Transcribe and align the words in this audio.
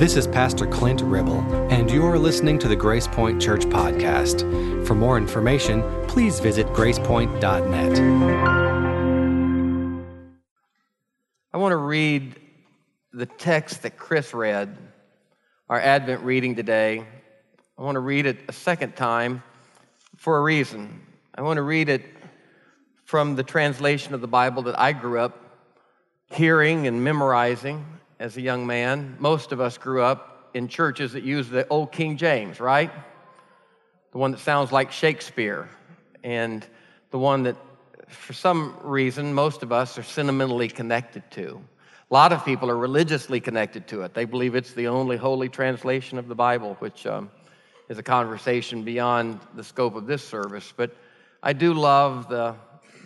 This 0.00 0.16
is 0.16 0.26
Pastor 0.26 0.66
Clint 0.66 1.02
Ribble, 1.02 1.42
and 1.70 1.90
you 1.90 2.06
are 2.06 2.18
listening 2.18 2.58
to 2.60 2.68
the 2.68 2.74
Grace 2.74 3.06
Point 3.06 3.38
Church 3.38 3.66
Podcast. 3.66 4.86
For 4.86 4.94
more 4.94 5.18
information, 5.18 5.82
please 6.08 6.40
visit 6.40 6.66
gracepoint.net. 6.68 7.98
I 11.52 11.58
want 11.58 11.72
to 11.72 11.76
read 11.76 12.40
the 13.12 13.26
text 13.26 13.82
that 13.82 13.98
Chris 13.98 14.32
read, 14.32 14.74
our 15.68 15.78
Advent 15.78 16.22
reading 16.22 16.56
today. 16.56 17.04
I 17.76 17.82
want 17.82 17.96
to 17.96 18.00
read 18.00 18.24
it 18.24 18.38
a 18.48 18.54
second 18.54 18.96
time 18.96 19.42
for 20.16 20.38
a 20.38 20.40
reason. 20.40 21.02
I 21.34 21.42
want 21.42 21.58
to 21.58 21.62
read 21.62 21.90
it 21.90 22.06
from 23.04 23.36
the 23.36 23.44
translation 23.44 24.14
of 24.14 24.22
the 24.22 24.28
Bible 24.28 24.62
that 24.62 24.80
I 24.80 24.92
grew 24.94 25.20
up 25.20 25.44
hearing 26.30 26.86
and 26.86 27.04
memorizing 27.04 27.99
as 28.20 28.36
a 28.36 28.40
young 28.40 28.66
man. 28.66 29.16
Most 29.18 29.50
of 29.50 29.60
us 29.60 29.78
grew 29.78 30.02
up 30.02 30.50
in 30.52 30.68
churches 30.68 31.14
that 31.14 31.24
use 31.24 31.48
the 31.48 31.66
old 31.68 31.90
King 31.90 32.18
James, 32.18 32.60
right? 32.60 32.92
The 34.12 34.18
one 34.18 34.30
that 34.32 34.40
sounds 34.40 34.70
like 34.70 34.92
Shakespeare, 34.92 35.70
and 36.22 36.64
the 37.10 37.18
one 37.18 37.44
that, 37.44 37.56
for 38.08 38.34
some 38.34 38.76
reason, 38.82 39.32
most 39.32 39.62
of 39.62 39.72
us 39.72 39.96
are 39.96 40.02
sentimentally 40.02 40.68
connected 40.68 41.28
to. 41.32 41.62
A 42.10 42.14
lot 42.14 42.32
of 42.32 42.44
people 42.44 42.68
are 42.68 42.76
religiously 42.76 43.40
connected 43.40 43.88
to 43.88 44.02
it. 44.02 44.12
They 44.12 44.26
believe 44.26 44.54
it's 44.54 44.74
the 44.74 44.88
only 44.88 45.16
holy 45.16 45.48
translation 45.48 46.18
of 46.18 46.28
the 46.28 46.34
Bible, 46.34 46.74
which 46.80 47.06
um, 47.06 47.30
is 47.88 47.96
a 47.98 48.02
conversation 48.02 48.82
beyond 48.82 49.40
the 49.54 49.64
scope 49.64 49.94
of 49.94 50.06
this 50.06 50.22
service. 50.22 50.74
But 50.76 50.94
I 51.42 51.54
do 51.54 51.72
love 51.72 52.28
the, 52.28 52.54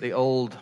the 0.00 0.12
old 0.12 0.58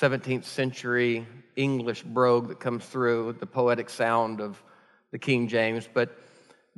17th 0.00 0.44
century 0.44 1.26
English 1.56 2.02
brogue 2.02 2.48
that 2.48 2.60
comes 2.60 2.84
through, 2.84 3.36
the 3.38 3.46
poetic 3.46 3.90
sound 3.90 4.40
of 4.40 4.62
the 5.10 5.18
King 5.18 5.48
James. 5.48 5.88
But 5.92 6.16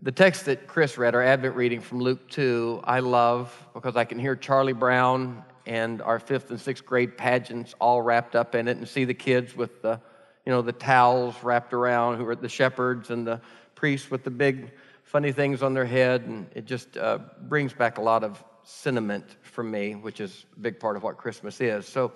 the 0.00 0.12
text 0.12 0.46
that 0.46 0.66
Chris 0.66 0.98
read, 0.98 1.14
our 1.14 1.22
Advent 1.22 1.54
reading 1.54 1.80
from 1.80 2.00
Luke 2.00 2.28
2, 2.28 2.80
I 2.84 3.00
love 3.00 3.54
because 3.74 3.96
I 3.96 4.04
can 4.04 4.18
hear 4.18 4.34
Charlie 4.34 4.72
Brown 4.72 5.44
and 5.66 6.02
our 6.02 6.18
fifth 6.18 6.50
and 6.50 6.60
sixth 6.60 6.84
grade 6.84 7.16
pageants 7.16 7.74
all 7.80 8.02
wrapped 8.02 8.34
up 8.34 8.54
in 8.54 8.68
it 8.68 8.76
and 8.76 8.88
see 8.88 9.04
the 9.04 9.14
kids 9.14 9.56
with 9.56 9.82
the, 9.82 10.00
you 10.44 10.52
know, 10.52 10.62
the 10.62 10.72
towels 10.72 11.36
wrapped 11.42 11.72
around 11.72 12.16
who 12.16 12.26
are 12.26 12.34
the 12.34 12.48
shepherds 12.48 13.10
and 13.10 13.26
the 13.26 13.40
priests 13.74 14.10
with 14.10 14.24
the 14.24 14.30
big 14.30 14.72
funny 15.04 15.30
things 15.30 15.62
on 15.62 15.74
their 15.74 15.84
head. 15.84 16.22
And 16.22 16.48
it 16.54 16.64
just 16.64 16.96
uh, 16.96 17.18
brings 17.42 17.72
back 17.72 17.98
a 17.98 18.02
lot 18.02 18.24
of 18.24 18.42
sentiment 18.64 19.36
for 19.42 19.62
me, 19.62 19.94
which 19.94 20.20
is 20.20 20.46
a 20.56 20.60
big 20.60 20.80
part 20.80 20.96
of 20.96 21.02
what 21.02 21.16
Christmas 21.16 21.60
is. 21.60 21.86
So 21.86 22.12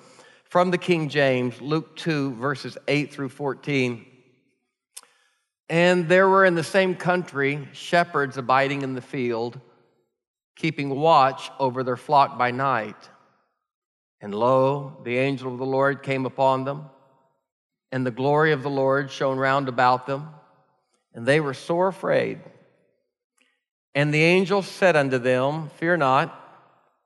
from 0.49 0.71
the 0.71 0.79
King 0.79 1.09
James, 1.09 1.61
Luke 1.61 1.97
2, 1.97 2.35
verses 2.35 2.79
8 2.87 3.13
through 3.13 3.31
14. 3.31 4.07
And 5.69 6.09
there 6.09 6.29
were 6.29 6.45
in 6.45 6.55
the 6.55 6.63
same 6.63 6.95
country 6.95 7.69
shepherds 7.73 8.37
abiding 8.37 8.83
in 8.83 8.95
the 8.95 9.01
field, 9.01 9.61
keeping 10.55 10.91
watch 10.91 11.51
over 11.59 11.83
their 11.83 11.97
flock 11.97 12.39
by 12.39 12.53
night. 12.53 12.97
And 14.21 14.35
lo, 14.35 14.99
the 15.05 15.19
angel 15.19 15.53
of 15.53 15.59
the 15.59 15.67
Lord 15.67 16.03
came 16.03 16.25
upon 16.25 16.65
them, 16.65 16.87
and 17.91 18.07
the 18.07 18.13
glory 18.13 18.53
of 18.53 18.63
the 18.63 18.71
Lord 18.71 19.11
shone 19.11 19.39
round 19.39 19.69
about 19.69 20.07
them, 20.07 20.29
and 21.13 21.27
they 21.27 21.41
were 21.41 21.55
sore 21.55 21.89
afraid. 21.89 22.41
And 23.95 24.15
the 24.15 24.23
angel 24.23 24.63
said 24.63 24.95
unto 24.95 25.19
them, 25.19 25.71
Fear 25.71 25.97
not. 25.97 26.46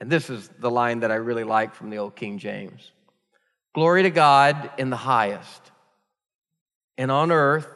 and 0.00 0.10
this 0.10 0.30
is 0.30 0.48
the 0.58 0.70
line 0.70 1.00
that 1.00 1.10
I 1.10 1.16
really 1.16 1.44
like 1.44 1.74
from 1.74 1.90
the 1.90 1.98
old 1.98 2.16
King 2.16 2.38
James 2.38 2.92
Glory 3.74 4.04
to 4.04 4.10
God 4.10 4.70
in 4.78 4.88
the 4.88 4.96
highest, 4.96 5.70
and 6.96 7.10
on 7.10 7.30
earth, 7.30 7.68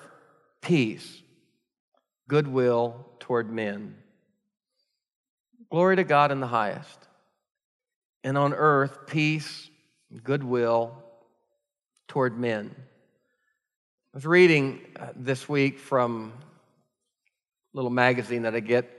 peace, 0.63 1.23
goodwill 2.27 3.07
toward 3.19 3.53
men. 3.53 3.97
Glory 5.71 5.97
to 5.97 6.05
God 6.05 6.33
in 6.33 6.41
the 6.41 6.47
highest, 6.47 6.99
and 8.25 8.39
on 8.39 8.55
earth, 8.55 9.07
peace, 9.07 9.69
goodwill 10.25 10.97
toward 12.09 12.39
men. 12.39 12.75
I 14.13 14.17
was 14.17 14.27
reading 14.27 14.81
uh, 14.99 15.09
this 15.15 15.49
week 15.49 15.79
from 15.79 16.33
a 17.73 17.77
little 17.77 17.91
magazine 17.91 18.43
that 18.43 18.55
I 18.55 18.61
get 18.61 18.91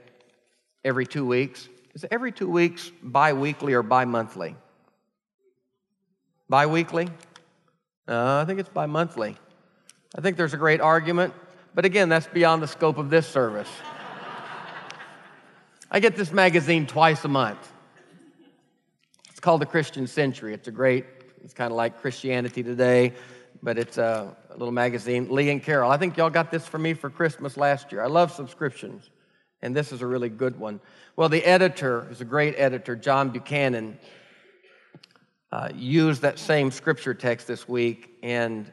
every 0.84 1.04
two 1.04 1.26
weeks. 1.26 1.68
Is 1.94 2.06
every 2.10 2.32
two 2.32 2.48
weeks 2.48 2.90
bi 3.02 3.34
weekly 3.34 3.74
or 3.74 3.82
bi 3.82 4.04
monthly? 4.06 4.56
Bi 6.48 6.66
weekly? 6.66 7.08
Uh, 8.08 8.40
I 8.42 8.44
think 8.46 8.60
it's 8.60 8.68
bi 8.68 8.86
monthly. 8.86 9.36
I 10.16 10.20
think 10.20 10.36
there's 10.36 10.54
a 10.54 10.58
great 10.58 10.80
argument, 10.80 11.34
but 11.74 11.84
again, 11.84 12.08
that's 12.08 12.26
beyond 12.26 12.62
the 12.62 12.66
scope 12.66 12.98
of 12.98 13.10
this 13.10 13.26
service. 13.26 13.68
I 15.90 16.00
get 16.00 16.16
this 16.16 16.32
magazine 16.32 16.86
twice 16.86 17.24
a 17.24 17.28
month. 17.28 17.70
It's 19.30 19.40
called 19.40 19.60
the 19.60 19.66
Christian 19.66 20.06
Century. 20.06 20.54
It's 20.54 20.68
a 20.68 20.70
great, 20.72 21.04
it's 21.42 21.52
kind 21.52 21.70
of 21.70 21.76
like 21.76 22.00
Christianity 22.00 22.62
Today, 22.62 23.12
but 23.62 23.78
it's 23.78 23.98
a, 23.98 24.34
a 24.50 24.52
little 24.56 24.72
magazine. 24.72 25.28
Lee 25.30 25.50
and 25.50 25.62
Carol, 25.62 25.90
I 25.90 25.98
think 25.98 26.16
y'all 26.16 26.30
got 26.30 26.50
this 26.50 26.66
for 26.66 26.78
me 26.78 26.94
for 26.94 27.10
Christmas 27.10 27.58
last 27.58 27.92
year. 27.92 28.02
I 28.02 28.06
love 28.06 28.32
subscriptions 28.32 29.10
and 29.62 29.74
this 29.74 29.92
is 29.92 30.02
a 30.02 30.06
really 30.06 30.28
good 30.28 30.58
one. 30.58 30.80
Well, 31.16 31.28
the 31.28 31.44
editor 31.44 32.08
is 32.10 32.20
a 32.20 32.24
great 32.24 32.54
editor, 32.58 32.96
John 32.96 33.30
Buchanan, 33.30 33.98
uh, 35.52 35.68
used 35.74 36.22
that 36.22 36.38
same 36.38 36.70
scripture 36.70 37.14
text 37.14 37.46
this 37.46 37.68
week, 37.68 38.18
and 38.22 38.70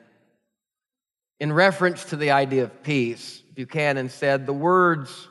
in 1.39 1.53
reference 1.53 2.05
to 2.05 2.15
the 2.15 2.31
idea 2.31 2.63
of 2.63 2.83
peace, 2.83 3.41
Buchanan 3.55 4.09
said, 4.09 4.45
The 4.45 4.53
words, 4.53 5.27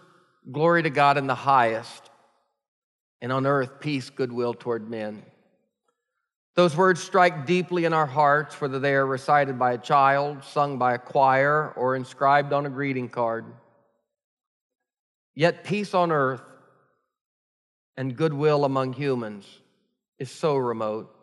glory 0.50 0.82
to 0.82 0.90
God 0.90 1.18
in 1.18 1.26
the 1.26 1.34
highest, 1.34 2.10
and 3.20 3.32
on 3.32 3.46
earth, 3.46 3.80
peace, 3.80 4.10
goodwill 4.10 4.54
toward 4.54 4.88
men. 4.88 5.22
Those 6.54 6.76
words 6.76 7.02
strike 7.02 7.46
deeply 7.46 7.84
in 7.84 7.92
our 7.92 8.06
hearts, 8.06 8.60
whether 8.60 8.78
they 8.78 8.94
are 8.94 9.06
recited 9.06 9.58
by 9.58 9.72
a 9.72 9.78
child, 9.78 10.44
sung 10.44 10.78
by 10.78 10.94
a 10.94 10.98
choir, 10.98 11.72
or 11.76 11.94
inscribed 11.94 12.52
on 12.52 12.66
a 12.66 12.70
greeting 12.70 13.08
card. 13.08 13.44
Yet 15.38 15.62
peace 15.62 15.94
on 15.94 16.10
earth 16.10 16.42
and 17.96 18.16
goodwill 18.16 18.64
among 18.64 18.92
humans 18.92 19.46
is 20.18 20.32
so 20.32 20.56
remote. 20.56 21.14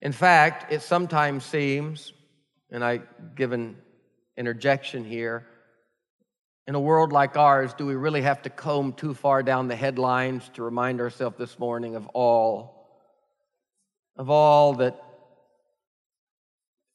In 0.00 0.12
fact, 0.12 0.72
it 0.72 0.80
sometimes 0.80 1.44
seems, 1.44 2.14
and 2.70 2.82
I 2.82 3.02
give 3.36 3.52
an 3.52 3.76
interjection 4.38 5.04
here, 5.04 5.46
in 6.66 6.74
a 6.74 6.80
world 6.80 7.12
like 7.12 7.36
ours, 7.36 7.74
do 7.74 7.84
we 7.84 7.94
really 7.94 8.22
have 8.22 8.40
to 8.44 8.48
comb 8.48 8.94
too 8.94 9.12
far 9.12 9.42
down 9.42 9.68
the 9.68 9.76
headlines 9.76 10.48
to 10.54 10.62
remind 10.62 11.02
ourselves 11.02 11.36
this 11.36 11.58
morning 11.58 11.94
of 11.94 12.06
all, 12.14 12.88
of 14.16 14.30
all 14.30 14.72
that 14.76 14.98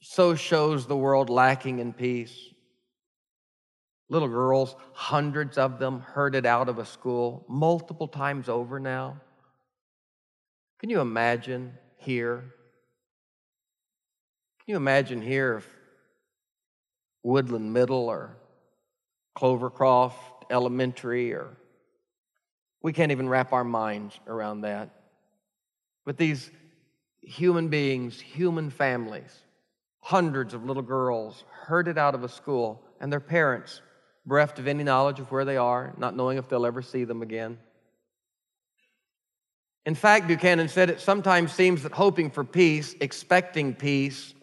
so 0.01 0.33
shows 0.33 0.87
the 0.87 0.97
world 0.97 1.29
lacking 1.29 1.77
in 1.77 1.93
peace? 1.93 2.49
Little 4.13 4.27
girls, 4.27 4.75
hundreds 4.93 5.57
of 5.57 5.79
them, 5.79 5.99
herded 5.99 6.45
out 6.45 6.69
of 6.69 6.77
a 6.77 6.85
school 6.85 7.43
multiple 7.47 8.07
times 8.07 8.47
over 8.47 8.79
now. 8.79 9.17
Can 10.77 10.91
you 10.91 11.01
imagine 11.01 11.73
here? 11.97 12.53
Can 14.59 14.67
you 14.67 14.75
imagine 14.75 15.19
here 15.19 15.55
if 15.55 15.67
Woodland 17.23 17.73
Middle 17.73 18.07
or 18.07 18.37
Clovercroft 19.35 20.13
Elementary 20.51 21.33
or 21.33 21.57
we 22.83 22.93
can't 22.93 23.11
even 23.11 23.27
wrap 23.27 23.51
our 23.51 23.63
minds 23.63 24.19
around 24.27 24.61
that. 24.61 24.89
But 26.05 26.17
these 26.17 26.51
human 27.21 27.69
beings, 27.69 28.21
human 28.21 28.69
families, 28.69 29.35
hundreds 30.01 30.53
of 30.53 30.65
little 30.65 30.83
girls 30.83 31.45
herded 31.49 31.97
out 31.97 32.13
of 32.13 32.23
a 32.23 32.29
school 32.29 32.83
and 32.99 33.11
their 33.11 33.19
parents 33.19 33.81
bereft 34.25 34.59
of 34.59 34.67
any 34.67 34.83
knowledge 34.83 35.19
of 35.19 35.31
where 35.31 35.45
they 35.45 35.57
are, 35.57 35.93
not 35.97 36.15
knowing 36.15 36.37
if 36.37 36.47
they'll 36.47 36.65
ever 36.65 36.81
see 36.81 37.03
them 37.03 37.21
again. 37.21 37.57
In 39.85 39.95
fact, 39.95 40.27
Buchanan 40.27 40.69
said 40.69 40.89
it 40.89 41.01
sometimes 41.01 41.51
seems 41.51 41.83
that 41.83 41.91
hoping 41.91 42.29
for 42.29 42.43
peace, 42.43 42.95
expecting 43.01 43.73
peace, 43.73 44.33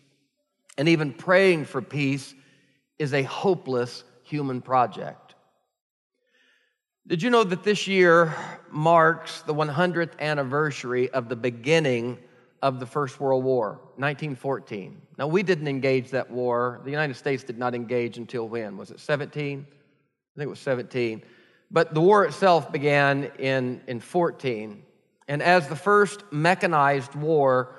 and 0.77 0.88
even 0.88 1.12
praying 1.12 1.65
for 1.65 1.81
peace 1.81 2.35
is 2.99 3.15
a 3.15 3.23
hopeless 3.23 4.05
human 4.23 4.61
project. 4.61 5.35
Did 7.06 7.23
you 7.23 7.31
know 7.31 7.43
that 7.43 7.65
this 7.65 7.88
year 7.88 8.35
marks 8.71 9.41
the 9.43 9.55
100th 9.55 10.19
anniversary 10.21 11.11
of 11.11 11.29
the 11.29 11.37
beginning 11.37 12.19
of 12.62 12.81
the 12.81 12.87
First 12.87 13.21
World 13.21 13.45
War, 13.45 13.81
1914? 13.97 15.01
Now, 15.19 15.27
we 15.27 15.43
didn't 15.43 15.69
engage 15.69 16.11
that 16.11 16.31
war. 16.31 16.81
The 16.85 16.91
United 16.91 17.15
States 17.17 17.43
did 17.43 17.59
not 17.59 17.75
engage 17.75 18.19
until 18.19 18.49
when? 18.49 18.77
Was 18.77 18.91
it 18.91 19.01
17? 19.01 19.67
I 19.69 20.39
think 20.39 20.47
it 20.47 20.49
was 20.49 20.61
17. 20.61 21.23
But 21.71 21.95
the 21.95 22.01
war 22.01 22.25
itself 22.25 22.73
began 22.73 23.31
in, 23.39 23.81
in 23.87 24.01
14. 24.01 24.83
And 25.29 25.43
as 25.43 25.69
the 25.69 25.77
first 25.77 26.25
mechanized 26.33 27.15
war, 27.15 27.77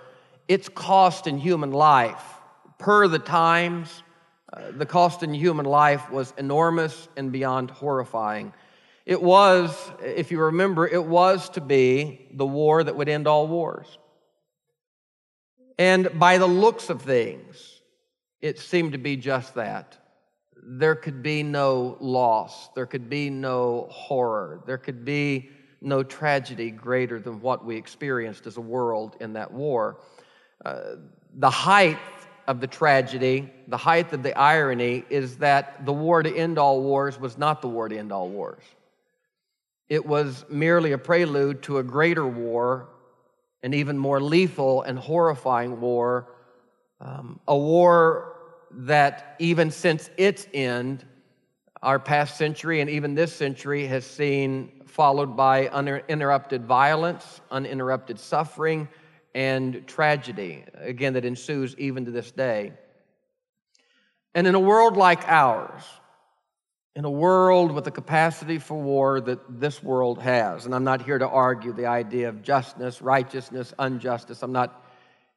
its 0.48 0.70
cost 0.70 1.28
in 1.28 1.38
human 1.38 1.72
life, 1.72 2.24
per 2.78 3.08
the 3.08 3.20
times, 3.20 4.04
uh, 4.52 4.72
the 4.72 4.86
cost 4.86 5.24
in 5.24 5.34
human 5.34 5.66
life 5.66 6.10
was 6.12 6.34
enormous 6.38 7.08
and 7.16 7.32
beyond 7.32 7.72
horrifying. 7.72 8.54
It 9.06 9.22
was, 9.22 9.76
if 10.04 10.32
you 10.32 10.40
remember, 10.40 10.88
it 10.88 11.04
was 11.04 11.50
to 11.52 11.62
be 11.62 12.28
the 12.34 12.46
war 12.46 12.84
that 12.84 12.96
would 12.96 13.10
end 13.10 13.28
all 13.28 13.48
wars. 13.48 13.98
And 15.82 16.20
by 16.20 16.38
the 16.38 16.46
looks 16.46 16.92
of 16.92 17.02
things, 17.02 17.82
it 18.40 18.60
seemed 18.60 18.92
to 18.92 19.00
be 19.00 19.18
just 19.18 19.56
that. 19.56 19.98
There 20.64 20.94
could 20.94 21.24
be 21.24 21.42
no 21.42 21.98
loss, 22.00 22.70
there 22.76 22.86
could 22.86 23.10
be 23.10 23.32
no 23.32 23.88
horror, 23.90 24.62
there 24.68 24.78
could 24.78 25.04
be 25.04 25.50
no 25.82 26.04
tragedy 26.04 26.70
greater 26.70 27.18
than 27.18 27.42
what 27.42 27.66
we 27.66 27.78
experienced 27.78 28.46
as 28.46 28.58
a 28.58 28.62
world 28.62 29.18
in 29.20 29.34
that 29.34 29.52
war. 29.52 30.02
Uh, 30.64 30.98
the 31.34 31.50
height 31.50 31.98
of 32.46 32.62
the 32.62 32.68
tragedy, 32.68 33.52
the 33.68 33.78
height 33.78 34.14
of 34.14 34.22
the 34.22 34.38
irony, 34.38 35.04
is 35.10 35.38
that 35.38 35.84
the 35.84 35.94
war 35.94 36.22
to 36.22 36.32
end 36.32 36.60
all 36.60 36.84
wars 36.84 37.20
was 37.20 37.40
not 37.40 37.64
the 37.64 37.68
war 37.68 37.90
to 37.90 37.98
end 37.98 38.12
all 38.12 38.30
wars. 38.30 38.64
It 39.90 40.06
was 40.06 40.46
merely 40.48 40.92
a 40.92 41.00
prelude 41.00 41.64
to 41.64 41.80
a 41.80 41.84
greater 41.84 42.28
war, 42.28 42.88
an 43.64 43.74
even 43.74 43.98
more 43.98 44.20
lethal 44.22 44.82
and 44.82 44.98
horrifying 44.98 45.80
war, 45.80 46.34
um, 47.00 47.40
a 47.48 47.58
war 47.58 48.36
that, 48.72 49.36
even 49.40 49.72
since 49.72 50.10
its 50.18 50.48
end, 50.54 51.06
our 51.82 52.00
past 52.00 52.38
century 52.38 52.82
and 52.82 52.90
even 52.90 53.16
this 53.16 53.34
century 53.34 53.88
has 53.88 54.06
seen 54.06 54.72
followed 54.86 55.36
by 55.36 55.68
uninterrupted 55.68 56.66
violence, 56.66 57.42
uninterrupted 57.50 58.20
suffering, 58.20 58.88
and 59.34 59.88
tragedy, 59.88 60.66
again, 60.76 61.14
that 61.14 61.26
ensues 61.26 61.76
even 61.78 62.06
to 62.06 62.12
this 62.12 62.32
day. 62.32 62.74
And 64.36 64.46
in 64.46 64.56
a 64.56 64.60
world 64.60 64.98
like 64.98 65.28
ours, 65.28 65.84
in 66.96 67.06
a 67.06 67.10
world 67.10 67.72
with 67.72 67.86
the 67.86 67.92
capacity 67.92 68.60
for 68.60 68.78
war 68.78 69.22
that 69.22 69.60
this 69.60 69.82
world 69.82 70.20
has. 70.20 70.66
And 70.66 70.76
I'm 70.76 70.84
not 70.84 71.02
here 71.02 71.18
to 71.18 71.28
argue 71.28 71.72
the 71.72 71.86
idea 71.86 72.30
of 72.30 72.42
justness, 72.42 73.02
righteousness, 73.02 73.74
injustice. 73.80 74.44
I'm 74.44 74.52
not 74.52 74.84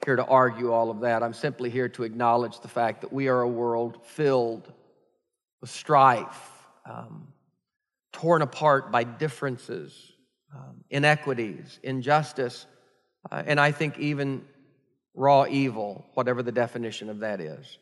here 0.05 0.17
to 0.17 0.25
argue 0.25 0.73
all 0.73 0.91
of 0.91 1.01
that. 1.01 1.23
I'm 1.23 1.33
simply 1.33 1.71
here 1.71 1.89
to 1.91 2.03
acknowledge 2.03 2.61
the 2.61 2.69
fact 2.69 3.03
that 3.03 3.13
we 3.13 3.29
are 3.29 3.41
a 3.41 3.49
world 3.49 4.05
filled 4.05 4.73
with 5.61 5.71
strife, 5.71 6.51
um, 6.85 7.29
torn 8.13 8.43
apart 8.43 8.91
by 8.91 9.05
differences, 9.05 10.13
um, 10.55 10.85
inequities, 10.91 11.79
injustice, 11.83 12.67
uh, 13.31 13.43
and 13.47 13.61
I 13.61 13.71
think 13.71 13.99
even 13.99 14.45
raw 15.15 15.47
evil, 15.49 16.05
whatever 16.15 16.43
the 16.43 16.53
definition 16.53 17.09
of 17.09 17.21
that 17.21 17.41
is. 17.41 17.79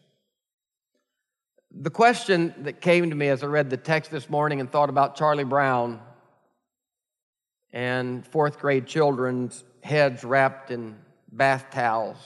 The 1.74 1.90
question 1.90 2.54
that 2.64 2.82
came 2.82 3.08
to 3.08 3.16
me 3.16 3.28
as 3.28 3.42
I 3.42 3.46
read 3.46 3.70
the 3.70 3.78
text 3.78 4.10
this 4.10 4.28
morning 4.28 4.60
and 4.60 4.70
thought 4.70 4.90
about 4.90 5.16
Charlie 5.16 5.44
Brown 5.44 6.00
and 7.72 8.26
fourth 8.26 8.58
grade 8.58 8.86
children's 8.86 9.64
heads 9.82 10.22
wrapped 10.22 10.70
in 10.70 10.96
bath 11.32 11.70
towels 11.70 12.18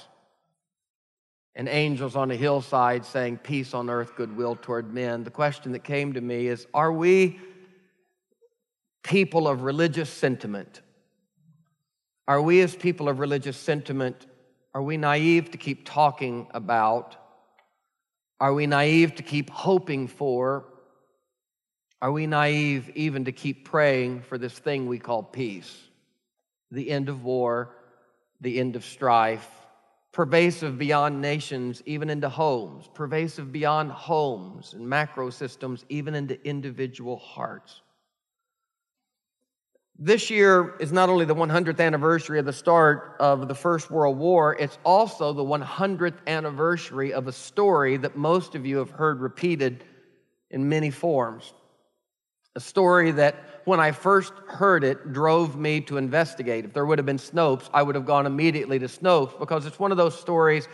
and 1.54 1.68
angels 1.68 2.16
on 2.16 2.32
a 2.32 2.34
hillside 2.34 3.04
saying, 3.04 3.38
Peace 3.38 3.72
on 3.72 3.88
earth, 3.88 4.16
goodwill 4.16 4.56
toward 4.60 4.92
men. 4.92 5.22
The 5.22 5.30
question 5.30 5.72
that 5.72 5.84
came 5.84 6.14
to 6.14 6.20
me 6.20 6.48
is 6.48 6.66
Are 6.74 6.92
we 6.92 7.38
people 9.04 9.46
of 9.46 9.62
religious 9.62 10.10
sentiment? 10.10 10.82
Are 12.26 12.42
we, 12.42 12.60
as 12.62 12.74
people 12.74 13.08
of 13.08 13.20
religious 13.20 13.56
sentiment, 13.56 14.26
are 14.74 14.82
we 14.82 14.96
naive 14.96 15.52
to 15.52 15.58
keep 15.58 15.86
talking 15.86 16.48
about 16.50 17.16
are 18.38 18.52
we 18.52 18.66
naive 18.66 19.14
to 19.16 19.22
keep 19.22 19.50
hoping 19.50 20.08
for? 20.08 20.64
Are 22.02 22.12
we 22.12 22.26
naive 22.26 22.90
even 22.94 23.24
to 23.24 23.32
keep 23.32 23.64
praying 23.64 24.22
for 24.22 24.36
this 24.36 24.58
thing 24.58 24.86
we 24.86 24.98
call 24.98 25.22
peace? 25.22 25.74
The 26.70 26.90
end 26.90 27.08
of 27.08 27.24
war, 27.24 27.70
the 28.40 28.60
end 28.60 28.76
of 28.76 28.84
strife, 28.84 29.48
pervasive 30.12 30.78
beyond 30.78 31.20
nations, 31.20 31.82
even 31.86 32.10
into 32.10 32.28
homes, 32.28 32.88
pervasive 32.92 33.52
beyond 33.52 33.90
homes 33.92 34.74
and 34.74 34.86
macro 34.86 35.30
systems, 35.30 35.84
even 35.88 36.14
into 36.14 36.42
individual 36.46 37.16
hearts. 37.16 37.80
This 39.98 40.28
year 40.28 40.74
is 40.78 40.92
not 40.92 41.08
only 41.08 41.24
the 41.24 41.34
100th 41.34 41.80
anniversary 41.80 42.38
of 42.38 42.44
the 42.44 42.52
start 42.52 43.16
of 43.18 43.48
the 43.48 43.54
First 43.54 43.90
World 43.90 44.18
War, 44.18 44.54
it's 44.54 44.78
also 44.84 45.32
the 45.32 45.42
100th 45.42 46.18
anniversary 46.26 47.14
of 47.14 47.28
a 47.28 47.32
story 47.32 47.96
that 47.96 48.14
most 48.14 48.54
of 48.54 48.66
you 48.66 48.76
have 48.76 48.90
heard 48.90 49.20
repeated 49.20 49.84
in 50.50 50.68
many 50.68 50.90
forms. 50.90 51.54
A 52.56 52.60
story 52.60 53.10
that, 53.12 53.62
when 53.64 53.80
I 53.80 53.92
first 53.92 54.34
heard 54.48 54.84
it, 54.84 55.14
drove 55.14 55.56
me 55.56 55.80
to 55.82 55.96
investigate. 55.96 56.66
If 56.66 56.74
there 56.74 56.84
would 56.84 56.98
have 56.98 57.06
been 57.06 57.16
Snopes, 57.16 57.70
I 57.72 57.82
would 57.82 57.94
have 57.94 58.04
gone 58.04 58.26
immediately 58.26 58.78
to 58.78 58.86
Snopes 58.86 59.38
because 59.38 59.64
it's 59.64 59.78
one 59.78 59.92
of 59.92 59.96
those 59.96 60.18
stories 60.18 60.68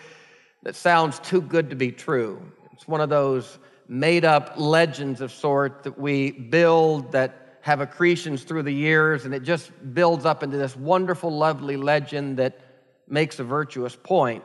that 0.65 0.75
sounds 0.75 1.21
too 1.21 1.41
good 1.41 1.71
to 1.71 1.77
be 1.77 1.93
true. 1.93 2.43
It's 2.73 2.89
one 2.89 3.01
of 3.01 3.09
those 3.09 3.61
made 3.87 4.25
up 4.25 4.55
legends 4.57 5.21
of 5.21 5.31
sort 5.31 5.85
that 5.85 5.97
we 5.97 6.33
build 6.33 7.13
that 7.13 7.42
have 7.63 7.81
accretions 7.81 8.43
through 8.43 8.65
the 8.65 8.73
years, 8.73 9.25
and 9.25 9.33
it 9.33 9.45
just 9.45 9.71
builds 9.95 10.27
up 10.27 10.43
into 10.43 10.57
this 10.57 10.77
wonderful, 10.77 11.31
lovely 11.31 11.77
legend 11.77 12.37
that 12.37 12.61
makes 13.09 13.39
a 13.39 13.45
virtuous 13.45 13.97
point. 13.97 14.45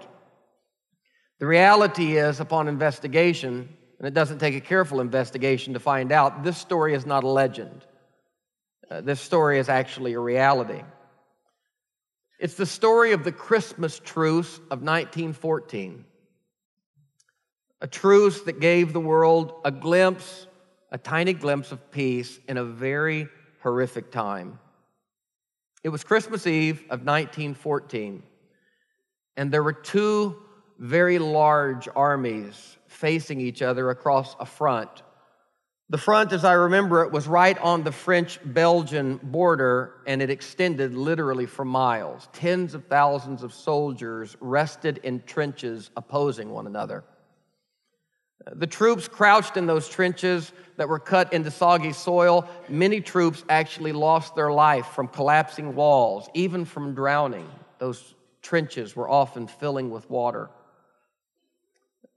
The 1.40 1.48
reality 1.48 2.18
is, 2.18 2.40
upon 2.40 2.68
investigation, 2.68 3.70
and 3.98 4.08
it 4.08 4.14
doesn't 4.14 4.38
take 4.38 4.56
a 4.56 4.62
careful 4.62 5.02
investigation 5.02 5.74
to 5.74 5.80
find 5.80 6.12
out, 6.12 6.44
this 6.44 6.60
story 6.60 6.94
is 6.94 7.08
not 7.08 7.24
a 7.24 7.28
legend. 7.28 7.84
Uh, 8.90 9.02
this 9.02 9.20
story 9.20 9.58
is 9.58 9.68
actually 9.68 10.14
a 10.14 10.20
reality. 10.20 10.84
It's 12.40 12.54
the 12.54 12.68
story 12.68 13.14
of 13.14 13.24
the 13.24 13.32
Christmas 13.32 14.00
truce 14.00 14.58
of 14.70 14.84
1914, 14.84 16.06
a 17.82 17.88
truce 17.88 18.42
that 18.42 18.60
gave 18.60 18.94
the 18.94 19.00
world 19.00 19.54
a 19.66 19.72
glimpse 19.72 20.46
a 20.92 20.98
tiny 20.98 21.34
glimpse 21.34 21.72
of 21.72 21.92
peace 21.92 22.40
in 22.48 22.58
a 22.58 22.64
very 22.64 23.28
horrific 23.62 24.12
time. 24.12 24.60
It 25.84 25.90
was 25.90 26.04
Christmas 26.04 26.48
Eve 26.48 26.82
of 26.90 27.06
1914, 27.06 28.24
and 29.36 29.52
there 29.52 29.64
were 29.64 29.74
two 29.74 30.38
very 30.80 31.20
large 31.20 31.88
armies 31.96 32.78
facing 32.88 33.42
each 33.42 33.62
other 33.62 33.90
across 33.90 34.36
a 34.40 34.46
front. 34.46 35.04
The 35.90 35.98
front, 35.98 36.34
as 36.34 36.44
I 36.44 36.54
remember 36.54 37.04
it, 37.04 37.12
was 37.14 37.28
right 37.28 37.58
on 37.60 37.84
the 37.84 37.94
French 37.94 38.40
Belgian 38.44 39.18
border, 39.24 40.02
and 40.06 40.22
it 40.22 40.30
extended 40.30 40.94
literally 40.94 41.46
for 41.46 41.64
miles. 41.64 42.28
Tens 42.34 42.74
of 42.74 42.86
thousands 42.88 43.42
of 43.42 43.54
soldiers 43.54 44.36
rested 44.42 45.00
in 45.04 45.24
trenches 45.24 45.90
opposing 45.96 46.50
one 46.50 46.68
another. 46.68 47.06
The 48.46 48.68
troops 48.68 49.08
crouched 49.08 49.58
in 49.58 49.66
those 49.66 49.90
trenches 49.90 50.52
that 50.78 50.88
were 50.88 51.00
cut 51.00 51.34
into 51.34 51.52
soggy 51.52 51.92
soil. 51.92 52.48
Many 52.70 53.02
troops 53.02 53.44
actually 53.50 53.92
lost 53.92 54.36
their 54.36 54.52
life 54.52 54.88
from 54.88 55.08
collapsing 55.08 55.76
walls, 55.76 56.30
even 56.34 56.64
from 56.64 56.94
drowning. 56.94 57.50
Those 57.80 58.16
trenches 58.42 58.96
were 58.96 59.10
often 59.10 59.48
filling 59.48 59.90
with 59.90 60.10
water. 60.10 60.50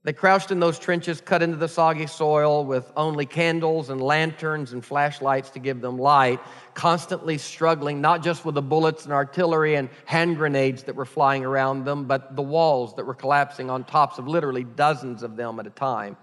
They 0.02 0.14
crouched 0.14 0.50
in 0.50 0.60
those 0.60 0.78
trenches 0.78 1.20
cut 1.20 1.42
into 1.42 1.58
the 1.58 1.68
soggy 1.68 2.06
soil 2.06 2.64
with 2.64 2.90
only 2.96 3.26
candles 3.26 3.90
and 3.90 4.00
lanterns 4.00 4.72
and 4.72 4.82
flashlights 4.82 5.50
to 5.50 5.58
give 5.58 5.82
them 5.82 5.98
light, 5.98 6.40
constantly 6.72 7.36
struggling 7.36 8.00
not 8.00 8.22
just 8.22 8.46
with 8.46 8.54
the 8.54 8.62
bullets 8.62 9.04
and 9.04 9.12
artillery 9.12 9.74
and 9.74 9.90
hand 10.06 10.38
grenades 10.38 10.84
that 10.84 10.96
were 10.96 11.04
flying 11.04 11.44
around 11.44 11.84
them, 11.84 12.06
but 12.06 12.34
the 12.34 12.42
walls 12.42 12.96
that 12.96 13.04
were 13.04 13.14
collapsing 13.14 13.68
on 13.68 13.84
tops 13.84 14.18
of 14.18 14.26
literally 14.26 14.64
dozens 14.64 15.22
of 15.22 15.36
them 15.36 15.60
at 15.60 15.66
a 15.66 15.70
time. 15.70 16.16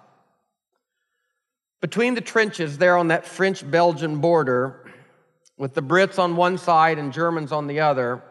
Between 1.80 2.16
the 2.16 2.22
trenches 2.22 2.80
there 2.80 2.98
on 2.98 3.10
that 3.10 3.28
French 3.28 3.70
Belgian 3.70 4.18
border, 4.18 4.92
with 5.56 5.76
the 5.76 5.84
Brits 5.84 6.18
on 6.18 6.36
one 6.36 6.58
side 6.58 6.98
and 6.98 7.14
Germans 7.14 7.52
on 7.52 7.68
the 7.68 7.82
other, 7.82 8.24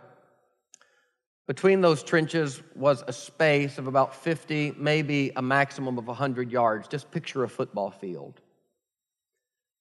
between 1.46 1.80
those 1.80 2.02
trenches 2.02 2.60
was 2.74 3.04
a 3.06 3.12
space 3.12 3.78
of 3.78 3.86
about 3.86 4.14
50, 4.14 4.74
maybe 4.76 5.32
a 5.36 5.42
maximum 5.42 5.96
of 5.96 6.06
100 6.06 6.50
yards. 6.50 6.88
Just 6.88 7.10
picture 7.10 7.44
a 7.44 7.48
football 7.48 7.90
field. 7.90 8.40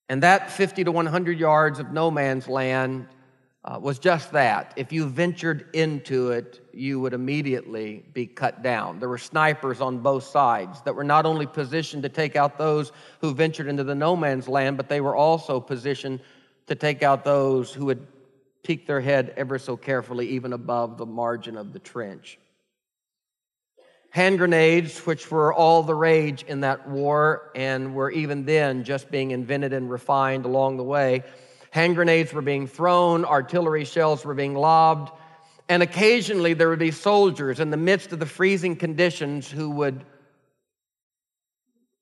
And 0.07 0.21
that 0.21 0.51
50 0.51 0.83
to 0.83 0.91
100 0.91 1.39
yards 1.39 1.79
of 1.79 1.91
no 1.91 2.11
man's 2.11 2.47
land 2.47 3.07
uh, 3.63 3.79
was 3.81 3.97
just 3.97 4.31
that. 4.33 4.73
If 4.75 4.91
you 4.91 5.07
ventured 5.07 5.69
into 5.73 6.29
it, 6.29 6.69
you 6.71 6.99
would 6.99 7.13
immediately 7.13 8.05
be 8.13 8.27
cut 8.27 8.61
down. 8.61 8.99
There 8.99 9.09
were 9.09 9.17
snipers 9.17 9.81
on 9.81 9.99
both 9.99 10.25
sides 10.25 10.81
that 10.83 10.93
were 10.93 11.03
not 11.03 11.25
only 11.25 11.47
positioned 11.47 12.03
to 12.03 12.09
take 12.09 12.35
out 12.35 12.59
those 12.59 12.91
who 13.21 13.33
ventured 13.33 13.67
into 13.67 13.83
the 13.83 13.95
no 13.95 14.15
man's 14.15 14.47
land, 14.47 14.77
but 14.77 14.87
they 14.87 15.01
were 15.01 15.15
also 15.15 15.59
positioned 15.59 16.19
to 16.67 16.75
take 16.75 17.01
out 17.01 17.23
those 17.23 17.73
who 17.73 17.85
would 17.85 18.05
peek 18.65 18.85
their 18.85 18.99
head 18.99 19.33
ever 19.37 19.57
so 19.57 19.77
carefully, 19.77 20.29
even 20.29 20.51
above 20.51 20.97
the 20.97 21.05
margin 21.05 21.55
of 21.55 21.71
the 21.71 21.79
trench. 21.79 22.37
Hand 24.09 24.37
grenades, 24.37 24.99
which 25.05 25.31
were 25.31 25.53
all 25.53 25.83
the 25.83 25.95
rage 25.95 26.43
in 26.43 26.61
that 26.61 26.87
war 26.87 27.51
and 27.55 27.95
were 27.95 28.11
even 28.11 28.45
then 28.45 28.83
just 28.83 29.11
being 29.11 29.31
invented 29.31 29.71
and 29.71 29.89
refined 29.89 30.45
along 30.45 30.77
the 30.77 30.83
way 30.83 31.23
Hand 31.75 31.95
grenades 31.95 32.31
were 32.31 32.41
being 32.41 32.67
thrown, 32.67 33.25
artillery 33.25 33.83
shells 33.83 34.23
were 34.23 34.33
being 34.33 34.55
lobbed, 34.55 35.11
and 35.67 35.83
occasionally 35.83 36.53
there 36.53 36.69
would 36.69 36.79
be 36.79 36.91
soldiers 36.91 37.59
in 37.59 37.69
the 37.69 37.75
midst 37.75 38.13
of 38.13 38.19
the 38.19 38.25
freezing 38.25 38.77
conditions 38.77 39.51
who 39.51 39.69
would, 39.71 40.05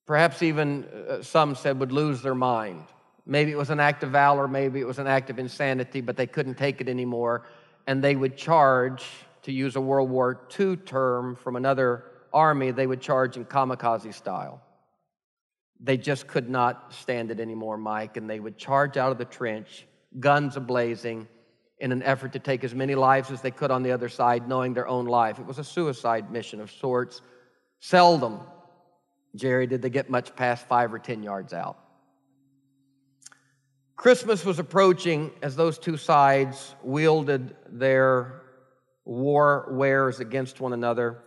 perhaps 0.06 0.44
even 0.44 0.84
uh, 0.84 1.24
some 1.24 1.56
said, 1.56 1.80
would 1.80 1.92
lose 1.92 2.22
their 2.22 2.36
mind. 2.36 2.84
Maybe 3.26 3.52
it 3.52 3.58
was 3.58 3.70
an 3.70 3.80
act 3.80 4.04
of 4.04 4.12
valor, 4.12 4.48
maybe 4.48 4.80
it 4.80 4.88
was 4.88 5.00
an 5.00 5.08
act 5.08 5.30
of 5.30 5.40
insanity, 5.40 6.02
but 6.02 6.18
they 6.18 6.28
couldn't 6.28 6.56
take 6.56 6.82
it 6.82 6.90
anymore, 6.90 7.46
and 7.88 8.04
they 8.04 8.16
would 8.16 8.36
charge, 8.36 9.06
to 9.44 9.52
use 9.52 9.76
a 9.76 9.82
World 9.82 10.10
War 10.10 10.48
II 10.60 10.78
term 10.78 11.36
from 11.36 11.56
another 11.56 12.06
army, 12.34 12.72
they 12.72 12.88
would 12.88 13.02
charge 13.02 13.38
in 13.38 13.46
kamikaze 13.46 14.14
style. 14.14 14.62
They 15.80 15.98
just 15.98 16.28
could 16.28 16.50
not 16.50 16.94
stand 16.94 17.30
it 17.32 17.40
anymore, 17.40 17.78
Mike, 17.78 18.18
and 18.18 18.30
they 18.30 18.40
would 18.40 18.58
charge 18.58 18.98
out 18.98 19.12
of 19.12 19.18
the 19.18 19.26
trench, 19.26 19.86
guns 20.20 20.56
ablazing, 20.56 21.28
in 21.80 21.92
an 21.92 22.02
effort 22.04 22.32
to 22.34 22.40
take 22.40 22.64
as 22.64 22.74
many 22.74 22.96
lives 22.96 23.30
as 23.32 23.42
they 23.42 23.52
could 23.52 23.70
on 23.70 23.84
the 23.84 23.92
other 23.92 24.08
side, 24.08 24.48
knowing 24.48 24.74
their 24.74 24.88
own 24.88 25.06
life. 25.06 25.40
It 25.40 25.46
was 25.46 25.60
a 25.60 25.64
suicide 25.64 26.32
mission 26.32 26.62
of 26.62 26.72
sorts. 26.72 27.22
Seldom, 27.80 28.40
Jerry, 29.36 29.68
did 29.68 29.82
they 29.82 29.90
get 29.90 30.10
much 30.10 30.34
past 30.36 30.66
five 30.68 30.94
or 30.94 31.00
10 31.00 31.24
yards 31.24 31.52
out. 31.52 31.78
Christmas 33.96 34.44
was 34.44 34.60
approaching 34.60 35.32
as 35.42 35.56
those 35.56 35.78
two 35.78 35.98
sides 35.98 36.76
wielded 36.84 37.56
their 37.70 38.42
war 39.06 39.68
wares 39.72 40.20
against 40.20 40.60
one 40.60 40.74
another. 40.74 41.20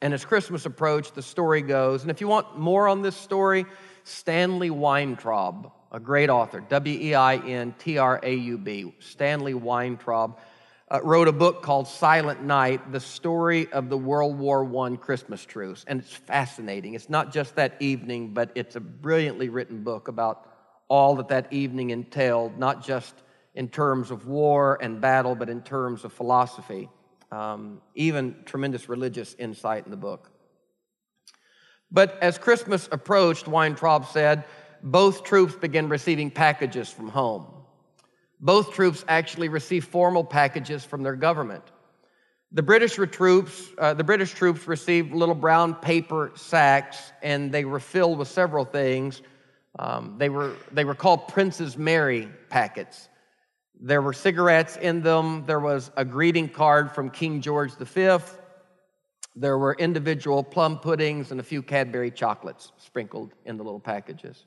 And 0.00 0.12
as 0.12 0.24
Christmas 0.24 0.66
approached, 0.66 1.14
the 1.14 1.22
story 1.22 1.62
goes, 1.62 2.02
and 2.02 2.10
if 2.10 2.20
you 2.20 2.28
want 2.28 2.58
more 2.58 2.88
on 2.88 3.02
this 3.02 3.16
story, 3.16 3.66
Stanley 4.04 4.70
Weintraub, 4.70 5.72
a 5.92 6.00
great 6.00 6.28
author, 6.28 6.60
W 6.60 6.98
E 7.00 7.14
I 7.14 7.36
N 7.36 7.74
T 7.78 7.98
R 7.98 8.18
A 8.22 8.34
U 8.34 8.58
B, 8.58 8.94
Stanley 8.98 9.54
Weintraub, 9.54 10.38
uh, 10.90 11.00
wrote 11.02 11.28
a 11.28 11.32
book 11.32 11.62
called 11.62 11.86
Silent 11.86 12.42
Night, 12.42 12.92
the 12.92 13.00
story 13.00 13.72
of 13.72 13.88
the 13.88 13.96
World 13.96 14.38
War 14.38 14.86
I 14.86 14.96
Christmas 14.96 15.44
truce. 15.44 15.84
And 15.86 16.00
it's 16.00 16.12
fascinating. 16.12 16.94
It's 16.94 17.08
not 17.08 17.32
just 17.32 17.54
that 17.54 17.76
evening, 17.80 18.34
but 18.34 18.50
it's 18.54 18.76
a 18.76 18.80
brilliantly 18.80 19.48
written 19.48 19.84
book 19.84 20.08
about 20.08 20.51
all 20.92 21.16
that 21.16 21.28
that 21.28 21.50
evening 21.52 21.88
entailed, 21.88 22.58
not 22.58 22.84
just 22.84 23.14
in 23.54 23.68
terms 23.68 24.10
of 24.10 24.26
war 24.26 24.78
and 24.82 25.00
battle, 25.00 25.34
but 25.34 25.48
in 25.48 25.62
terms 25.62 26.04
of 26.04 26.12
philosophy 26.12 26.88
um, 27.32 27.80
even 27.94 28.36
tremendous 28.44 28.88
religious 28.88 29.34
insight 29.38 29.86
in 29.86 29.90
the 29.90 29.96
book. 29.96 30.30
But 31.90 32.18
as 32.22 32.38
Christmas 32.38 32.88
approached, 32.92 33.48
Weintraub 33.48 34.06
said, 34.06 34.44
both 34.82 35.24
troops 35.24 35.54
began 35.54 35.88
receiving 35.88 36.30
packages 36.30 36.90
from 36.90 37.08
home. 37.08 37.46
Both 38.38 38.74
troops 38.74 39.04
actually 39.08 39.48
received 39.48 39.88
formal 39.88 40.24
packages 40.24 40.84
from 40.84 41.02
their 41.02 41.16
government. 41.16 41.64
The 42.50 42.62
British 42.62 42.96
troops, 43.12 43.68
uh, 43.78 43.94
the 43.94 44.04
British 44.04 44.32
troops 44.32 44.66
received 44.66 45.14
little 45.14 45.34
brown 45.34 45.74
paper 45.74 46.32
sacks, 46.34 47.12
and 47.22 47.50
they 47.50 47.64
were 47.64 47.80
filled 47.80 48.18
with 48.18 48.28
several 48.28 48.66
things. 48.66 49.22
Um, 49.78 50.16
they 50.18 50.28
were 50.28 50.54
they 50.70 50.84
were 50.84 50.94
called 50.94 51.28
Princess 51.28 51.76
Mary 51.76 52.28
packets. 52.50 53.08
There 53.80 54.02
were 54.02 54.12
cigarettes 54.12 54.76
in 54.76 55.02
them. 55.02 55.44
There 55.46 55.60
was 55.60 55.90
a 55.96 56.04
greeting 56.04 56.48
card 56.48 56.92
from 56.92 57.10
King 57.10 57.40
George 57.40 57.72
V. 57.74 58.18
There 59.34 59.56
were 59.56 59.74
individual 59.78 60.44
plum 60.44 60.78
puddings 60.78 61.30
and 61.30 61.40
a 61.40 61.42
few 61.42 61.62
Cadbury 61.62 62.10
chocolates 62.10 62.72
sprinkled 62.76 63.32
in 63.46 63.56
the 63.56 63.64
little 63.64 63.80
packages. 63.80 64.44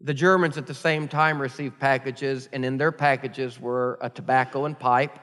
The 0.00 0.12
Germans 0.12 0.58
at 0.58 0.66
the 0.66 0.74
same 0.74 1.08
time 1.08 1.40
received 1.40 1.80
packages, 1.80 2.48
and 2.52 2.62
in 2.62 2.76
their 2.76 2.92
packages 2.92 3.58
were 3.58 3.98
a 4.02 4.10
tobacco 4.10 4.66
and 4.66 4.78
pipe, 4.78 5.18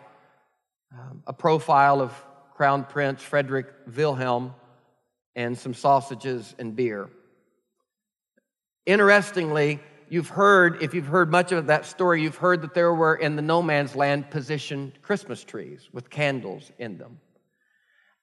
um, 0.92 1.22
a 1.28 1.34
profile 1.34 2.02
of 2.02 2.12
Crown 2.56 2.86
Prince 2.86 3.22
Frederick 3.22 3.68
Wilhelm, 3.96 4.56
and 5.36 5.56
some 5.56 5.76
sausages 5.76 6.56
and 6.58 6.76
beer. 6.76 7.10
Interestingly, 8.86 9.80
you've 10.10 10.30
heard, 10.30 10.82
if 10.82 10.94
you've 10.94 11.08
heard 11.08 11.30
much 11.32 11.52
of 11.52 11.68
that 11.68 11.86
story, 11.86 12.24
you've 12.24 12.38
heard 12.38 12.62
that 12.64 12.74
there 12.74 12.94
were 12.94 13.16
in 13.16 13.36
the 13.36 13.42
no 13.42 13.62
man's 13.62 13.96
land 13.96 14.30
positioned 14.30 15.02
Christmas 15.02 15.44
trees 15.44 15.90
with 15.94 16.10
candles 16.10 16.72
in 16.80 16.98
them. 16.98 17.20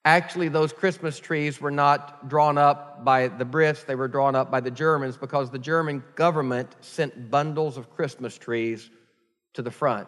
Actually, 0.05 0.49
those 0.49 0.73
Christmas 0.73 1.19
trees 1.19 1.59
were 1.59 1.71
not 1.71 2.29
drawn 2.29 2.57
up 2.57 3.03
by 3.03 3.27
the 3.27 3.45
Brits, 3.45 3.85
they 3.85 3.95
were 3.95 4.07
drawn 4.07 4.35
up 4.35 4.49
by 4.49 4.59
the 4.59 4.71
Germans 4.71 5.17
because 5.17 5.49
the 5.49 5.59
German 5.59 6.03
government 6.15 6.75
sent 6.81 7.29
bundles 7.29 7.77
of 7.77 7.93
Christmas 7.95 8.37
trees 8.37 8.89
to 9.53 9.61
the 9.61 9.71
front. 9.71 10.07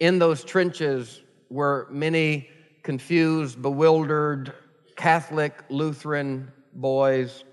In 0.00 0.18
those 0.18 0.44
trenches 0.44 1.22
were 1.50 1.86
many 1.90 2.48
confused, 2.82 3.62
bewildered 3.62 4.52
Catholic, 4.96 5.54
Lutheran 5.70 6.52
boys 6.72 7.44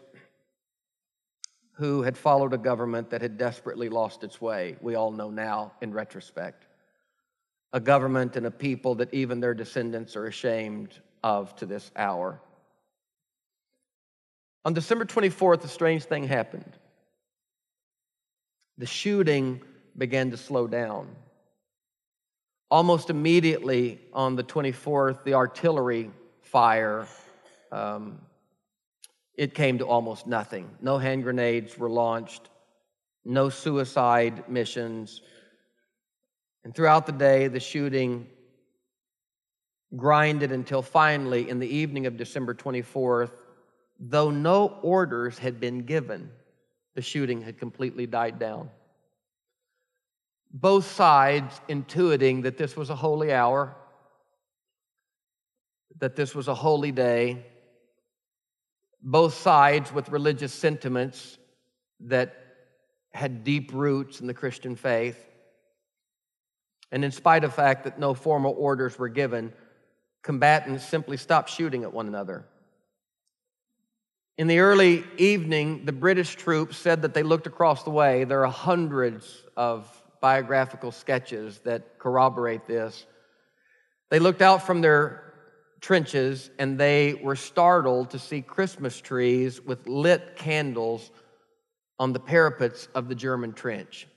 who 1.73 2.01
had 2.03 2.17
followed 2.17 2.53
a 2.53 2.57
government 2.57 3.09
that 3.09 3.21
had 3.21 3.37
desperately 3.37 3.89
lost 3.89 4.23
its 4.23 4.41
way. 4.41 4.75
We 4.81 4.95
all 4.95 5.11
know 5.11 5.29
now 5.29 5.73
in 5.81 5.93
retrospect. 5.93 6.65
A 7.73 7.79
government 7.79 8.35
and 8.35 8.45
a 8.45 8.51
people 8.51 8.95
that 8.95 9.13
even 9.13 9.39
their 9.39 9.53
descendants 9.53 10.15
are 10.15 10.27
ashamed 10.27 10.99
of 11.23 11.55
to 11.57 11.65
this 11.65 11.89
hour. 11.95 12.39
On 14.65 14.73
December 14.73 15.05
24th, 15.05 15.63
a 15.63 15.67
strange 15.67 16.03
thing 16.03 16.27
happened. 16.27 16.77
The 18.77 18.85
shooting 18.85 19.61
began 19.97 20.31
to 20.31 20.37
slow 20.37 20.67
down. 20.67 21.07
Almost 22.69 23.09
immediately 23.09 23.99
on 24.13 24.35
the 24.35 24.43
24th, 24.43 25.23
the 25.23 25.33
artillery 25.33 26.11
fire 26.41 27.07
um, 27.71 28.19
it 29.35 29.53
came 29.53 29.77
to 29.77 29.85
almost 29.85 30.27
nothing. 30.27 30.69
No 30.81 30.97
hand 30.97 31.23
grenades 31.23 31.77
were 31.77 31.89
launched, 31.89 32.49
no 33.23 33.49
suicide 33.49 34.49
missions. 34.49 35.21
And 36.63 36.75
throughout 36.75 37.05
the 37.05 37.11
day, 37.11 37.47
the 37.47 37.59
shooting 37.59 38.27
grinded 39.95 40.51
until 40.51 40.81
finally, 40.81 41.49
in 41.49 41.59
the 41.59 41.67
evening 41.67 42.05
of 42.05 42.17
December 42.17 42.53
24th, 42.53 43.31
though 43.99 44.31
no 44.31 44.79
orders 44.81 45.37
had 45.37 45.59
been 45.59 45.79
given, 45.85 46.31
the 46.95 47.01
shooting 47.01 47.41
had 47.41 47.57
completely 47.57 48.05
died 48.05 48.39
down. 48.39 48.69
Both 50.53 50.91
sides 50.91 51.61
intuiting 51.69 52.43
that 52.43 52.57
this 52.57 52.75
was 52.75 52.89
a 52.89 52.95
holy 52.95 53.33
hour, 53.33 53.75
that 55.99 56.15
this 56.15 56.35
was 56.35 56.47
a 56.47 56.55
holy 56.55 56.91
day, 56.91 57.45
both 59.01 59.33
sides 59.33 59.91
with 59.91 60.09
religious 60.09 60.53
sentiments 60.53 61.37
that 62.01 62.35
had 63.13 63.43
deep 63.43 63.73
roots 63.73 64.21
in 64.21 64.27
the 64.27 64.33
Christian 64.33 64.75
faith. 64.75 65.17
And 66.91 67.03
in 67.05 67.11
spite 67.11 67.43
of 67.43 67.51
the 67.51 67.55
fact 67.55 67.83
that 67.85 67.99
no 67.99 68.13
formal 68.13 68.55
orders 68.57 68.97
were 68.99 69.09
given, 69.09 69.53
combatants 70.21 70.85
simply 70.85 71.17
stopped 71.17 71.49
shooting 71.49 71.83
at 71.83 71.93
one 71.93 72.07
another. 72.07 72.45
In 74.37 74.47
the 74.47 74.59
early 74.59 75.03
evening, 75.17 75.85
the 75.85 75.91
British 75.91 76.35
troops 76.35 76.77
said 76.77 77.01
that 77.03 77.13
they 77.13 77.23
looked 77.23 77.47
across 77.47 77.83
the 77.83 77.89
way. 77.89 78.23
There 78.23 78.45
are 78.45 78.51
hundreds 78.51 79.43
of 79.55 79.87
biographical 80.21 80.91
sketches 80.91 81.59
that 81.59 81.99
corroborate 81.99 82.65
this. 82.65 83.05
They 84.09 84.19
looked 84.19 84.41
out 84.41 84.63
from 84.63 84.81
their 84.81 85.30
trenches 85.81 86.51
and 86.59 86.79
they 86.79 87.15
were 87.15 87.35
startled 87.35 88.11
to 88.11 88.19
see 88.19 88.41
Christmas 88.41 89.01
trees 89.01 89.59
with 89.59 89.87
lit 89.87 90.35
candles 90.35 91.11
on 91.99 92.13
the 92.13 92.19
parapets 92.19 92.87
of 92.95 93.09
the 93.09 93.15
German 93.15 93.53
trench. 93.53 94.07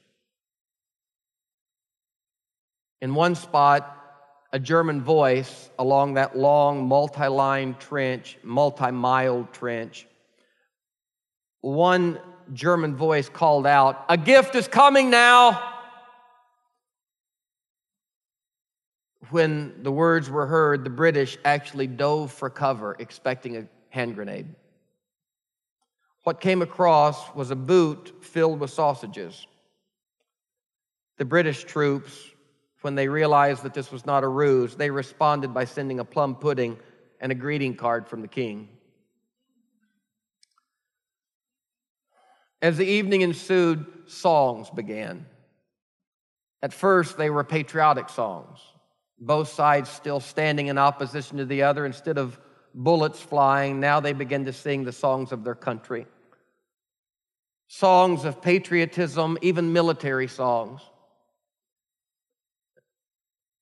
In 3.00 3.14
one 3.14 3.34
spot, 3.34 3.90
a 4.52 4.58
German 4.58 5.02
voice 5.02 5.68
along 5.78 6.14
that 6.14 6.36
long, 6.36 6.86
multi 6.86 7.26
line 7.26 7.74
trench, 7.80 8.38
multi 8.42 8.90
mile 8.90 9.48
trench, 9.52 10.06
one 11.60 12.20
German 12.52 12.94
voice 12.94 13.28
called 13.28 13.66
out, 13.66 14.04
A 14.08 14.16
gift 14.16 14.54
is 14.54 14.68
coming 14.68 15.10
now. 15.10 15.73
When 19.30 19.82
the 19.82 19.92
words 19.92 20.28
were 20.28 20.46
heard, 20.46 20.84
the 20.84 20.90
British 20.90 21.38
actually 21.44 21.86
dove 21.86 22.32
for 22.32 22.50
cover, 22.50 22.96
expecting 22.98 23.56
a 23.56 23.66
hand 23.88 24.14
grenade. 24.14 24.54
What 26.24 26.40
came 26.40 26.62
across 26.62 27.34
was 27.34 27.50
a 27.50 27.56
boot 27.56 28.24
filled 28.24 28.60
with 28.60 28.70
sausages. 28.70 29.46
The 31.18 31.24
British 31.24 31.64
troops, 31.64 32.18
when 32.80 32.94
they 32.94 33.08
realized 33.08 33.62
that 33.62 33.74
this 33.74 33.92
was 33.92 34.04
not 34.04 34.24
a 34.24 34.28
ruse, 34.28 34.74
they 34.74 34.90
responded 34.90 35.54
by 35.54 35.64
sending 35.64 36.00
a 36.00 36.04
plum 36.04 36.34
pudding 36.34 36.78
and 37.20 37.30
a 37.30 37.34
greeting 37.34 37.76
card 37.76 38.08
from 38.08 38.22
the 38.22 38.28
king. 38.28 38.68
As 42.60 42.78
the 42.78 42.86
evening 42.86 43.20
ensued, 43.20 43.86
songs 44.06 44.70
began. 44.70 45.26
At 46.62 46.72
first, 46.72 47.18
they 47.18 47.28
were 47.28 47.44
patriotic 47.44 48.08
songs, 48.08 48.58
both 49.18 49.48
sides 49.48 49.90
still 49.90 50.20
standing 50.20 50.66
in 50.68 50.78
opposition 50.78 51.38
to 51.38 51.44
the 51.44 51.62
other. 51.62 51.86
Instead 51.86 52.18
of 52.18 52.38
bullets 52.74 53.20
flying, 53.20 53.80
now 53.80 54.00
they 54.00 54.12
begin 54.12 54.44
to 54.46 54.52
sing 54.52 54.84
the 54.84 54.92
songs 54.92 55.32
of 55.32 55.44
their 55.44 55.54
country. 55.54 56.06
Songs 57.68 58.24
of 58.24 58.42
patriotism, 58.42 59.38
even 59.42 59.72
military 59.72 60.28
songs. 60.28 60.80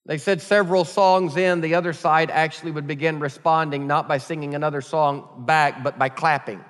They 0.05 0.19
said 0.19 0.43
several 0.43 0.85
songs 0.85 1.37
in, 1.37 1.61
the 1.61 1.77
other 1.77 1.93
side 1.93 2.31
actually 2.31 2.73
would 2.73 2.89
begin 2.89 3.21
responding 3.21 3.87
not 3.87 4.09
by 4.09 4.19
singing 4.19 4.55
another 4.55 4.81
song 4.81 5.45
back, 5.47 5.85
but 5.85 5.99
by 5.99 6.09
clapping. 6.09 6.65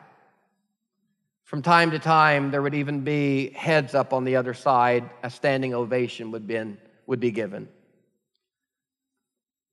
From 1.44 1.62
time 1.62 1.90
to 1.92 1.98
time, 1.98 2.50
there 2.50 2.60
would 2.60 2.74
even 2.74 3.04
be 3.04 3.50
heads 3.50 3.94
up 3.94 4.12
on 4.12 4.24
the 4.24 4.36
other 4.36 4.54
side, 4.54 5.08
a 5.22 5.30
standing 5.30 5.72
ovation 5.72 6.30
would 6.32 6.46
be, 6.46 6.76
would 7.06 7.20
be 7.20 7.30
given. 7.30 7.68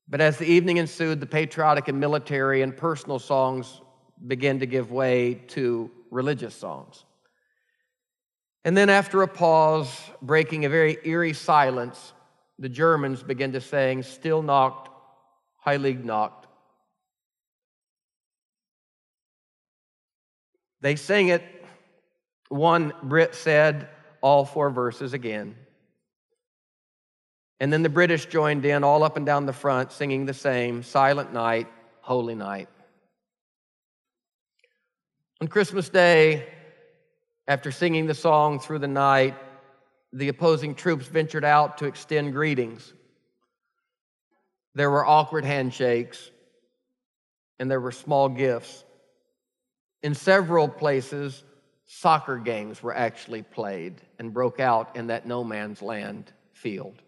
But 0.09 0.21
as 0.21 0.37
the 0.37 0.45
evening 0.45 0.77
ensued, 0.77 1.19
the 1.19 1.27
patriotic 1.27 1.87
and 1.87 1.99
military 1.99 2.63
and 2.63 2.75
personal 2.75 3.19
songs 3.19 3.81
began 4.25 4.59
to 4.59 4.65
give 4.65 4.91
way 4.91 5.35
to 5.49 5.91
religious 6.09 6.55
songs. 6.55 7.05
And 8.65 8.75
then, 8.75 8.89
after 8.89 9.21
a 9.21 9.27
pause, 9.27 9.89
breaking 10.21 10.65
a 10.65 10.69
very 10.69 10.97
eerie 11.03 11.33
silence, 11.33 12.13
the 12.57 12.67
Germans 12.67 13.23
begin 13.23 13.53
to 13.53 13.61
sing, 13.61 14.03
Still 14.03 14.41
Nacht, 14.41 14.89
Heilig 15.65 16.03
Nacht. 16.03 16.47
They 20.81 20.95
sing 20.95 21.29
it. 21.29 21.43
One 22.49 22.93
Brit 23.03 23.35
said 23.35 23.89
all 24.21 24.43
four 24.43 24.71
verses 24.71 25.13
again. 25.13 25.55
And 27.59 27.73
then 27.73 27.83
the 27.83 27.89
British 27.89 28.25
joined 28.25 28.65
in 28.65 28.83
all 28.83 29.03
up 29.03 29.17
and 29.17 29.25
down 29.25 29.45
the 29.45 29.53
front, 29.53 29.91
singing 29.91 30.25
the 30.25 30.33
same 30.33 30.81
Silent 30.81 31.33
Night, 31.33 31.67
Holy 32.01 32.35
Night. 32.35 32.69
On 35.41 35.47
Christmas 35.47 35.89
Day, 35.89 36.47
after 37.47 37.71
singing 37.71 38.05
the 38.05 38.13
song 38.13 38.59
through 38.59 38.79
the 38.79 38.87
night, 38.87 39.35
the 40.13 40.29
opposing 40.29 40.75
troops 40.75 41.07
ventured 41.07 41.45
out 41.45 41.77
to 41.79 41.85
extend 41.85 42.33
greetings. 42.33 42.93
There 44.75 44.89
were 44.89 45.05
awkward 45.05 45.45
handshakes 45.45 46.29
and 47.59 47.69
there 47.69 47.81
were 47.81 47.91
small 47.91 48.29
gifts. 48.29 48.83
In 50.01 50.15
several 50.15 50.67
places, 50.69 51.43
soccer 51.85 52.37
games 52.37 52.81
were 52.81 52.95
actually 52.95 53.41
played 53.41 54.01
and 54.17 54.33
broke 54.33 54.59
out 54.59 54.95
in 54.95 55.07
that 55.07 55.25
no 55.25 55.43
man's 55.43 55.81
land 55.81 56.31
field. 56.53 57.01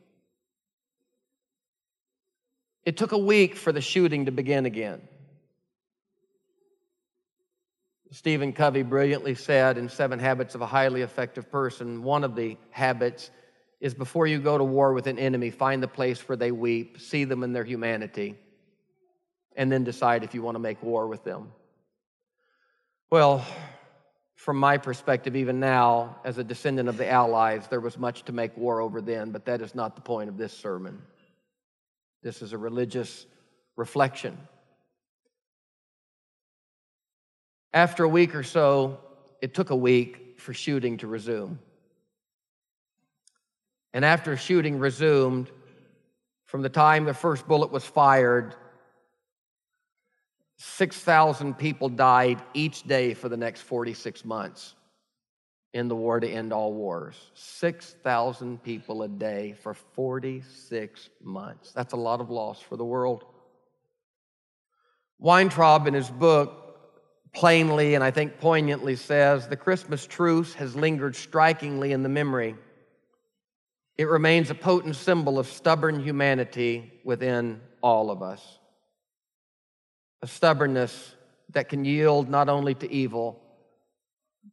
It 2.84 2.98
took 2.98 3.12
a 3.12 3.18
week 3.18 3.56
for 3.56 3.72
the 3.72 3.82
shooting 3.82 4.26
to 4.26 4.32
begin 4.32 4.66
again. 4.66 5.02
Stephen 8.12 8.52
Covey 8.52 8.84
brilliantly 8.84 9.36
said 9.36 9.78
in 9.78 9.88
Seven 9.88 10.20
Habits 10.20 10.54
of 10.56 10.62
a 10.62 10.66
Highly 10.66 11.02
Effective 11.02 11.50
Person 11.50 12.04
one 12.04 12.24
of 12.24 12.36
the 12.36 12.58
habits 12.72 13.30
is 13.80 13.94
before 13.94 14.28
you 14.28 14.40
go 14.40 14.58
to 14.58 14.64
war 14.64 14.94
with 14.94 15.08
an 15.08 15.18
enemy, 15.18 15.50
find 15.50 15.82
the 15.82 15.88
place 15.88 16.28
where 16.28 16.36
they 16.36 16.52
weep, 16.52 17.00
see 17.00 17.24
them 17.24 17.42
in 17.44 17.54
their 17.54 17.64
humanity, 17.64 18.38
and 19.56 19.72
then 19.72 19.84
decide 19.84 20.24
if 20.24 20.34
you 20.34 20.42
want 20.42 20.56
to 20.56 20.60
make 20.60 20.84
war 20.84 21.08
with 21.08 21.24
them. 21.24 21.52
Well, 23.10 23.46
from 24.36 24.58
my 24.58 24.78
perspective, 24.78 25.36
even 25.36 25.60
now, 25.60 26.18
as 26.26 26.38
a 26.38 26.44
descendant 26.44 26.90
of 26.90 26.98
the 26.98 27.10
Allies, 27.10 27.68
there 27.68 27.80
was 27.80 27.98
much 27.98 28.24
to 28.24 28.34
make 28.34 28.56
war 28.58 28.82
over 28.82 29.02
then, 29.02 29.32
but 29.32 29.46
that 29.46 29.62
is 29.62 29.74
not 29.74 29.96
the 29.96 30.02
point 30.02 30.30
of 30.30 30.38
this 30.38 30.52
sermon. 30.52 31.02
This 32.22 32.42
is 32.42 32.54
a 32.54 32.58
religious 32.58 33.26
reflection 33.76 34.38
After 37.74 38.04
a 38.04 38.10
week 38.10 38.36
or 38.36 38.44
so, 38.44 39.00
it 39.42 39.54
took 39.54 39.70
a 39.70 39.76
week 39.76 40.36
for 40.40 40.54
shooting 40.54 40.98
to 40.98 41.08
resume. 41.08 41.60
And 43.94 44.04
after 44.04 44.36
shooting 44.36 44.80
resumed, 44.80 45.50
from 46.46 46.62
the 46.62 46.70
time 46.70 47.06
the 47.06 47.14
first 47.14 47.48
bullet 47.48 47.72
was 47.72 47.86
fired, 47.86 48.56
6,000 50.58 51.58
people 51.58 51.88
died 51.88 52.42
each 52.54 52.84
day 52.84 53.14
for 53.14 53.30
the 53.30 53.38
next 53.38 53.62
46 53.62 54.26
months 54.26 54.76
in 55.74 55.88
the 55.88 55.96
war 55.96 56.20
to 56.20 56.28
end 56.28 56.52
all 56.52 56.74
wars. 56.74 57.16
6,000 57.34 58.62
people 58.64 59.04
a 59.04 59.08
day 59.08 59.56
for 59.64 59.74
46 59.74 61.10
months. 61.24 61.72
That's 61.72 61.94
a 61.94 61.98
lot 61.98 62.20
of 62.20 62.30
loss 62.30 62.60
for 62.60 62.76
the 62.76 62.86
world. 62.86 63.24
Weintraub, 65.20 65.88
in 65.88 65.94
his 65.94 66.10
book, 66.10 66.62
plainly 67.34 67.96
and 67.96 68.04
I 68.04 68.12
think 68.12 68.40
poignantly 68.40 68.96
says 68.96 69.48
the 69.48 69.56
Christmas 69.56 70.06
truce 70.06 70.54
has 70.56 70.76
lingered 70.76 71.16
strikingly 71.16 71.92
in 71.94 72.04
the 72.04 72.10
memory. 72.10 72.56
It 73.98 74.06
remains 74.06 74.50
a 74.50 74.56
potent 74.56 74.96
symbol 74.96 75.40
of 75.40 75.48
stubborn 75.48 76.02
humanity 76.02 76.92
within 77.04 77.62
all 77.82 78.10
of 78.12 78.22
us. 78.22 78.60
A 80.22 80.28
stubbornness 80.28 81.16
that 81.52 81.70
can 81.70 81.86
yield 81.86 82.30
not 82.30 82.50
only 82.50 82.74
to 82.76 82.92
evil, 82.92 83.41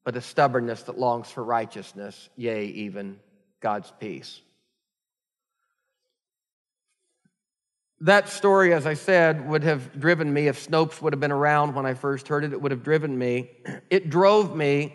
but 0.05 0.17
a 0.17 0.21
stubbornness 0.21 0.83
that 0.85 0.99
longs 0.99 1.31
for 1.31 1.43
righteousness, 1.45 2.29
yea, 2.37 2.65
even 2.67 3.19
God's 3.61 3.93
peace. 3.99 4.41
That 8.03 8.29
story, 8.29 8.73
as 8.73 8.87
I 8.87 8.95
said, 8.95 9.49
would 9.49 9.65
have 9.65 9.99
driven 9.99 10.33
me, 10.33 10.47
if 10.47 10.69
Snopes 10.69 11.03
would 11.03 11.13
have 11.13 11.19
been 11.19 11.33
around 11.33 11.75
when 11.75 11.85
I 11.85 11.95
first 11.95 12.29
heard 12.29 12.45
it, 12.45 12.53
it 12.53 12.63
would 12.63 12.71
have 12.71 12.85
driven 12.85 13.19
me. 13.19 13.51
It 13.91 14.11
drove 14.11 14.55
me 14.55 14.95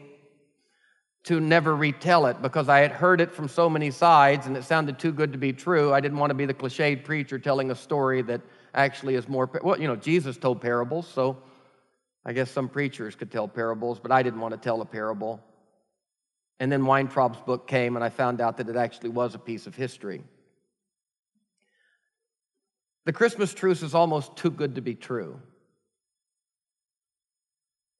to 1.23 1.39
never 1.39 1.75
retell 1.75 2.25
it 2.27 2.41
because 2.41 2.69
I 2.69 2.79
had 2.79 2.91
heard 2.91 3.21
it 3.21 3.32
from 3.32 3.47
so 3.47 3.69
many 3.69 3.91
sides 3.91 4.45
and 4.45 4.56
it 4.58 4.63
sounded 4.63 4.99
too 4.99 5.12
good 5.12 5.32
to 5.32 5.38
be 5.38 5.53
true. 5.53 5.93
I 5.93 5.99
didn't 5.99 6.17
want 6.17 6.32
to 6.32 6.36
be 6.36 6.45
the 6.45 6.53
cliched 6.53 7.03
preacher 7.03 7.39
telling 7.39 7.71
a 7.71 7.75
story 7.75 8.21
that 8.23 8.41
actually 8.73 9.15
is 9.15 9.27
more, 9.27 9.49
well, 9.63 9.79
you 9.79 9.88
know, 9.88 9.95
Jesus 9.95 10.38
told 10.38 10.62
parables, 10.62 11.08
so 11.08 11.38
I 12.25 12.33
guess 12.33 12.49
some 12.49 12.69
preachers 12.69 13.15
could 13.15 13.31
tell 13.31 13.47
parables, 13.47 13.99
but 13.99 14.12
I 14.12 14.23
didn't 14.23 14.39
want 14.39 14.53
to 14.53 14.59
tell 14.59 14.81
a 14.81 14.86
parable. 14.86 15.43
And 16.59 16.71
then 16.71 16.83
Weintraub's 16.83 17.39
book 17.41 17.67
came 17.67 17.95
and 17.95 18.05
I 18.05 18.09
found 18.09 18.39
out 18.39 18.57
that 18.57 18.69
it 18.69 18.75
actually 18.75 19.09
was 19.09 19.36
a 19.36 19.39
piece 19.39 19.67
of 19.67 19.75
history. 19.75 20.23
The 23.05 23.13
Christmas 23.13 23.53
truce 23.53 23.83
is 23.83 23.93
almost 23.93 24.38
too 24.38 24.51
good 24.51 24.75
to 24.75 24.81
be 24.81 24.95
true. 24.95 25.41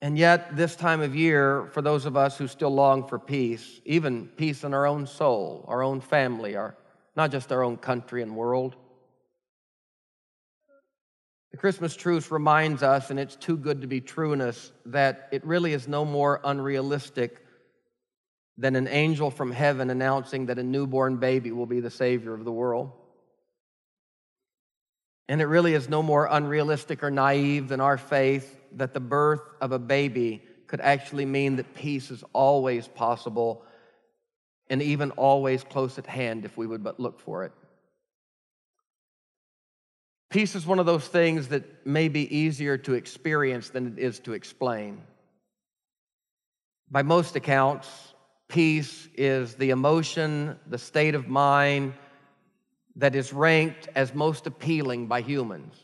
And 0.02 0.18
yet, 0.18 0.56
this 0.56 0.76
time 0.76 1.02
of 1.02 1.16
year, 1.16 1.70
for 1.72 1.82
those 1.82 2.06
of 2.06 2.18
us 2.18 2.38
who 2.38 2.48
still 2.48 2.74
long 2.74 3.08
for 3.08 3.18
peace, 3.18 3.82
even 3.86 4.28
peace 4.28 4.64
in 4.64 4.74
our 4.74 4.86
own 4.86 5.08
soul, 5.08 5.64
our 5.68 5.82
own 5.82 6.02
family, 6.02 6.58
our, 6.58 6.76
not 7.16 7.32
just 7.32 7.52
our 7.54 7.64
own 7.64 7.78
country 7.78 8.22
and 8.22 8.36
world, 8.36 8.76
the 11.54 11.58
Christmas 11.58 11.96
truce 11.96 12.32
reminds 12.32 12.82
us, 12.82 13.12
and 13.12 13.20
it's 13.20 13.36
too 13.36 13.56
good 13.56 13.82
to 13.82 13.88
be 13.88 14.02
trueness, 14.02 14.72
that 14.88 15.30
it 15.32 15.46
really 15.46 15.74
is 15.74 15.88
no 15.88 16.04
more 16.04 16.42
unrealistic 16.44 17.46
than 18.58 18.76
an 18.76 18.88
angel 18.88 19.30
from 19.30 19.52
heaven 19.52 19.92
announcing 19.92 20.48
that 20.48 20.58
a 20.58 20.64
newborn 20.64 21.18
baby 21.18 21.52
will 21.52 21.68
be 21.68 21.80
the 21.80 21.92
Savior 21.92 22.34
of 22.34 22.44
the 22.44 22.52
world. 22.52 22.92
And 25.30 25.42
it 25.42 25.46
really 25.46 25.76
is 25.76 25.88
no 25.88 26.02
more 26.02 26.28
unrealistic 26.30 27.04
or 27.04 27.12
naive 27.12 27.68
than 27.68 27.80
our 27.80 28.00
faith 28.00 28.60
that 28.72 28.96
the 28.96 29.00
birth 29.00 29.48
of 29.62 29.74
a 29.74 29.80
baby 29.80 30.42
could 30.66 30.82
actually 30.82 31.26
mean 31.26 31.58
that 31.58 31.76
peace 31.76 32.10
is 32.10 32.24
always 32.34 32.88
possible 32.88 33.64
and 34.72 34.82
even 34.82 35.12
always 35.12 35.64
close 35.64 36.00
at 36.00 36.08
hand 36.08 36.46
if 36.46 36.58
we 36.58 36.66
would 36.66 36.84
but 36.84 37.00
look 37.00 37.20
for 37.20 37.44
it. 37.44 37.52
Peace 40.34 40.56
is 40.56 40.66
one 40.66 40.80
of 40.80 40.88
those 40.88 41.08
things 41.08 41.50
that 41.50 41.86
may 41.86 42.08
be 42.08 42.36
easier 42.36 42.76
to 42.76 42.96
experience 42.96 43.70
than 43.70 43.86
it 43.86 44.00
is 44.00 44.20
to 44.22 44.34
explain. 44.34 45.00
By 46.90 47.04
most 47.04 47.36
accounts, 47.36 47.88
peace 48.48 49.08
is 49.16 49.54
the 49.54 49.70
emotion, 49.70 50.58
the 50.66 50.80
state 50.80 51.14
of 51.14 51.28
mind 51.28 51.94
that 52.96 53.14
is 53.14 53.32
ranked 53.32 53.90
as 53.94 54.16
most 54.16 54.48
appealing 54.48 55.06
by 55.06 55.22
humans. 55.22 55.76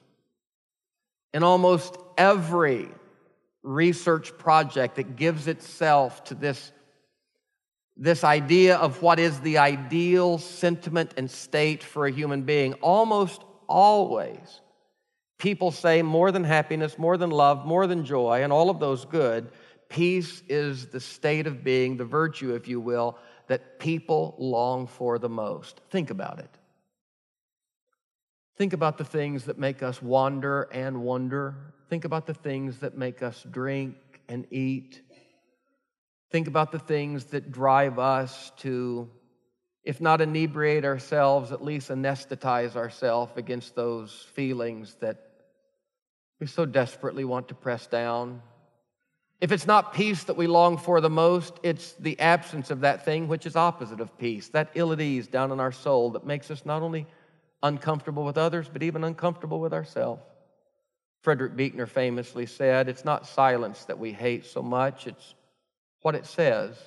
In 1.32 1.44
almost 1.44 1.96
every 2.18 2.90
research 3.62 4.36
project 4.40 4.96
that 4.96 5.16
gives 5.16 5.48
itself 5.48 6.24
to 6.24 6.34
this, 6.34 6.72
this 7.96 8.24
idea 8.24 8.78
of 8.78 9.04
what 9.04 9.20
is 9.20 9.42
the 9.42 9.60
ideal 9.60 10.40
sentiment 10.40 11.14
and 11.18 11.30
state 11.30 11.84
for 11.84 12.08
a 12.08 12.12
human 12.12 12.42
being, 12.42 12.74
almost 12.82 13.44
always 13.70 14.62
people 15.40 15.72
say 15.72 16.02
more 16.02 16.32
than 16.32 16.44
happiness, 16.44 17.00
more 17.00 17.18
than 17.18 17.32
love, 17.32 17.66
more 17.66 17.88
than 17.88 18.06
joy, 18.06 18.44
and 18.44 18.54
all 18.54 18.70
of 18.70 18.80
those 18.80 19.06
good, 19.06 19.50
peace 19.88 20.44
is 20.48 20.88
the 20.88 21.00
state 21.00 21.48
of 21.48 21.64
being, 21.64 21.98
the 21.98 22.06
virtue, 22.06 22.54
if 22.54 22.68
you 22.68 22.80
will, 22.80 23.18
that 23.48 23.80
people 23.80 24.36
long 24.38 24.86
for 24.86 25.18
the 25.18 25.30
most. 25.30 25.82
Think 25.90 26.12
about 26.12 26.40
it. 26.40 26.50
Think 28.58 28.74
about 28.74 28.98
the 28.98 29.06
things 29.06 29.46
that 29.46 29.58
make 29.58 29.82
us 29.82 30.02
wander 30.02 30.64
and 30.74 31.02
wonder. 31.02 31.56
Think 31.90 32.04
about 32.04 32.28
the 32.28 32.34
things 32.34 32.80
that 32.80 32.98
make 32.98 33.24
us 33.24 33.44
drink 33.50 33.96
and 34.28 34.46
eat. 34.52 35.02
Think 36.30 36.48
about 36.48 36.72
the 36.72 36.80
things 36.80 37.26
that 37.26 37.52
drive 37.52 37.98
us 37.98 38.52
to, 38.58 39.10
if 39.90 40.00
not 40.00 40.22
inebriate 40.22 40.86
ourselves, 40.86 41.52
at 41.52 41.64
least 41.64 41.90
anesthetize 41.90 42.76
ourselves 42.76 43.32
against 43.38 43.74
those 43.74 44.28
feelings 44.34 44.96
that 45.00 45.18
we 46.40 46.46
so 46.46 46.64
desperately 46.64 47.26
want 47.26 47.48
to 47.48 47.56
press 47.56 47.88
down. 47.88 48.40
If 49.42 49.52
it's 49.52 49.66
not 49.66 49.96
peace 49.96 50.26
that 50.26 50.38
we 50.38 50.46
long 50.46 50.78
for 50.78 51.02
the 51.02 51.10
most, 51.10 51.56
it's 51.64 51.94
the 51.94 52.20
absence 52.20 52.70
of 52.70 52.82
that 52.82 53.04
thing 53.04 53.28
which 53.28 53.48
is 53.48 53.56
opposite 53.56 54.00
of 54.00 54.16
peace, 54.20 54.50
that 54.50 54.70
ill 54.76 54.94
at 54.94 55.02
ease 55.02 55.26
down 55.26 55.52
in 55.52 55.60
our 55.60 55.72
soul 55.72 56.12
that 56.12 56.24
makes 56.24 56.52
us 56.52 56.68
not 56.68 56.84
only 56.84 57.08
uncomfortable 57.64 58.24
with 58.24 58.38
others, 58.38 58.70
but 58.72 58.84
even 58.84 59.04
uncomfortable 59.04 59.60
with 59.60 59.74
ourselves. 59.74 60.22
Frederick 61.24 61.56
Buechner 61.56 61.88
famously 61.88 62.46
said, 62.46 62.90
It's 62.90 63.06
not 63.06 63.26
silence 63.26 63.86
that 63.86 63.98
we 63.98 64.12
hate 64.12 64.46
so 64.46 64.62
much, 64.62 65.08
it's 65.08 65.34
what 66.04 66.14
it 66.14 66.28
says. 66.28 66.78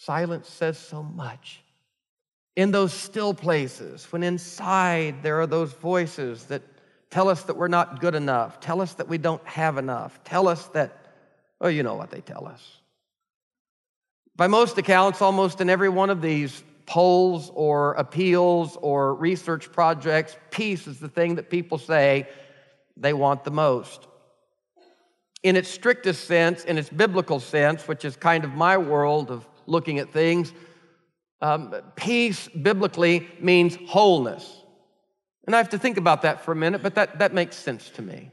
Silence 0.00 0.48
says 0.48 0.78
so 0.78 1.02
much. 1.02 1.60
In 2.56 2.70
those 2.70 2.90
still 2.90 3.34
places, 3.34 4.10
when 4.10 4.22
inside 4.22 5.22
there 5.22 5.38
are 5.42 5.46
those 5.46 5.74
voices 5.74 6.44
that 6.44 6.62
tell 7.10 7.28
us 7.28 7.42
that 7.42 7.58
we're 7.58 7.68
not 7.68 8.00
good 8.00 8.14
enough, 8.14 8.60
tell 8.60 8.80
us 8.80 8.94
that 8.94 9.08
we 9.08 9.18
don't 9.18 9.46
have 9.46 9.76
enough, 9.76 10.24
tell 10.24 10.48
us 10.48 10.68
that, 10.68 10.96
oh, 11.60 11.68
you 11.68 11.82
know 11.82 11.96
what 11.96 12.10
they 12.10 12.22
tell 12.22 12.46
us. 12.46 12.78
By 14.36 14.46
most 14.46 14.78
accounts, 14.78 15.20
almost 15.20 15.60
in 15.60 15.68
every 15.68 15.90
one 15.90 16.08
of 16.08 16.22
these 16.22 16.64
polls 16.86 17.50
or 17.52 17.92
appeals 17.92 18.78
or 18.80 19.14
research 19.14 19.70
projects, 19.70 20.34
peace 20.50 20.86
is 20.86 20.98
the 20.98 21.10
thing 21.10 21.34
that 21.34 21.50
people 21.50 21.76
say 21.76 22.26
they 22.96 23.12
want 23.12 23.44
the 23.44 23.50
most. 23.50 24.06
In 25.42 25.56
its 25.56 25.68
strictest 25.68 26.24
sense, 26.24 26.64
in 26.64 26.78
its 26.78 26.88
biblical 26.88 27.38
sense, 27.38 27.86
which 27.86 28.06
is 28.06 28.16
kind 28.16 28.44
of 28.44 28.54
my 28.54 28.78
world 28.78 29.30
of 29.30 29.46
looking 29.70 29.98
at 29.98 30.12
things, 30.12 30.52
um, 31.40 31.74
peace 31.96 32.48
biblically 32.48 33.28
means 33.40 33.78
wholeness. 33.86 34.62
And 35.46 35.54
I 35.54 35.58
have 35.58 35.70
to 35.70 35.78
think 35.78 35.96
about 35.96 36.22
that 36.22 36.44
for 36.44 36.52
a 36.52 36.56
minute, 36.56 36.82
but 36.82 36.94
that, 36.96 37.18
that 37.20 37.32
makes 37.32 37.56
sense 37.56 37.88
to 37.90 38.02
me. 38.02 38.30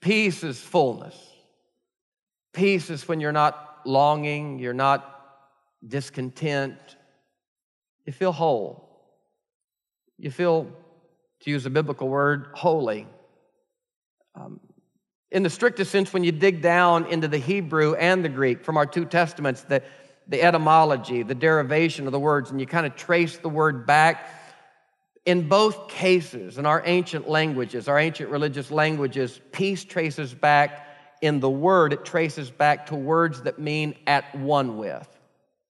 Peace 0.00 0.42
is 0.42 0.58
fullness. 0.58 1.16
Peace 2.52 2.88
is 2.90 3.06
when 3.06 3.20
you're 3.20 3.32
not 3.32 3.80
longing, 3.84 4.58
you're 4.58 4.72
not 4.72 5.10
discontent, 5.86 6.78
you 8.06 8.12
feel 8.12 8.32
whole. 8.32 8.80
You 10.18 10.30
feel, 10.30 10.70
to 11.40 11.50
use 11.50 11.66
a 11.66 11.70
biblical 11.70 12.08
word, 12.08 12.48
holy. 12.54 13.06
Um, 14.34 14.60
in 15.30 15.42
the 15.42 15.50
strictest 15.50 15.90
sense, 15.90 16.12
when 16.12 16.22
you 16.22 16.32
dig 16.32 16.62
down 16.62 17.06
into 17.06 17.26
the 17.26 17.38
Hebrew 17.38 17.94
and 17.94 18.24
the 18.24 18.28
Greek 18.28 18.64
from 18.64 18.76
our 18.76 18.86
two 18.86 19.04
testaments, 19.04 19.62
the, 19.62 19.82
the 20.28 20.42
etymology, 20.42 21.22
the 21.22 21.34
derivation 21.34 22.06
of 22.06 22.12
the 22.12 22.20
words, 22.20 22.50
and 22.50 22.60
you 22.60 22.66
kind 22.66 22.86
of 22.86 22.96
trace 22.96 23.36
the 23.38 23.48
word 23.48 23.86
back, 23.86 24.28
in 25.26 25.48
both 25.48 25.88
cases, 25.88 26.58
in 26.58 26.66
our 26.66 26.82
ancient 26.84 27.28
languages, 27.28 27.88
our 27.88 27.98
ancient 27.98 28.30
religious 28.30 28.70
languages, 28.70 29.40
peace 29.52 29.84
traces 29.84 30.34
back 30.34 30.86
in 31.22 31.40
the 31.40 31.48
word, 31.48 31.92
it 31.92 32.04
traces 32.04 32.50
back 32.50 32.86
to 32.86 32.94
words 32.94 33.42
that 33.42 33.58
mean 33.58 33.94
at 34.06 34.34
one 34.34 34.76
with. 34.76 35.08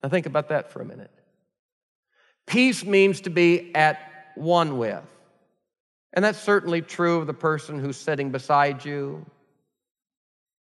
Now, 0.03 0.09
think 0.09 0.27
about 0.27 0.49
that 0.49 0.73
for 0.73 0.83
a 0.83 0.85
minute. 0.85 1.11
Peace 2.47 2.85
means 2.85 3.23
to 3.23 3.31
be 3.31 3.75
at 3.75 4.33
one 4.35 4.79
with. 4.79 5.05
And 6.13 6.25
that's 6.25 6.41
certainly 6.41 6.83
true 6.83 7.19
of 7.19 7.27
the 7.27 7.35
person 7.35 7.79
who's 7.79 7.97
sitting 7.97 8.31
beside 8.31 8.85
you, 8.85 9.25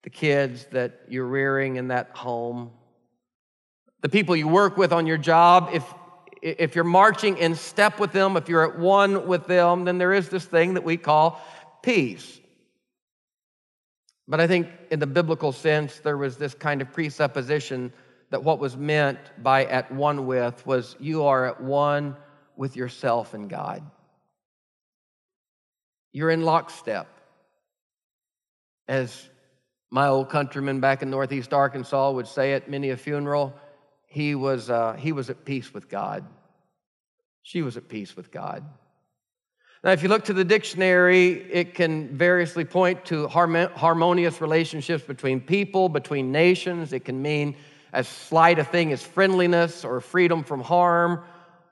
the 0.03 0.09
kids 0.09 0.65
that 0.71 1.01
you're 1.07 1.25
rearing 1.25 1.75
in 1.75 1.89
that 1.89 2.11
home, 2.15 2.71
the 4.07 4.11
people 4.11 4.37
you 4.37 4.47
work 4.47 4.77
with 4.77 4.93
on 4.93 5.05
your 5.05 5.17
job. 5.17 5.69
If, 5.73 5.83
if 6.41 6.75
you're 6.75 6.85
marching 6.85 7.37
in 7.39 7.55
step 7.55 7.99
with 7.99 8.13
them, 8.13 8.37
if 8.37 8.47
you're 8.47 8.63
at 8.63 8.79
one 8.79 9.27
with 9.27 9.47
them, 9.47 9.83
then 9.83 9.97
there 9.97 10.13
is 10.13 10.29
this 10.29 10.45
thing 10.45 10.75
that 10.75 10.85
we 10.85 10.95
call 10.95 11.41
peace. 11.83 12.39
But 14.25 14.39
I 14.39 14.47
think 14.47 14.69
in 14.91 15.01
the 15.01 15.07
biblical 15.07 15.51
sense, 15.51 15.99
there 15.99 16.15
was 16.15 16.37
this 16.37 16.53
kind 16.53 16.81
of 16.81 16.93
presupposition 16.93 17.91
that 18.29 18.45
what 18.45 18.59
was 18.59 18.77
meant 18.77 19.19
by 19.43 19.65
at 19.65 19.91
one 19.91 20.25
with 20.25 20.65
was 20.65 20.95
you 21.01 21.25
are 21.25 21.45
at 21.45 21.59
one 21.59 22.15
with 22.55 22.77
yourself 22.77 23.33
and 23.33 23.49
God. 23.49 23.83
You're 26.13 26.31
in 26.31 26.43
lockstep. 26.43 27.09
As 28.87 29.27
my 29.91 30.07
old 30.07 30.29
countryman 30.29 30.79
back 30.79 31.01
in 31.01 31.09
Northeast 31.09 31.51
Arkansas 31.51 32.11
would 32.11 32.27
say 32.27 32.53
at 32.53 32.69
many 32.69 32.91
a 32.91 32.95
funeral, 32.95 33.53
he 34.07 34.33
was, 34.35 34.69
uh, 34.69 34.93
he 34.93 35.11
was 35.11 35.29
at 35.29 35.45
peace 35.45 35.73
with 35.73 35.89
God. 35.89 36.25
She 37.43 37.61
was 37.61 37.77
at 37.77 37.87
peace 37.87 38.15
with 38.15 38.31
God. 38.31 38.63
Now, 39.83 39.91
if 39.91 40.01
you 40.01 40.09
look 40.09 40.25
to 40.25 40.33
the 40.33 40.43
dictionary, 40.43 41.49
it 41.51 41.75
can 41.75 42.17
variously 42.17 42.65
point 42.65 43.05
to 43.05 43.27
harmonious 43.27 44.41
relationships 44.41 45.03
between 45.03 45.39
people, 45.39 45.87
between 45.87 46.31
nations. 46.31 46.93
It 46.93 47.05
can 47.05 47.21
mean 47.21 47.55
as 47.93 48.07
slight 48.07 48.59
a 48.59 48.63
thing 48.63 48.91
as 48.91 49.03
friendliness 49.03 49.85
or 49.85 50.01
freedom 50.01 50.43
from 50.43 50.61
harm, 50.61 51.23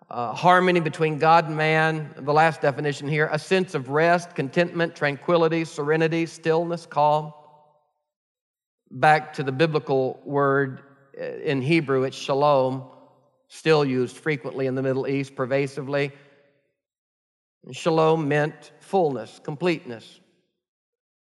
uh, 0.09 0.33
harmony 0.33 0.79
between 0.79 1.17
God 1.17 1.47
and 1.47 1.57
man. 1.57 2.13
The 2.17 2.31
last 2.31 2.61
definition 2.61 3.07
here 3.07 3.27
a 3.31 3.39
sense 3.39 3.73
of 3.73 3.89
rest, 3.89 4.35
contentment, 4.35 4.95
tranquility, 4.95 5.65
serenity, 5.65 6.25
stillness, 6.25 6.85
calm. 6.85 7.33
Back 8.91 9.33
to 9.33 9.43
the 9.43 9.51
biblical 9.51 10.21
word 10.23 10.84
Uh, 11.19 11.23
in 11.23 11.61
Hebrew, 11.61 12.03
it's 12.03 12.17
shalom, 12.17 12.83
still 13.47 13.85
used 13.85 14.17
frequently 14.17 14.67
in 14.67 14.75
the 14.75 14.81
Middle 14.81 15.07
East, 15.07 15.35
pervasively. 15.35 16.11
Shalom 17.71 18.27
meant 18.27 18.71
fullness, 18.79 19.39
completeness, 19.43 20.19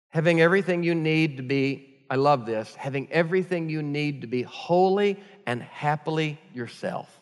having 0.09 0.41
everything 0.41 0.83
you 0.83 0.95
need 0.95 1.37
to 1.37 1.43
be 1.43 1.91
I 2.11 2.15
love 2.15 2.45
this, 2.45 2.75
having 2.75 3.09
everything 3.09 3.69
you 3.69 3.81
need 3.81 4.19
to 4.19 4.27
be 4.27 4.41
holy 4.41 5.17
and 5.45 5.63
happily 5.63 6.37
yourself. 6.53 7.20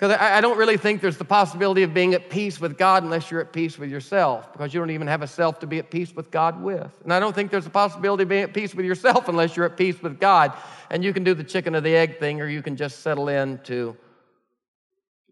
Because 0.00 0.16
I, 0.18 0.40
don't 0.40 0.56
really 0.56 0.78
think 0.78 1.02
there's 1.02 1.18
the 1.18 1.26
possibility 1.26 1.82
of 1.82 1.92
being 1.92 2.14
at 2.14 2.30
peace 2.30 2.58
with 2.58 2.78
God 2.78 3.02
unless 3.02 3.30
you're 3.30 3.42
at 3.42 3.52
peace 3.52 3.78
with 3.78 3.90
yourself, 3.90 4.50
because 4.50 4.72
you 4.72 4.80
don't 4.80 4.92
even 4.92 5.06
have 5.08 5.20
a 5.20 5.26
self 5.26 5.58
to 5.58 5.66
be 5.66 5.78
at 5.78 5.90
peace 5.90 6.16
with 6.16 6.30
God 6.30 6.62
with. 6.62 6.90
And 7.04 7.12
I 7.12 7.20
don't 7.20 7.34
think 7.34 7.50
there's 7.50 7.66
a 7.66 7.70
possibility 7.70 8.22
of 8.22 8.30
being 8.30 8.44
at 8.44 8.54
peace 8.54 8.74
with 8.74 8.86
yourself 8.86 9.28
unless 9.28 9.58
you're 9.58 9.66
at 9.66 9.76
peace 9.76 10.00
with 10.00 10.18
God. 10.18 10.54
And 10.88 11.04
you 11.04 11.12
can 11.12 11.22
do 11.22 11.34
the 11.34 11.44
chicken 11.44 11.76
or 11.76 11.82
the 11.82 11.94
egg 11.94 12.18
thing, 12.18 12.40
or 12.40 12.48
you 12.48 12.62
can 12.62 12.76
just 12.76 13.00
settle 13.00 13.28
into 13.28 13.94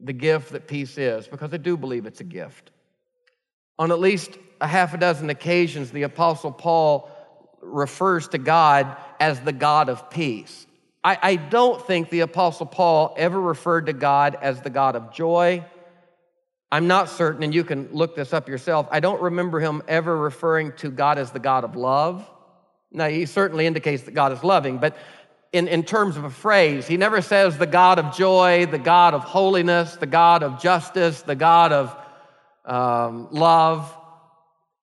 the 0.01 0.13
gift 0.13 0.53
that 0.53 0.69
peace 0.69 0.99
is, 0.99 1.27
because 1.27 1.55
I 1.55 1.57
do 1.57 1.79
believe 1.79 2.05
it's 2.05 2.21
a 2.21 2.25
gift. 2.25 2.71
On 3.79 3.91
at 3.91 3.99
least 3.99 4.37
a 4.61 4.67
half 4.67 4.93
a 4.93 4.99
dozen 4.99 5.31
occasions, 5.31 5.93
the 5.93 6.03
Apostle 6.03 6.53
Paul 6.53 7.09
refers 7.63 8.29
to 8.29 8.39
God 8.39 8.99
as 9.19 9.41
the 9.41 9.53
God 9.53 9.89
of 9.89 10.11
peace. 10.11 10.67
I, 11.05 11.19
I, 11.23 11.37
don't 11.37 11.85
think 11.87 12.11
the 12.11 12.21
Apostle 12.21 12.67
Paul 12.67 13.15
ever 13.17 13.41
referred 13.41 13.87
to 13.87 13.93
God 13.93 14.37
as 14.41 14.61
the 14.63 14.71
God 14.71 14.97
of 14.97 15.13
joy. 15.13 15.65
I'm 16.71 16.87
not 16.87 17.09
certain, 17.09 17.43
and 17.43 17.55
you 17.55 17.65
can 17.65 17.89
look 17.93 18.15
this 18.17 18.33
up 18.33 18.49
yourself. 18.49 18.89
I 18.91 19.01
don't 19.01 19.23
remember 19.23 19.61
him 19.61 19.83
ever 19.89 20.17
referring 20.17 20.73
to 20.79 20.91
God 20.91 21.19
as 21.19 21.31
the 21.31 21.39
God 21.39 21.65
of 21.65 21.77
love. 21.77 22.29
Now, 22.91 23.09
he 23.09 23.27
certainly 23.27 23.67
indicates 23.67 24.03
that 24.05 24.15
God 24.15 24.33
is 24.33 24.43
loving, 24.43 24.79
but 24.79 24.97
in, 25.53 25.69
in 25.69 25.83
terms 25.83 26.17
of 26.17 26.25
a 26.25 26.31
phrase, 26.31 26.87
he 26.87 26.97
never 26.97 27.23
says 27.23 27.57
the 27.57 27.67
God 27.67 27.99
of 27.99 28.15
joy, 28.15 28.67
the 28.67 28.79
God 28.79 29.15
of 29.15 29.23
holiness, 29.23 29.97
the 29.97 30.07
God 30.07 30.43
of 30.43 30.61
justice, 30.61 31.23
the 31.23 31.35
God 31.35 31.73
of 31.73 31.97
um, 32.67 33.29
love 33.31 33.95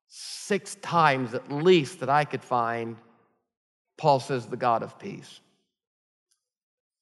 six 0.07 0.75
times 0.75 1.33
at 1.33 1.51
least 1.51 1.99
that 1.99 2.09
I 2.09 2.25
could 2.25 2.43
find, 2.43 2.97
Paul 3.97 4.19
says, 4.19 4.47
the 4.47 4.57
God 4.57 4.81
of 4.81 4.97
peace. 4.97 5.39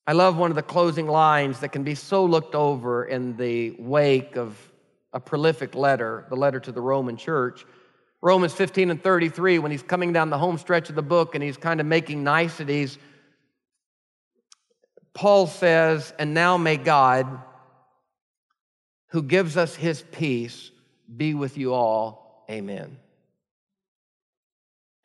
I 0.05 0.11
love 0.11 0.37
one 0.37 0.51
of 0.51 0.55
the 0.55 0.63
closing 0.63 1.07
lines 1.07 1.61
that 1.61 1.69
can 1.69 1.83
be 1.83 1.95
so 1.95 2.25
looked 2.25 2.55
over 2.55 3.05
in 3.05 3.37
the 3.37 3.71
wake 3.79 4.35
of 4.35 4.57
a 5.13 5.19
prolific 5.19 5.75
letter, 5.75 6.25
the 6.29 6.35
letter 6.35 6.59
to 6.59 6.71
the 6.71 6.81
Roman 6.81 7.15
church. 7.15 7.65
Romans 8.21 8.53
15 8.53 8.91
and 8.91 9.01
33, 9.01 9.59
when 9.59 9.71
he's 9.71 9.83
coming 9.83 10.11
down 10.11 10.29
the 10.29 10.37
home 10.37 10.57
stretch 10.57 10.89
of 10.89 10.95
the 10.95 11.01
book 11.01 11.35
and 11.35 11.43
he's 11.43 11.55
kind 11.55 11.79
of 11.79 11.85
making 11.85 12.23
niceties, 12.23 12.97
Paul 15.13 15.47
says, 15.47 16.13
And 16.19 16.33
now 16.33 16.57
may 16.57 16.75
God, 16.75 17.41
who 19.07 19.23
gives 19.23 19.55
us 19.55 19.75
his 19.75 20.01
peace, 20.01 20.71
be 21.15 21.33
with 21.33 21.57
you 21.57 21.73
all. 21.73 22.45
Amen. 22.49 22.97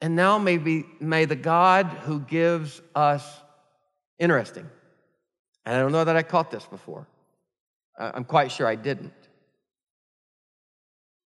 And 0.01 0.17
now 0.17 0.39
may, 0.39 0.59
be, 0.59 0.87
may 0.99 1.25
the 1.25 1.37
God 1.37 1.87
who 1.87 2.21
gives 2.21 2.81
us, 2.95 3.25
interesting, 4.19 4.69
and 5.69 5.77
I 5.77 5.81
don't 5.81 5.93
know 5.93 6.05
that 6.05 6.17
I 6.17 6.23
caught 6.23 6.51
this 6.51 6.65
before. 6.65 7.07
I'm 7.99 8.25
quite 8.25 8.51
sure 8.51 8.67
I 8.67 8.75
didn't. 8.75 9.13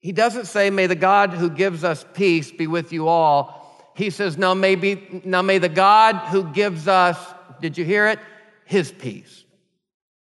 He 0.01 0.11
doesn't 0.11 0.47
say, 0.47 0.71
May 0.71 0.89
the 0.89 0.97
God 0.97 1.31
who 1.31 1.49
gives 1.49 1.85
us 1.85 2.05
peace 2.15 2.51
be 2.51 2.67
with 2.67 2.93
you 2.93 3.07
all. 3.07 3.93
He 3.95 4.11
says, 4.11 4.37
Now 4.37 4.53
may, 4.53 4.75
be, 4.75 5.23
now 5.25 5.41
may 5.41 5.59
the 5.59 5.69
God 5.69 6.17
who 6.17 6.53
gives 6.53 6.89
us, 6.89 7.17
did 7.61 7.79
you 7.79 7.85
hear 7.85 8.09
it? 8.09 8.19
His 8.65 8.91
peace. 8.91 9.45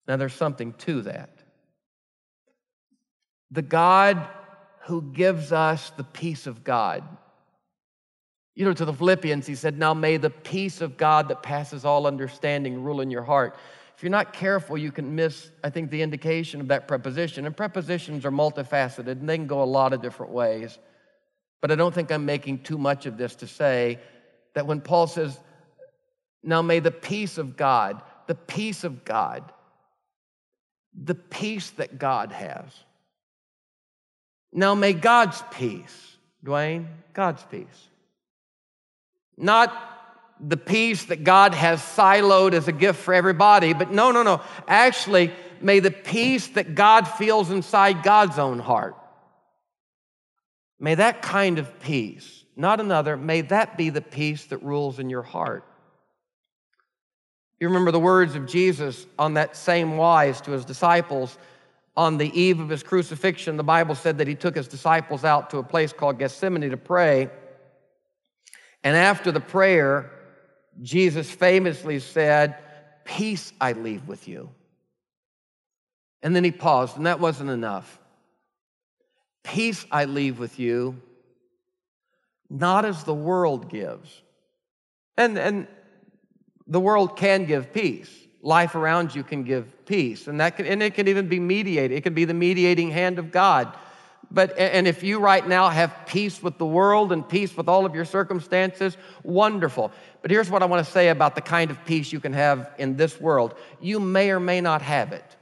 Now 0.07 0.17
there's 0.17 0.33
something 0.33 0.73
to 0.79 1.03
that. 1.03 1.29
The 3.51 3.61
God 3.61 4.27
who 4.85 5.03
gives 5.13 5.51
us 5.51 5.91
the 5.91 6.05
peace 6.05 6.47
of 6.47 6.63
God. 6.63 7.03
You 8.55 8.65
know, 8.65 8.73
to 8.73 8.85
the 8.85 8.93
Philippians, 8.93 9.45
he 9.45 9.53
said, 9.53 9.77
Now 9.77 9.93
may 9.93 10.17
the 10.17 10.31
peace 10.31 10.81
of 10.81 10.97
God 10.97 11.27
that 11.27 11.43
passes 11.43 11.85
all 11.85 12.07
understanding 12.07 12.81
rule 12.83 12.99
in 12.99 13.11
your 13.11 13.21
heart. 13.21 13.55
If 14.01 14.03
you're 14.05 14.09
not 14.09 14.33
careful, 14.33 14.79
you 14.79 14.91
can 14.91 15.13
miss, 15.13 15.51
I 15.63 15.69
think, 15.69 15.91
the 15.91 16.01
indication 16.01 16.59
of 16.59 16.69
that 16.69 16.87
preposition. 16.87 17.45
And 17.45 17.55
prepositions 17.55 18.25
are 18.25 18.31
multifaceted 18.31 19.11
and 19.11 19.29
they 19.29 19.37
can 19.37 19.45
go 19.45 19.61
a 19.61 19.63
lot 19.63 19.93
of 19.93 20.01
different 20.01 20.31
ways. 20.31 20.79
But 21.61 21.69
I 21.69 21.75
don't 21.75 21.93
think 21.93 22.11
I'm 22.11 22.25
making 22.25 22.63
too 22.63 22.79
much 22.79 23.05
of 23.05 23.15
this 23.15 23.35
to 23.35 23.47
say 23.47 23.99
that 24.55 24.65
when 24.65 24.81
Paul 24.81 25.05
says, 25.05 25.39
Now 26.41 26.63
may 26.63 26.79
the 26.79 26.89
peace 26.89 27.37
of 27.37 27.55
God, 27.55 28.01
the 28.25 28.33
peace 28.33 28.83
of 28.83 29.05
God, 29.05 29.43
the 30.99 31.13
peace 31.13 31.69
that 31.69 31.99
God 31.99 32.31
has. 32.31 32.71
Now 34.51 34.73
may 34.73 34.93
God's 34.93 35.43
peace, 35.51 36.17
Dwayne, 36.43 36.87
God's 37.13 37.43
peace 37.43 37.87
not 39.41 40.00
the 40.45 40.57
peace 40.57 41.05
that 41.05 41.23
God 41.23 41.53
has 41.53 41.81
siloed 41.81 42.53
as 42.53 42.67
a 42.67 42.71
gift 42.71 42.99
for 42.99 43.13
everybody, 43.13 43.73
but 43.73 43.91
no, 43.91 44.11
no, 44.11 44.23
no. 44.23 44.41
Actually, 44.67 45.31
may 45.61 45.79
the 45.79 45.91
peace 45.91 46.47
that 46.49 46.73
God 46.73 47.07
feels 47.07 47.51
inside 47.51 48.03
God's 48.03 48.39
own 48.39 48.59
heart, 48.59 48.95
may 50.79 50.95
that 50.95 51.21
kind 51.21 51.59
of 51.59 51.79
peace, 51.81 52.43
not 52.55 52.79
another, 52.79 53.15
may 53.17 53.41
that 53.41 53.77
be 53.77 53.89
the 53.89 54.01
peace 54.01 54.45
that 54.45 54.63
rules 54.63 54.99
in 54.99 55.09
your 55.09 55.21
heart. 55.21 55.63
You 57.59 57.67
remember 57.67 57.91
the 57.91 57.99
words 57.99 58.33
of 58.33 58.47
Jesus 58.47 59.05
on 59.19 59.35
that 59.35 59.55
same 59.55 59.95
wise 59.95 60.41
to 60.41 60.51
his 60.51 60.65
disciples 60.65 61.37
on 61.95 62.17
the 62.17 62.39
eve 62.39 62.59
of 62.59 62.69
his 62.69 62.81
crucifixion. 62.81 63.57
The 63.57 63.63
Bible 63.63 63.93
said 63.93 64.17
that 64.17 64.27
he 64.27 64.33
took 64.33 64.55
his 64.55 64.67
disciples 64.67 65.23
out 65.23 65.51
to 65.51 65.59
a 65.59 65.63
place 65.63 65.93
called 65.93 66.17
Gethsemane 66.17 66.71
to 66.71 66.77
pray. 66.77 67.29
And 68.83 68.95
after 68.95 69.31
the 69.31 69.39
prayer, 69.39 70.11
Jesus 70.81 71.29
famously 71.29 71.99
said, 71.99 72.57
Peace 73.03 73.53
I 73.59 73.73
leave 73.73 74.07
with 74.07 74.27
you. 74.27 74.49
And 76.23 76.35
then 76.35 76.43
he 76.43 76.51
paused, 76.51 76.97
and 76.97 77.05
that 77.05 77.19
wasn't 77.19 77.49
enough. 77.49 77.99
Peace 79.43 79.85
I 79.91 80.05
leave 80.05 80.37
with 80.37 80.59
you, 80.59 81.01
not 82.49 82.85
as 82.85 83.03
the 83.03 83.13
world 83.13 83.69
gives. 83.69 84.21
And, 85.17 85.37
and 85.37 85.67
the 86.67 86.79
world 86.79 87.17
can 87.17 87.45
give 87.45 87.73
peace. 87.73 88.09
Life 88.43 88.75
around 88.75 89.15
you 89.15 89.23
can 89.23 89.43
give 89.43 89.85
peace. 89.85 90.27
And, 90.27 90.39
that 90.39 90.57
can, 90.57 90.65
and 90.65 90.81
it 90.81 90.93
can 90.93 91.07
even 91.07 91.27
be 91.27 91.39
mediated. 91.39 91.97
It 91.97 92.01
can 92.01 92.13
be 92.13 92.25
the 92.25 92.33
mediating 92.33 92.91
hand 92.91 93.19
of 93.19 93.31
God 93.31 93.75
but, 94.33 94.57
and 94.57 94.87
if 94.87 95.03
you 95.03 95.19
right 95.19 95.45
now 95.45 95.69
have 95.69 95.93
peace 96.05 96.41
with 96.41 96.57
the 96.57 96.65
world 96.65 97.11
and 97.11 97.27
peace 97.27 97.55
with 97.55 97.67
all 97.67 97.85
of 97.85 97.93
your 97.93 98.05
circumstances, 98.05 98.95
wonderful. 99.23 99.91
But 100.21 100.31
here's 100.31 100.49
what 100.49 100.63
I 100.63 100.65
want 100.65 100.85
to 100.85 100.91
say 100.91 101.09
about 101.09 101.35
the 101.35 101.41
kind 101.41 101.69
of 101.69 101.83
peace 101.85 102.13
you 102.13 102.21
can 102.21 102.31
have 102.31 102.71
in 102.77 102.95
this 102.95 103.19
world. 103.19 103.55
You 103.81 103.99
may 103.99 104.31
or 104.31 104.39
may 104.39 104.61
not 104.61 104.81
have 104.81 105.11
it. 105.11 105.35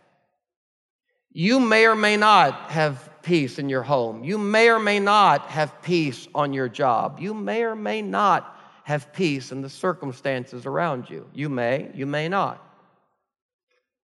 You 1.32 1.60
may 1.60 1.86
or 1.86 1.96
may 1.96 2.18
not 2.18 2.72
have 2.72 3.10
peace 3.22 3.60
in 3.60 3.70
your 3.70 3.84
home. 3.84 4.24
You 4.24 4.40
may 4.40 4.70
or 4.70 4.80
may 4.80 5.00
not 5.00 5.48
have 5.48 5.82
peace 5.84 6.28
on 6.34 6.54
your 6.54 6.68
job. 6.68 7.20
You 7.20 7.36
may 7.36 7.64
or 7.64 7.76
may 7.76 8.02
not 8.02 8.58
have 8.84 9.14
peace 9.14 9.52
in 9.52 9.62
the 9.62 9.70
circumstances 9.70 10.66
around 10.66 11.10
you. 11.12 11.30
You 11.34 11.48
may, 11.48 11.92
you 11.94 12.08
may 12.08 12.28
not. 12.28 12.69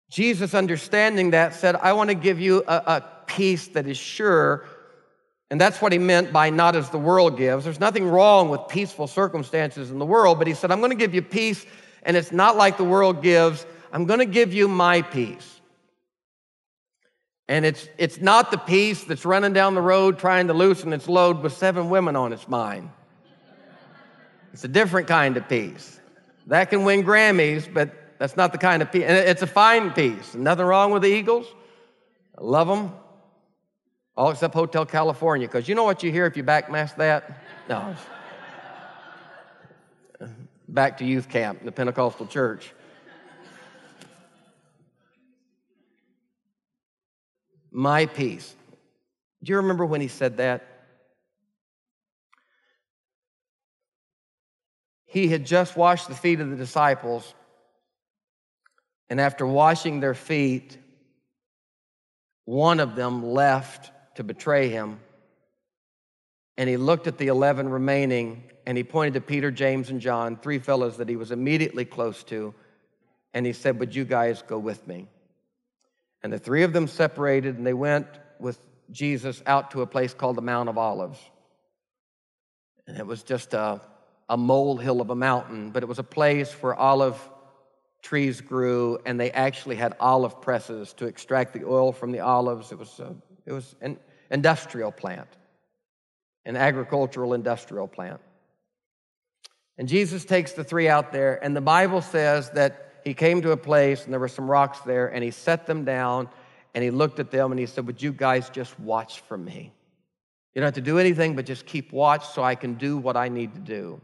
Jesus, 0.09 0.55
understanding 0.55 1.31
that, 1.31 1.55
said, 1.55 1.77
I 1.77 1.93
want 1.93 2.11
to 2.11 2.15
give 2.15 2.41
you 2.41 2.63
a, 2.67 2.75
a 2.75 3.05
peace 3.27 3.69
that 3.69 3.87
is 3.87 3.97
sure. 3.97 4.65
And 5.51 5.61
that's 5.61 5.81
what 5.81 5.93
he 5.93 5.99
meant 5.99 6.33
by 6.33 6.51
not 6.51 6.77
as 6.77 6.91
the 6.91 6.99
world 6.99 7.37
gives. 7.37 7.65
There's 7.65 7.81
nothing 7.81 8.09
wrong 8.09 8.49
with 8.49 8.61
peaceful 8.69 9.07
circumstances 9.07 9.91
in 9.91 9.99
the 9.99 10.07
world, 10.07 10.39
but 10.39 10.47
he 10.47 10.55
said, 10.55 10.71
I'm 10.71 10.81
going 10.81 10.91
to 10.91 10.97
give 10.97 11.15
you 11.15 11.23
peace, 11.23 11.65
and 12.03 12.17
it's 12.17 12.33
not 12.33 12.57
like 12.57 12.77
the 12.77 12.85
world 12.85 13.23
gives. 13.23 13.67
I'm 13.93 14.05
going 14.05 14.21
to 14.21 14.27
give 14.27 14.53
you 14.53 14.69
my 14.69 15.03
peace. 15.03 15.61
And 17.49 17.65
it's, 17.65 17.89
it's 17.97 18.21
not 18.21 18.51
the 18.51 18.59
peace 18.59 19.05
that's 19.05 19.25
running 19.25 19.53
down 19.53 19.75
the 19.75 19.81
road 19.81 20.19
trying 20.19 20.49
to 20.49 20.55
loosen 20.55 20.93
its 20.93 21.09
load 21.09 21.43
with 21.43 21.53
seven 21.53 21.91
women 21.91 22.17
on 22.17 22.33
its 22.33 22.49
mind. 22.49 22.91
It's 24.53 24.65
a 24.65 24.69
different 24.69 25.07
kind 25.07 25.37
of 25.37 25.49
peace. 25.49 26.01
That 26.47 26.71
can 26.71 26.85
win 26.85 27.05
Grammys, 27.05 27.73
but 27.73 27.93
that's 28.19 28.37
not 28.37 28.53
the 28.53 28.59
kind 28.59 28.83
of 28.83 28.91
piece. 28.91 29.05
And 29.05 29.17
it's 29.17 29.43
a 29.43 29.47
fine 29.47 29.91
piece. 29.93 30.35
Nothing 30.35 30.67
wrong 30.67 30.91
with 30.91 31.03
the 31.03 31.09
Eagles. 31.09 31.47
I 32.39 32.43
love 32.43 32.69
them. 32.69 32.93
All 34.17 34.31
except 34.31 34.55
Hotel 34.55 34.87
California, 34.87 35.47
because 35.47 35.69
you 35.69 35.75
know 35.75 35.85
what 35.85 36.03
you 36.03 36.11
hear 36.11 36.25
if 36.25 36.37
you 36.37 36.45
backmask 36.45 36.97
that? 36.97 37.43
No. 37.69 37.95
Back 40.69 40.99
to 40.99 41.05
youth 41.05 41.29
camp, 41.29 41.65
the 41.65 41.73
Pentecostal 41.73 42.27
church. 42.27 42.73
My 47.71 48.07
peace. 48.07 48.55
Do 49.43 49.53
you 49.53 49.59
remember 49.59 49.85
when 49.85 50.01
he 50.01 50.09
said 50.09 50.39
that? 50.39 50.67
He 55.05 55.29
had 55.29 55.45
just 55.45 55.77
washed 55.77 56.09
the 56.09 56.15
feet 56.15 56.41
of 56.41 56.49
the 56.49 56.57
disciples, 56.57 57.35
and 59.09 59.21
after 59.21 59.47
washing 59.47 60.01
their 60.01 60.15
feet, 60.15 60.77
one 62.45 62.81
of 62.81 62.97
them 62.97 63.25
left 63.25 63.91
to 64.17 64.25
betray 64.25 64.69
him. 64.69 65.01
And 66.57 66.69
he 66.69 66.77
looked 66.77 67.07
at 67.07 67.19
the 67.19 67.27
11 67.27 67.69
remaining 67.69 68.45
and 68.67 68.77
he 68.77 68.83
pointed 68.83 69.15
to 69.15 69.21
Peter, 69.21 69.51
James, 69.51 69.91
and 69.91 70.01
John, 70.01 70.37
three 70.37 70.59
fellows 70.59 70.97
that 70.97 71.09
he 71.09 71.17
was 71.17 71.31
immediately 71.31 71.85
close 71.85 72.25
to. 72.25 72.55
And 73.33 73.47
he 73.47 73.53
said, 73.53 73.79
Would 73.79 73.95
you 73.95 74.05
guys 74.05 74.43
go 74.43 74.59
with 74.59 74.87
me? 74.89 75.09
And 76.23 76.33
the 76.33 76.39
three 76.39 76.63
of 76.63 76.73
them 76.73 76.89
separated 76.89 77.57
and 77.57 77.67
they 77.67 77.75
went 77.75 78.09
with 78.41 78.59
Jesus 78.91 79.43
out 79.47 79.73
to 79.73 79.83
a 79.83 79.87
place 79.87 80.15
called 80.15 80.37
the 80.37 80.43
Mount 80.43 80.69
of 80.69 80.79
Olives. 80.79 81.19
And 82.87 82.97
it 82.97 83.07
was 83.07 83.23
just 83.23 83.55
a, 83.55 83.81
a 84.29 84.37
molehill 84.37 85.01
of 85.01 85.11
a 85.11 85.15
mountain, 85.15 85.71
but 85.71 85.83
it 85.83 85.87
was 85.87 85.99
a 85.99 86.05
place 86.05 86.53
where 86.55 86.75
olive 86.75 87.21
trees 88.07 88.41
grew 88.41 88.99
and 89.05 89.19
they 89.19 89.33
actually 89.33 89.75
had 89.75 89.97
olive 89.99 90.41
presses 90.41 90.93
to 90.93 91.07
extract 91.07 91.53
the 91.53 91.65
oil 91.65 91.93
from 91.93 92.13
the 92.13 92.21
olives. 92.21 92.71
It 92.71 92.79
was, 92.79 93.01
a, 93.01 93.17
it 93.45 93.53
was 93.53 93.75
an 93.81 93.99
industrial 94.31 94.93
plant, 94.93 95.29
an 96.45 96.57
agricultural 96.57 97.35
industrial 97.35 97.89
plant. 97.89 98.21
And 99.77 99.89
Jesus 99.89 100.25
takes 100.25 100.53
the 100.53 100.63
three 100.63 100.89
out 100.89 101.13
there, 101.13 101.43
and 101.45 101.55
the 101.55 101.61
Bible 101.61 102.01
says 102.01 102.49
that 102.51 103.01
he 103.05 103.13
came 103.13 103.43
to 103.43 103.51
a 103.51 103.57
place 103.57 104.05
and 104.05 104.13
there 104.13 104.21
were 104.21 104.29
some 104.29 104.49
rocks 104.49 104.79
there, 104.81 105.09
and 105.09 105.25
he 105.25 105.33
set 105.33 105.67
them 105.67 105.85
down 105.85 106.29
and 106.75 106.85
he 106.85 106.91
looked 106.91 107.19
at 107.19 107.33
them 107.33 107.51
and 107.51 107.59
he 107.59 107.67
said, 107.67 107.89
Would 107.89 108.01
you 108.01 108.13
guys 108.13 108.51
just 108.51 108.79
watch 108.79 109.21
for 109.23 109.37
me? 109.37 109.73
You 110.55 110.61
don't 110.61 110.67
have 110.67 110.75
to 110.75 110.81
do 110.81 111.01
anything 111.01 111.35
but 111.35 111.45
just 111.45 111.67
keep 111.67 111.93
watch 111.93 112.25
so 112.29 112.45
I 112.45 112.55
can 112.55 112.75
do 112.75 112.99
what 112.99 113.17
I 113.17 113.29
need 113.29 113.53
to 113.55 113.61
do. 113.61 114.01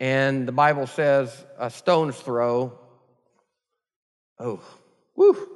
And 0.00 0.46
the 0.46 0.52
Bible 0.52 0.86
says 0.86 1.44
a 1.58 1.70
stone's 1.70 2.16
throw. 2.16 2.78
Oh, 4.38 4.60
woo. 5.14 5.48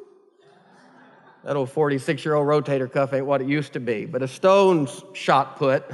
That 1.45 1.57
old 1.57 1.71
46 1.71 2.25
year 2.25 2.35
old 2.35 2.47
rotator 2.47 2.91
cuff 2.91 3.13
ain't 3.13 3.27
what 3.27 3.41
it 3.41 3.49
used 3.49 3.73
to 3.73 3.81
be, 3.81 4.07
but 4.07 4.23
a 4.23 4.29
stone's 4.29 5.03
shot 5.13 5.57
put 5.57 5.85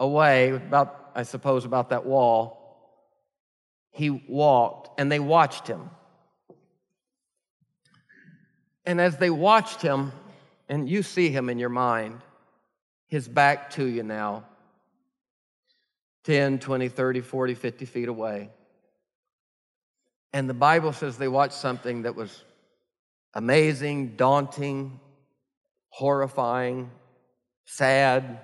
away, 0.00 0.50
about, 0.50 1.10
I 1.14 1.22
suppose, 1.22 1.64
about 1.64 1.90
that 1.90 2.06
wall. 2.06 2.58
he 3.90 4.08
walked, 4.10 4.98
and 4.98 5.12
they 5.12 5.20
watched 5.20 5.66
him. 5.66 5.90
And 8.86 9.00
as 9.00 9.18
they 9.18 9.30
watched 9.30 9.82
him, 9.82 10.12
and 10.68 10.88
you 10.88 11.02
see 11.02 11.28
him 11.28 11.50
in 11.50 11.58
your 11.58 11.68
mind, 11.68 12.20
his 13.06 13.28
back 13.28 13.70
to 13.70 13.84
you 13.84 14.02
now, 14.02 14.44
10, 16.24 16.60
20, 16.60 16.88
30, 16.88 17.20
40, 17.20 17.54
50 17.54 17.84
feet 17.84 18.08
away. 18.08 18.50
And 20.32 20.48
the 20.48 20.54
Bible 20.54 20.92
says 20.92 21.18
they 21.18 21.28
watched 21.28 21.54
something 21.54 22.02
that 22.02 22.14
was 22.14 22.42
amazing, 23.34 24.16
daunting, 24.16 25.00
horrifying, 25.90 26.90
sad, 27.66 28.40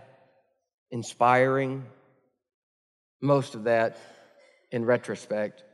inspiring. 0.90 1.84
Most 3.20 3.54
of 3.54 3.64
that 3.64 3.98
in 4.70 4.84
retrospect. 4.84 5.64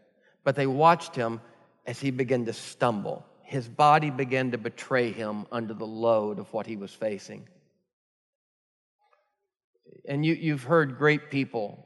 But 0.44 0.56
they 0.56 0.66
watched 0.66 1.16
him 1.16 1.40
as 1.86 1.98
he 1.98 2.10
began 2.10 2.44
to 2.46 2.52
stumble. 2.52 3.24
His 3.42 3.68
body 3.68 4.10
began 4.10 4.52
to 4.52 4.58
betray 4.58 5.10
him 5.10 5.46
under 5.50 5.74
the 5.74 5.86
load 5.86 6.38
of 6.38 6.52
what 6.52 6.66
he 6.66 6.76
was 6.76 6.92
facing. 6.92 7.46
And 10.06 10.24
you, 10.24 10.34
you've 10.34 10.64
heard 10.64 10.98
great 10.98 11.30
people 11.30 11.83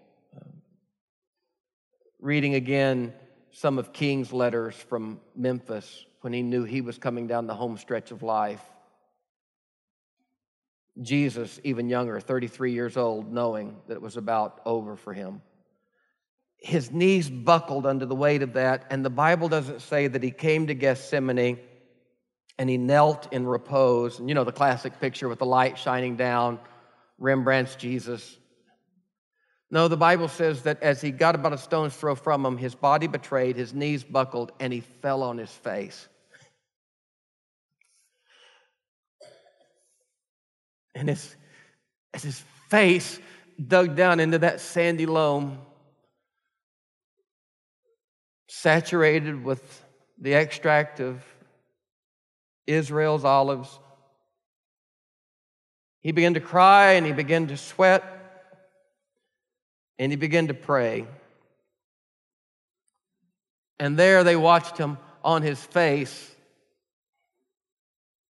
reading 2.20 2.54
again 2.54 3.12
some 3.52 3.78
of 3.78 3.92
King's 3.92 4.33
letters 4.33 4.74
from 4.74 5.20
Memphis 5.37 6.04
when 6.20 6.33
he 6.33 6.42
knew 6.42 6.64
he 6.64 6.81
was 6.81 6.98
coming 6.98 7.26
down 7.26 7.46
the 7.46 7.54
home 7.54 7.78
stretch 7.78 8.11
of 8.11 8.22
life. 8.22 8.62
Jesus, 11.00 11.61
even 11.62 11.88
younger, 11.88 12.18
33 12.18 12.72
years 12.72 12.96
old, 12.96 13.33
knowing 13.33 13.76
that 13.87 13.94
it 13.94 14.02
was 14.02 14.16
about 14.16 14.61
over 14.66 14.96
for 14.96 15.12
him. 15.12 15.42
His 16.57 16.90
knees 16.90 17.31
buckled 17.31 17.87
under 17.87 18.04
the 18.04 18.16
weight 18.16 18.42
of 18.42 18.54
that, 18.54 18.87
and 18.90 19.04
the 19.04 19.11
Bible 19.11 19.48
doesn't 19.48 19.81
say 19.81 20.09
that 20.09 20.22
he 20.24 20.33
came 20.33 20.66
to 20.66 20.74
Gethsemane 20.74 21.61
and 22.59 22.68
he 22.68 22.76
knelt 22.76 23.33
in 23.33 23.46
repose. 23.46 24.18
And 24.18 24.28
you 24.28 24.35
know 24.35 24.42
the 24.42 24.50
classic 24.50 24.98
picture 25.00 25.28
with 25.28 25.38
the 25.38 25.46
light 25.46 25.78
shining 25.78 26.16
down, 26.16 26.59
Rembrandt's 27.18 27.76
Jesus. 27.76 28.37
No, 29.70 29.87
the 29.88 29.98
Bible 29.98 30.28
says 30.28 30.62
that 30.62 30.83
as 30.83 31.00
he 31.02 31.11
got 31.11 31.35
about 31.35 31.52
a 31.52 31.59
stone's 31.59 31.94
throw 31.94 32.14
from 32.14 32.44
him, 32.44 32.57
his 32.57 32.74
body 32.74 33.07
betrayed, 33.07 33.57
his 33.57 33.74
knees 33.74 34.02
buckled, 34.02 34.52
and 34.59 34.72
he 34.72 34.81
fell 34.81 35.22
on 35.22 35.37
his 35.37 35.50
face. 35.50 36.09
And 40.94 41.09
his, 41.11 41.37
as 42.14 42.22
his 42.22 42.42
face 42.70 43.20
dug 43.64 43.94
down 43.94 44.20
into 44.20 44.38
that 44.38 44.61
sandy 44.61 45.04
loam, 45.04 45.59
saturated 48.48 49.44
with 49.44 49.85
the 50.18 50.35
extract 50.35 50.98
of 50.98 51.22
Israel's 52.66 53.24
olives, 53.24 53.78
he 56.00 56.12
began 56.12 56.35
to 56.35 56.40
cry 56.40 56.92
and 56.92 57.04
he 57.04 57.12
began 57.12 57.48
to 57.48 57.57
sweat 57.59 58.17
and 59.99 60.13
he 60.13 60.17
began 60.17 60.49
to 60.49 60.55
pray. 60.55 61.07
And 63.79 63.97
there 63.97 64.25
they 64.25 64.37
watched 64.37 64.79
him 64.79 64.99
on 65.25 65.43
his 65.43 65.63
face 65.63 66.35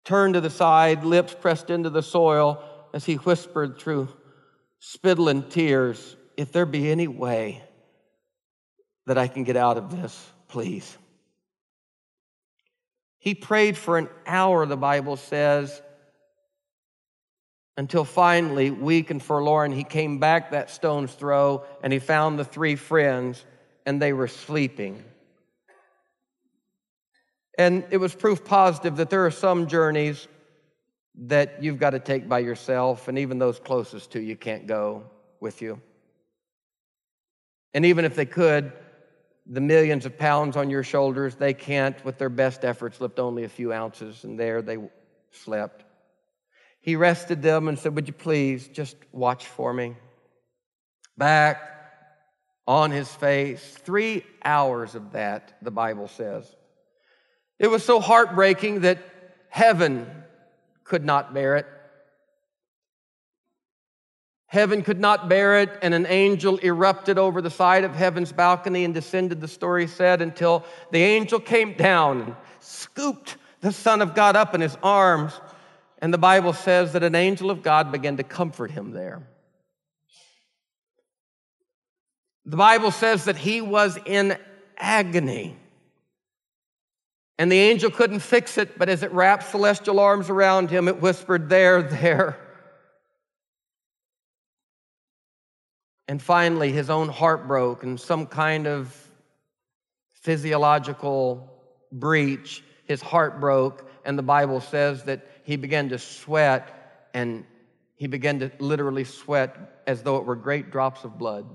turned 0.04 0.34
to 0.34 0.40
the 0.40 0.50
side, 0.50 1.04
lips 1.04 1.34
pressed 1.38 1.70
into 1.70 1.90
the 1.90 2.02
soil, 2.02 2.62
as 2.92 3.04
he 3.04 3.14
whispered 3.16 3.78
through 3.78 4.08
spittle 4.78 5.42
tears, 5.42 6.16
If 6.36 6.52
there 6.52 6.66
be 6.66 6.90
any 6.90 7.08
way 7.08 7.62
that 9.06 9.18
I 9.18 9.28
can 9.28 9.44
get 9.44 9.56
out 9.56 9.76
of 9.76 9.90
this, 9.90 10.30
please. 10.48 10.96
He 13.18 13.34
prayed 13.34 13.76
for 13.76 13.96
an 13.96 14.08
hour, 14.26 14.66
the 14.66 14.76
Bible 14.76 15.16
says, 15.16 15.80
until 17.76 18.04
finally, 18.04 18.70
weak 18.70 19.10
and 19.10 19.22
forlorn, 19.22 19.72
he 19.72 19.84
came 19.84 20.18
back 20.18 20.52
that 20.52 20.70
stone's 20.70 21.12
throw 21.12 21.64
and 21.82 21.92
he 21.92 21.98
found 21.98 22.38
the 22.38 22.44
three 22.44 22.76
friends 22.76 23.44
and 23.84 24.00
they 24.00 24.12
were 24.12 24.28
sleeping. 24.28 25.02
And 27.58 27.84
it 27.90 27.98
was 27.98 28.14
proof 28.14 28.44
positive 28.44 28.96
that 28.96 29.10
there 29.10 29.26
are 29.26 29.30
some 29.30 29.66
journeys 29.66 30.26
that 31.16 31.62
you've 31.62 31.78
got 31.78 31.90
to 31.90 32.00
take 32.00 32.28
by 32.28 32.40
yourself, 32.40 33.06
and 33.06 33.18
even 33.18 33.38
those 33.38 33.60
closest 33.60 34.10
to 34.12 34.20
you 34.20 34.36
can't 34.36 34.66
go 34.66 35.04
with 35.40 35.62
you. 35.62 35.80
And 37.72 37.84
even 37.86 38.04
if 38.04 38.16
they 38.16 38.26
could, 38.26 38.72
the 39.46 39.60
millions 39.60 40.06
of 40.06 40.18
pounds 40.18 40.56
on 40.56 40.70
your 40.70 40.82
shoulders, 40.82 41.36
they 41.36 41.54
can't, 41.54 42.02
with 42.04 42.18
their 42.18 42.28
best 42.28 42.64
efforts, 42.64 43.00
lift 43.00 43.20
only 43.20 43.44
a 43.44 43.48
few 43.48 43.72
ounces, 43.72 44.24
and 44.24 44.38
there 44.38 44.62
they 44.62 44.78
slept. 45.30 45.84
He 46.84 46.96
rested 46.96 47.40
them 47.40 47.68
and 47.68 47.78
said, 47.78 47.94
Would 47.94 48.08
you 48.08 48.12
please 48.12 48.68
just 48.68 48.94
watch 49.10 49.46
for 49.46 49.72
me? 49.72 49.96
Back 51.16 51.58
on 52.66 52.90
his 52.90 53.08
face, 53.08 53.62
three 53.62 54.22
hours 54.44 54.94
of 54.94 55.12
that, 55.12 55.54
the 55.62 55.70
Bible 55.70 56.08
says. 56.08 56.44
It 57.58 57.68
was 57.68 57.82
so 57.82 58.00
heartbreaking 58.00 58.80
that 58.80 58.98
heaven 59.48 60.10
could 60.84 61.06
not 61.06 61.32
bear 61.32 61.56
it. 61.56 61.66
Heaven 64.48 64.82
could 64.82 65.00
not 65.00 65.26
bear 65.26 65.60
it, 65.60 65.78
and 65.80 65.94
an 65.94 66.04
angel 66.04 66.58
erupted 66.58 67.16
over 67.16 67.40
the 67.40 67.48
side 67.48 67.84
of 67.84 67.94
heaven's 67.94 68.30
balcony 68.30 68.84
and 68.84 68.92
descended, 68.92 69.40
the 69.40 69.48
story 69.48 69.86
said, 69.86 70.20
until 70.20 70.66
the 70.90 71.02
angel 71.02 71.40
came 71.40 71.72
down 71.78 72.20
and 72.20 72.36
scooped 72.60 73.38
the 73.62 73.72
Son 73.72 74.02
of 74.02 74.14
God 74.14 74.36
up 74.36 74.54
in 74.54 74.60
his 74.60 74.76
arms. 74.82 75.40
And 76.04 76.12
the 76.12 76.18
Bible 76.18 76.52
says 76.52 76.92
that 76.92 77.02
an 77.02 77.14
angel 77.14 77.50
of 77.50 77.62
God 77.62 77.90
began 77.90 78.18
to 78.18 78.22
comfort 78.22 78.70
him 78.70 78.90
there. 78.90 79.26
The 82.44 82.58
Bible 82.58 82.90
says 82.90 83.24
that 83.24 83.38
he 83.38 83.62
was 83.62 83.98
in 84.04 84.36
agony. 84.76 85.56
And 87.38 87.50
the 87.50 87.58
angel 87.58 87.90
couldn't 87.90 88.18
fix 88.18 88.58
it, 88.58 88.78
but 88.78 88.90
as 88.90 89.02
it 89.02 89.12
wrapped 89.12 89.44
celestial 89.44 89.98
arms 89.98 90.28
around 90.28 90.68
him, 90.68 90.88
it 90.88 91.00
whispered, 91.00 91.48
There, 91.48 91.80
there. 91.80 92.38
And 96.06 96.20
finally, 96.20 96.70
his 96.70 96.90
own 96.90 97.08
heart 97.08 97.48
broke, 97.48 97.82
and 97.82 97.98
some 97.98 98.26
kind 98.26 98.66
of 98.66 98.94
physiological 100.12 101.50
breach, 101.90 102.62
his 102.84 103.00
heart 103.00 103.40
broke, 103.40 103.90
and 104.04 104.18
the 104.18 104.22
Bible 104.22 104.60
says 104.60 105.04
that 105.04 105.26
he 105.44 105.56
began 105.56 105.90
to 105.90 105.98
sweat, 105.98 107.08
and 107.14 107.44
he 107.94 108.06
began 108.06 108.40
to 108.40 108.50
literally 108.58 109.04
sweat 109.04 109.82
as 109.86 110.02
though 110.02 110.16
it 110.16 110.24
were 110.24 110.36
great 110.36 110.70
drops 110.70 111.04
of 111.04 111.18
blood. 111.18 111.46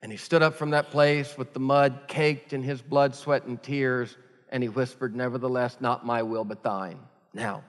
And 0.00 0.12
he 0.12 0.18
stood 0.18 0.42
up 0.42 0.54
from 0.54 0.70
that 0.70 0.90
place 0.90 1.36
with 1.36 1.52
the 1.54 1.60
mud 1.60 2.02
caked 2.06 2.52
in 2.52 2.62
his 2.62 2.80
blood, 2.80 3.14
sweat, 3.14 3.44
and 3.46 3.60
tears, 3.60 4.16
and 4.50 4.62
he 4.62 4.68
whispered, 4.68 5.16
Nevertheless, 5.16 5.78
not 5.80 6.06
my 6.06 6.22
will, 6.22 6.44
but 6.44 6.62
thine. 6.62 7.00
Now, 7.34 7.64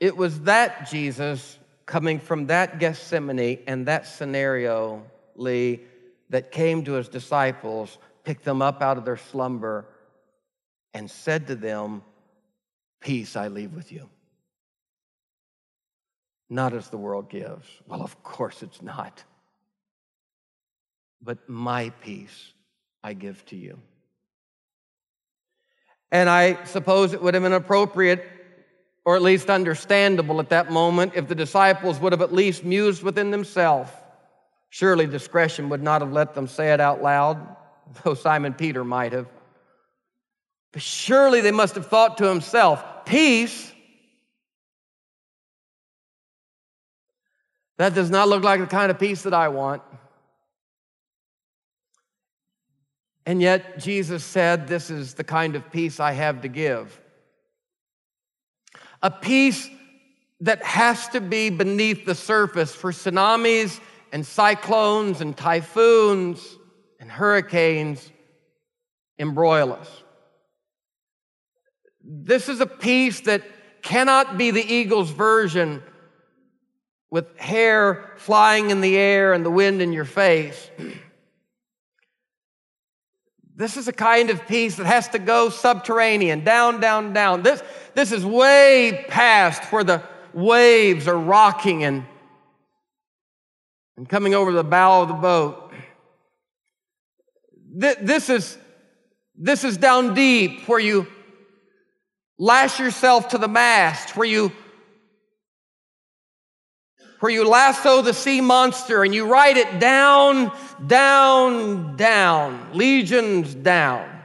it 0.00 0.16
was 0.16 0.40
that 0.40 0.90
Jesus 0.90 1.58
coming 1.84 2.18
from 2.18 2.46
that 2.46 2.78
Gethsemane 2.80 3.60
and 3.66 3.86
that 3.86 4.06
scenario, 4.06 5.04
Lee, 5.36 5.82
that 6.30 6.50
came 6.50 6.84
to 6.84 6.94
his 6.94 7.08
disciples, 7.08 7.98
picked 8.24 8.44
them 8.44 8.60
up 8.60 8.82
out 8.82 8.98
of 8.98 9.04
their 9.04 9.16
slumber, 9.16 9.86
and 10.96 11.10
said 11.10 11.46
to 11.46 11.54
them, 11.54 12.02
Peace 13.00 13.36
I 13.36 13.48
leave 13.48 13.74
with 13.74 13.92
you. 13.92 14.08
Not 16.48 16.72
as 16.72 16.88
the 16.88 16.96
world 16.96 17.28
gives. 17.28 17.66
Well, 17.86 18.02
of 18.02 18.22
course 18.22 18.62
it's 18.62 18.82
not 18.82 19.22
but 21.22 21.48
my 21.48 21.90
peace 22.00 22.52
I 23.02 23.12
give 23.12 23.44
to 23.46 23.56
you. 23.56 23.78
And 26.12 26.30
I 26.30 26.64
suppose 26.64 27.12
it 27.12 27.22
would 27.22 27.34
have 27.34 27.42
been 27.42 27.52
appropriate, 27.52 28.24
or 29.04 29.16
at 29.16 29.22
least 29.22 29.50
understandable 29.50 30.40
at 30.40 30.50
that 30.50 30.70
moment, 30.70 31.12
if 31.16 31.28
the 31.28 31.34
disciples 31.34 31.98
would 31.98 32.12
have 32.12 32.22
at 32.22 32.32
least 32.32 32.64
mused 32.64 33.02
within 33.02 33.30
themselves. 33.30 33.90
Surely 34.70 35.06
discretion 35.06 35.68
would 35.68 35.82
not 35.82 36.00
have 36.00 36.12
let 36.12 36.34
them 36.34 36.46
say 36.46 36.72
it 36.72 36.80
out 36.80 37.02
loud, 37.02 37.56
though 38.04 38.14
Simon 38.14 38.54
Peter 38.54 38.84
might 38.84 39.12
have. 39.12 39.26
But 40.76 40.82
surely 40.82 41.40
they 41.40 41.52
must 41.52 41.74
have 41.76 41.86
thought 41.86 42.18
to 42.18 42.28
himself, 42.28 42.84
peace? 43.06 43.72
That 47.78 47.94
does 47.94 48.10
not 48.10 48.28
look 48.28 48.44
like 48.44 48.60
the 48.60 48.66
kind 48.66 48.90
of 48.90 48.98
peace 48.98 49.22
that 49.22 49.32
I 49.32 49.48
want. 49.48 49.80
And 53.24 53.40
yet, 53.40 53.78
Jesus 53.78 54.22
said, 54.22 54.68
This 54.68 54.90
is 54.90 55.14
the 55.14 55.24
kind 55.24 55.56
of 55.56 55.72
peace 55.72 55.98
I 55.98 56.12
have 56.12 56.42
to 56.42 56.48
give. 56.48 57.00
A 59.02 59.10
peace 59.10 59.70
that 60.42 60.62
has 60.62 61.08
to 61.08 61.22
be 61.22 61.48
beneath 61.48 62.04
the 62.04 62.14
surface 62.14 62.74
for 62.74 62.92
tsunamis 62.92 63.80
and 64.12 64.26
cyclones 64.26 65.22
and 65.22 65.34
typhoons 65.34 66.58
and 67.00 67.10
hurricanes 67.10 68.10
embroil 69.18 69.72
us. 69.72 70.02
This 72.08 72.48
is 72.48 72.60
a 72.60 72.66
piece 72.66 73.20
that 73.22 73.42
cannot 73.82 74.38
be 74.38 74.52
the 74.52 74.62
eagle's 74.62 75.10
version 75.10 75.82
with 77.10 77.36
hair 77.38 78.12
flying 78.18 78.70
in 78.70 78.80
the 78.80 78.96
air 78.96 79.32
and 79.32 79.44
the 79.44 79.50
wind 79.50 79.82
in 79.82 79.92
your 79.92 80.04
face. 80.04 80.70
This 83.58 83.78
is 83.78 83.88
a 83.88 83.92
kind 83.92 84.28
of 84.28 84.46
peace 84.46 84.76
that 84.76 84.84
has 84.84 85.08
to 85.08 85.18
go 85.18 85.48
subterranean, 85.48 86.44
down, 86.44 86.78
down, 86.78 87.14
down. 87.14 87.42
This, 87.42 87.62
this 87.94 88.12
is 88.12 88.22
way 88.22 89.06
past 89.08 89.72
where 89.72 89.82
the 89.82 90.02
waves 90.34 91.08
are 91.08 91.16
rocking 91.16 91.82
and, 91.82 92.04
and 93.96 94.06
coming 94.06 94.34
over 94.34 94.52
the 94.52 94.62
bow 94.62 95.00
of 95.00 95.08
the 95.08 95.14
boat. 95.14 95.72
This 97.74 98.28
is, 98.28 98.58
this 99.34 99.64
is 99.64 99.78
down 99.78 100.12
deep 100.12 100.68
where 100.68 100.78
you 100.78 101.06
lash 102.38 102.78
yourself 102.78 103.28
to 103.28 103.38
the 103.38 103.48
mast, 103.48 104.16
where 104.16 104.28
you 104.28 104.52
where 107.20 107.32
you 107.32 107.48
lasso 107.48 108.02
the 108.02 108.12
sea 108.12 108.40
monster 108.40 109.02
and 109.02 109.14
you 109.14 109.26
ride 109.26 109.56
it 109.56 109.80
down, 109.80 110.52
down, 110.86 111.96
down, 111.96 112.68
legions 112.74 113.54
down, 113.54 114.22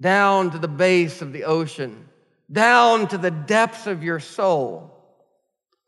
down 0.00 0.52
to 0.52 0.58
the 0.58 0.68
base 0.68 1.22
of 1.22 1.32
the 1.32 1.44
ocean, 1.44 2.08
down 2.50 3.08
to 3.08 3.18
the 3.18 3.32
depths 3.32 3.88
of 3.88 4.04
your 4.04 4.20
soul, 4.20 4.92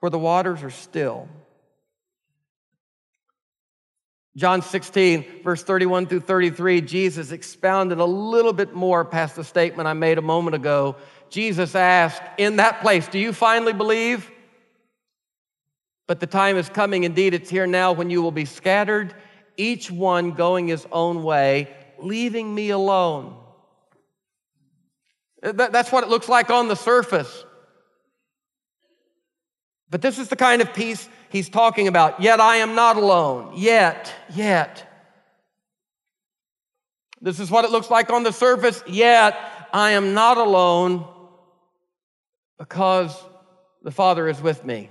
where 0.00 0.11
the 0.11 0.18
waters 0.18 0.62
are 0.64 0.70
still. 0.70 1.28
John 4.39 4.62
16, 4.62 5.43
verse 5.43 5.64
31 5.64 6.07
through 6.07 6.20
33, 6.20 6.80
Jesus 6.82 7.32
expounded 7.32 7.99
a 7.99 8.05
little 8.05 8.53
bit 8.53 8.72
more 8.72 9.05
past 9.05 9.34
the 9.34 9.43
statement 9.43 9.89
I 9.89 9.95
made 9.95 10.16
a 10.16 10.22
moment 10.22 10.55
ago. 10.55 10.95
Jesus 11.28 11.74
asked, 11.74 12.22
In 12.39 12.55
that 12.57 12.80
place, 12.80 13.09
do 13.09 13.18
you 13.18 13.32
finally 13.32 13.72
believe? 13.72 14.30
But 16.07 16.20
the 16.20 16.28
time 16.28 16.57
is 16.57 16.68
coming, 16.68 17.03
indeed, 17.03 17.34
it's 17.34 17.51
here 17.51 17.66
now, 17.66 17.91
when 17.91 18.11
you 18.11 18.22
will 18.22 18.30
be 18.30 18.45
scattered, 18.45 19.12
each 19.57 19.91
one 19.91 20.30
going 20.30 20.68
his 20.68 20.86
own 20.93 21.24
way, 21.24 21.68
leaving 21.99 22.55
me 22.55 22.70
alone. 22.70 23.36
That's 25.43 25.91
what 25.91 26.05
it 26.05 26.11
looks 26.11 26.28
like 26.28 26.49
on 26.49 26.68
the 26.68 26.76
surface. 26.76 27.45
But 29.91 30.01
this 30.01 30.16
is 30.16 30.28
the 30.28 30.36
kind 30.36 30.62
of 30.62 30.72
peace 30.72 31.09
he's 31.31 31.49
talking 31.49 31.89
about. 31.89 32.20
Yet 32.20 32.41
I 32.41 32.57
am 32.57 32.74
not 32.74 32.97
alone. 32.97 33.53
Yet, 33.57 34.12
yet. 34.35 34.85
This 37.20 37.41
is 37.41 37.51
what 37.51 37.64
it 37.64 37.70
looks 37.70 37.91
like 37.91 38.11
on 38.11 38.22
the 38.22 38.33
surface. 38.33 38.83
Yet 38.87 39.39
I 39.72 39.93
am 39.93 40.14
not 40.14 40.39
alone 40.39 41.07
because 42.59 43.16
the 43.83 43.91
Father 43.91 44.29
is 44.29 44.41
with 44.41 44.64
me. 44.64 44.91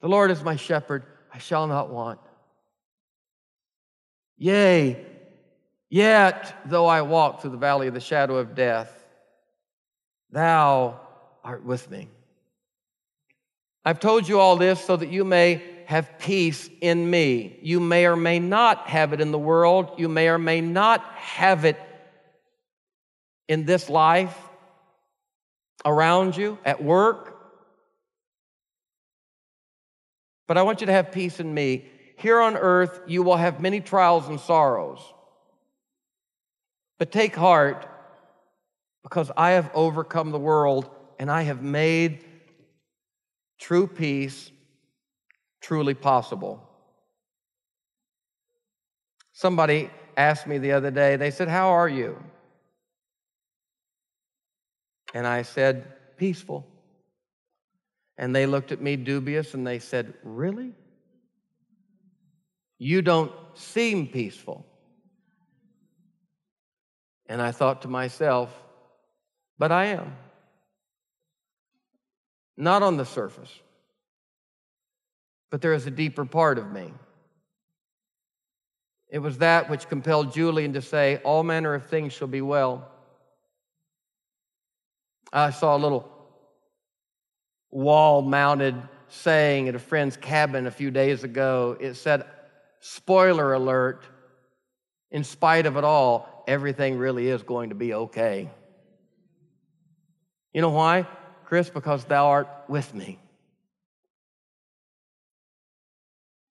The 0.00 0.08
Lord 0.08 0.30
is 0.30 0.42
my 0.42 0.56
shepherd. 0.56 1.04
I 1.32 1.38
shall 1.38 1.66
not 1.66 1.90
want. 1.90 2.20
Yea, 4.36 5.04
yet 5.88 6.54
though 6.66 6.86
I 6.86 7.02
walk 7.02 7.40
through 7.40 7.52
the 7.52 7.56
valley 7.56 7.86
of 7.86 7.94
the 7.94 8.00
shadow 8.00 8.36
of 8.36 8.54
death, 8.54 8.92
thou 10.30 11.00
art 11.42 11.64
with 11.64 11.90
me. 11.90 12.08
I've 13.84 14.00
told 14.00 14.26
you 14.26 14.40
all 14.40 14.56
this 14.56 14.82
so 14.82 14.96
that 14.96 15.10
you 15.10 15.24
may 15.24 15.62
have 15.86 16.18
peace 16.18 16.70
in 16.80 17.10
me. 17.10 17.58
You 17.62 17.80
may 17.80 18.06
or 18.06 18.16
may 18.16 18.38
not 18.38 18.88
have 18.88 19.12
it 19.12 19.20
in 19.20 19.30
the 19.30 19.38
world. 19.38 19.92
You 19.98 20.08
may 20.08 20.28
or 20.28 20.38
may 20.38 20.60
not 20.60 21.04
have 21.14 21.64
it 21.64 21.78
in 23.46 23.66
this 23.66 23.90
life, 23.90 24.36
around 25.84 26.34
you, 26.36 26.58
at 26.64 26.82
work. 26.82 27.38
But 30.46 30.56
I 30.56 30.62
want 30.62 30.80
you 30.80 30.86
to 30.86 30.92
have 30.92 31.12
peace 31.12 31.40
in 31.40 31.52
me. 31.52 31.84
Here 32.16 32.40
on 32.40 32.56
earth, 32.56 33.02
you 33.06 33.22
will 33.22 33.36
have 33.36 33.60
many 33.60 33.80
trials 33.80 34.28
and 34.28 34.40
sorrows. 34.40 35.00
But 36.98 37.12
take 37.12 37.36
heart, 37.36 37.86
because 39.02 39.30
I 39.36 39.50
have 39.50 39.70
overcome 39.74 40.30
the 40.30 40.38
world 40.38 40.88
and 41.18 41.30
I 41.30 41.42
have 41.42 41.62
made 41.62 42.24
true 43.58 43.86
peace 43.86 44.50
truly 45.64 45.94
possible. 45.94 46.62
Somebody 49.32 49.90
asked 50.16 50.46
me 50.46 50.58
the 50.58 50.72
other 50.72 50.90
day, 50.90 51.16
they 51.16 51.30
said, 51.30 51.48
How 51.48 51.70
are 51.70 51.88
you? 51.88 52.22
And 55.14 55.26
I 55.26 55.42
said, 55.42 55.86
Peaceful. 56.18 56.66
And 58.18 58.36
they 58.36 58.46
looked 58.46 58.72
at 58.72 58.80
me 58.80 58.96
dubious 58.96 59.54
and 59.54 59.66
they 59.66 59.78
said, 59.78 60.14
Really? 60.22 60.72
You 62.78 63.00
don't 63.00 63.32
seem 63.54 64.06
peaceful. 64.06 64.66
And 67.26 67.40
I 67.40 67.52
thought 67.52 67.82
to 67.82 67.88
myself, 67.88 68.54
But 69.58 69.72
I 69.72 69.86
am 69.86 70.12
not 72.56 72.82
on 72.82 72.96
the 72.96 73.04
surface, 73.04 73.52
but 75.50 75.60
there 75.60 75.72
is 75.72 75.86
a 75.86 75.90
deeper 75.90 76.24
part 76.24 76.58
of 76.58 76.70
me. 76.70 76.92
It 79.10 79.18
was 79.18 79.38
that 79.38 79.70
which 79.70 79.88
compelled 79.88 80.32
Julian 80.34 80.72
to 80.72 80.82
say, 80.82 81.20
All 81.24 81.42
manner 81.42 81.74
of 81.74 81.86
things 81.86 82.12
shall 82.12 82.28
be 82.28 82.40
well. 82.40 82.90
I 85.32 85.50
saw 85.50 85.76
a 85.76 85.78
little 85.78 86.10
wall 87.70 88.22
mounted 88.22 88.74
saying 89.08 89.68
at 89.68 89.74
a 89.74 89.78
friend's 89.78 90.16
cabin 90.16 90.66
a 90.66 90.70
few 90.70 90.90
days 90.90 91.24
ago. 91.24 91.76
It 91.78 91.94
said, 91.94 92.24
Spoiler 92.80 93.52
alert, 93.52 94.04
in 95.10 95.24
spite 95.24 95.66
of 95.66 95.76
it 95.76 95.84
all, 95.84 96.44
everything 96.46 96.98
really 96.98 97.28
is 97.28 97.42
going 97.42 97.68
to 97.68 97.74
be 97.74 97.94
okay. 97.94 98.50
You 100.52 100.60
know 100.60 100.70
why? 100.70 101.06
Chris, 101.54 101.70
because 101.70 102.04
thou 102.06 102.26
art 102.26 102.48
with 102.66 102.92
me. 102.94 103.16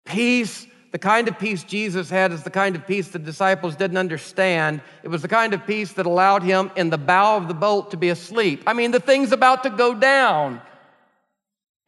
Peace, 0.06 0.66
the 0.90 0.98
kind 0.98 1.28
of 1.28 1.38
peace 1.38 1.62
Jesus 1.64 2.08
had, 2.08 2.32
is 2.32 2.44
the 2.44 2.48
kind 2.48 2.74
of 2.74 2.86
peace 2.86 3.08
the 3.08 3.18
disciples 3.18 3.76
didn't 3.76 3.98
understand. 3.98 4.80
It 5.02 5.08
was 5.08 5.20
the 5.20 5.28
kind 5.28 5.52
of 5.52 5.66
peace 5.66 5.92
that 5.92 6.06
allowed 6.06 6.44
him 6.44 6.70
in 6.76 6.88
the 6.88 6.96
bow 6.96 7.36
of 7.36 7.46
the 7.46 7.52
boat 7.52 7.90
to 7.90 7.98
be 7.98 8.08
asleep. 8.08 8.62
I 8.66 8.72
mean, 8.72 8.90
the 8.90 8.98
thing's 8.98 9.32
about 9.32 9.64
to 9.64 9.68
go 9.68 9.92
down. 9.92 10.62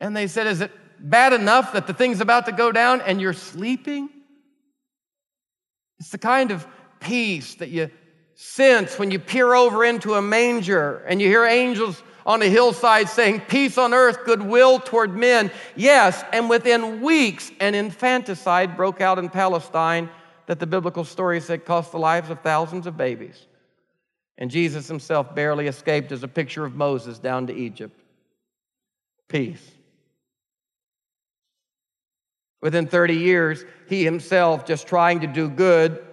And 0.00 0.14
they 0.14 0.26
said, 0.26 0.46
Is 0.46 0.61
it 0.61 0.70
bad 1.00 1.32
enough 1.32 1.72
that 1.72 1.86
the 1.86 1.94
thing's 1.94 2.20
about 2.20 2.44
to 2.44 2.52
go 2.52 2.70
down 2.72 3.00
and 3.00 3.22
you're 3.22 3.32
sleeping? 3.32 4.11
It's 5.98 6.11
the 6.11 6.18
kind 6.18 6.50
of 6.50 6.66
peace 7.00 7.54
that 7.54 7.70
you 7.70 7.90
sense 8.34 8.98
when 8.98 9.11
you 9.11 9.18
peer 9.18 9.54
over 9.54 9.82
into 9.82 10.12
a 10.12 10.20
manger 10.20 10.98
and 11.09 11.22
you 11.22 11.28
hear 11.28 11.46
angels 11.46 12.02
on 12.29 12.43
a 12.43 12.47
hillside 12.47 13.09
saying, 13.09 13.41
Peace 13.49 13.79
on 13.79 13.95
earth, 13.95 14.24
goodwill 14.26 14.79
toward 14.79 15.16
men. 15.16 15.51
Yes, 15.74 16.22
and 16.31 16.51
within 16.51 17.01
weeks, 17.01 17.51
an 17.59 17.74
infanticide 17.74 18.76
broke 18.76 19.01
out 19.01 19.18
in 19.18 19.31
Palestine 19.31 20.11
that 20.47 20.61
the 20.61 20.66
biblical 20.66 21.05
story 21.05 21.41
said 21.41 21.64
cost 21.64 21.91
the 21.91 21.99
lives 21.99 22.29
of 22.29 22.41
thousands 22.43 22.87
of 22.87 22.99
babies. 22.99 23.47
And 24.37 24.51
Jesus 24.51 24.87
himself 24.87 25.35
barely 25.35 25.66
escaped 25.66 26.12
as 26.12 26.22
a 26.22 26.29
picture 26.29 26.66
of 26.66 26.76
Moses 26.76 27.18
down 27.18 27.47
to 27.47 27.55
Egypt. 27.55 27.99
Peace. 29.29 29.66
Within 32.61 32.87
30 32.87 33.14
years, 33.14 33.64
he 33.89 34.05
himself, 34.05 34.66
just 34.66 34.87
trying 34.87 35.20
to 35.20 35.26
do 35.26 35.49
good, 35.49 36.05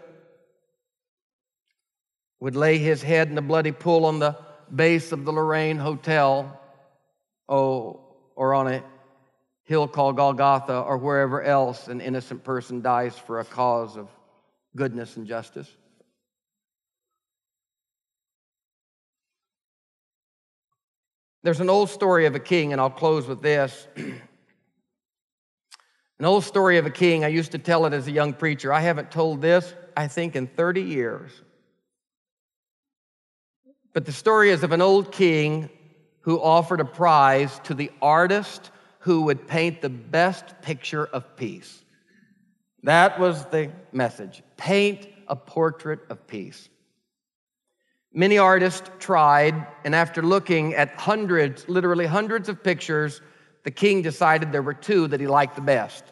would 2.39 2.55
lay 2.55 2.77
his 2.77 3.01
head 3.01 3.29
in 3.29 3.37
a 3.37 3.41
bloody 3.41 3.71
pool 3.73 4.05
on 4.05 4.19
the 4.19 4.44
base 4.73 5.11
of 5.11 5.25
the 5.25 5.31
Lorraine 5.31 5.77
Hotel, 5.77 6.59
oh, 7.49 7.99
or 8.35 8.53
on 8.53 8.67
a 8.67 8.83
hill 9.63 9.87
called 9.87 10.17
Golgotha, 10.17 10.79
or 10.79 10.97
wherever 10.97 11.41
else 11.41 11.87
an 11.87 12.01
innocent 12.01 12.43
person 12.43 12.81
dies 12.81 13.17
for 13.17 13.39
a 13.39 13.45
cause 13.45 13.97
of 13.97 14.07
goodness 14.75 15.17
and 15.17 15.27
justice. 15.27 15.69
There's 21.43 21.59
an 21.59 21.69
old 21.69 21.89
story 21.89 22.25
of 22.25 22.33
a 22.33 22.39
king, 22.39 22.71
and 22.71 22.81
I'll 22.81 22.89
close 22.89 23.27
with 23.27 23.41
this. 23.41 23.87
an 23.95 26.25
old 26.25 26.43
story 26.43 26.77
of 26.77 26.85
a 26.85 26.89
king. 26.89 27.23
I 27.23 27.27
used 27.27 27.51
to 27.51 27.59
tell 27.59 27.85
it 27.85 27.93
as 27.93 28.07
a 28.07 28.11
young 28.11 28.33
preacher. 28.33 28.73
I 28.73 28.79
haven't 28.79 29.11
told 29.11 29.41
this, 29.41 29.75
I 29.95 30.07
think, 30.07 30.35
in 30.35 30.47
30 30.47 30.81
years. 30.81 31.31
But 33.95 34.03
the 34.05 34.11
story 34.11 34.49
is 34.49 34.61
of 34.61 34.73
an 34.73 34.81
old 34.81 35.13
king 35.13 35.69
who 36.19 36.41
offered 36.41 36.81
a 36.81 36.85
prize 36.85 37.59
to 37.63 37.73
the 37.73 37.89
artist 38.01 38.69
who 38.99 39.21
would 39.21 39.47
paint 39.47 39.81
the 39.81 39.89
best 39.89 40.61
picture 40.61 41.05
of 41.05 41.37
peace. 41.37 41.81
That 42.83 43.17
was 43.21 43.45
the 43.45 43.71
message 43.93 44.43
paint 44.57 45.07
a 45.29 45.35
portrait 45.37 46.01
of 46.09 46.27
peace. 46.27 46.67
Many 48.13 48.37
artists 48.37 48.89
tried, 48.99 49.65
and 49.85 49.95
after 49.95 50.21
looking 50.21 50.73
at 50.73 50.95
hundreds, 50.95 51.69
literally 51.69 52.05
hundreds 52.05 52.49
of 52.49 52.61
pictures, 52.61 53.21
the 53.63 53.71
king 53.71 54.01
decided 54.01 54.51
there 54.51 54.61
were 54.61 54.73
two 54.73 55.07
that 55.07 55.21
he 55.21 55.27
liked 55.27 55.55
the 55.55 55.61
best. 55.61 56.03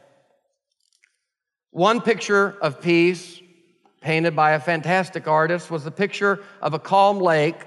One 1.72 2.00
picture 2.00 2.56
of 2.62 2.80
peace, 2.80 3.42
painted 4.00 4.38
by 4.38 4.52
a 4.52 4.60
fantastic 4.62 5.28
artist, 5.28 5.70
was 5.70 5.84
the 5.84 5.92
picture 5.92 6.40
of 6.62 6.74
a 6.74 6.80
calm 6.80 7.20
lake 7.20 7.58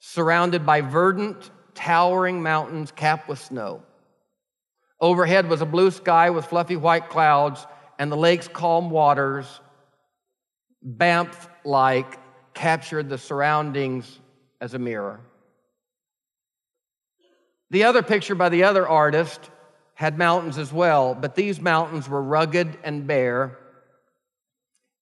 surrounded 0.00 0.64
by 0.64 0.80
verdant, 0.80 1.50
towering 1.74 2.42
mountains 2.42 2.92
capped 2.92 3.28
with 3.28 3.38
snow. 3.38 3.82
Overhead 5.00 5.48
was 5.48 5.60
a 5.60 5.66
blue 5.66 5.90
sky 5.90 6.30
with 6.30 6.46
fluffy 6.46 6.76
white 6.76 7.08
clouds, 7.08 7.66
and 7.98 8.10
the 8.10 8.16
lake's 8.16 8.48
calm 8.48 8.90
waters, 8.90 9.60
Banff 10.82 11.48
like, 11.64 12.18
captured 12.54 13.08
the 13.08 13.18
surroundings 13.18 14.18
as 14.60 14.74
a 14.74 14.78
mirror. 14.78 15.20
The 17.70 17.84
other 17.84 18.02
picture 18.02 18.34
by 18.34 18.48
the 18.48 18.64
other 18.64 18.88
artist 18.88 19.50
had 19.94 20.16
mountains 20.16 20.58
as 20.58 20.72
well, 20.72 21.14
but 21.14 21.34
these 21.34 21.60
mountains 21.60 22.08
were 22.08 22.22
rugged 22.22 22.78
and 22.82 23.06
bare. 23.06 23.58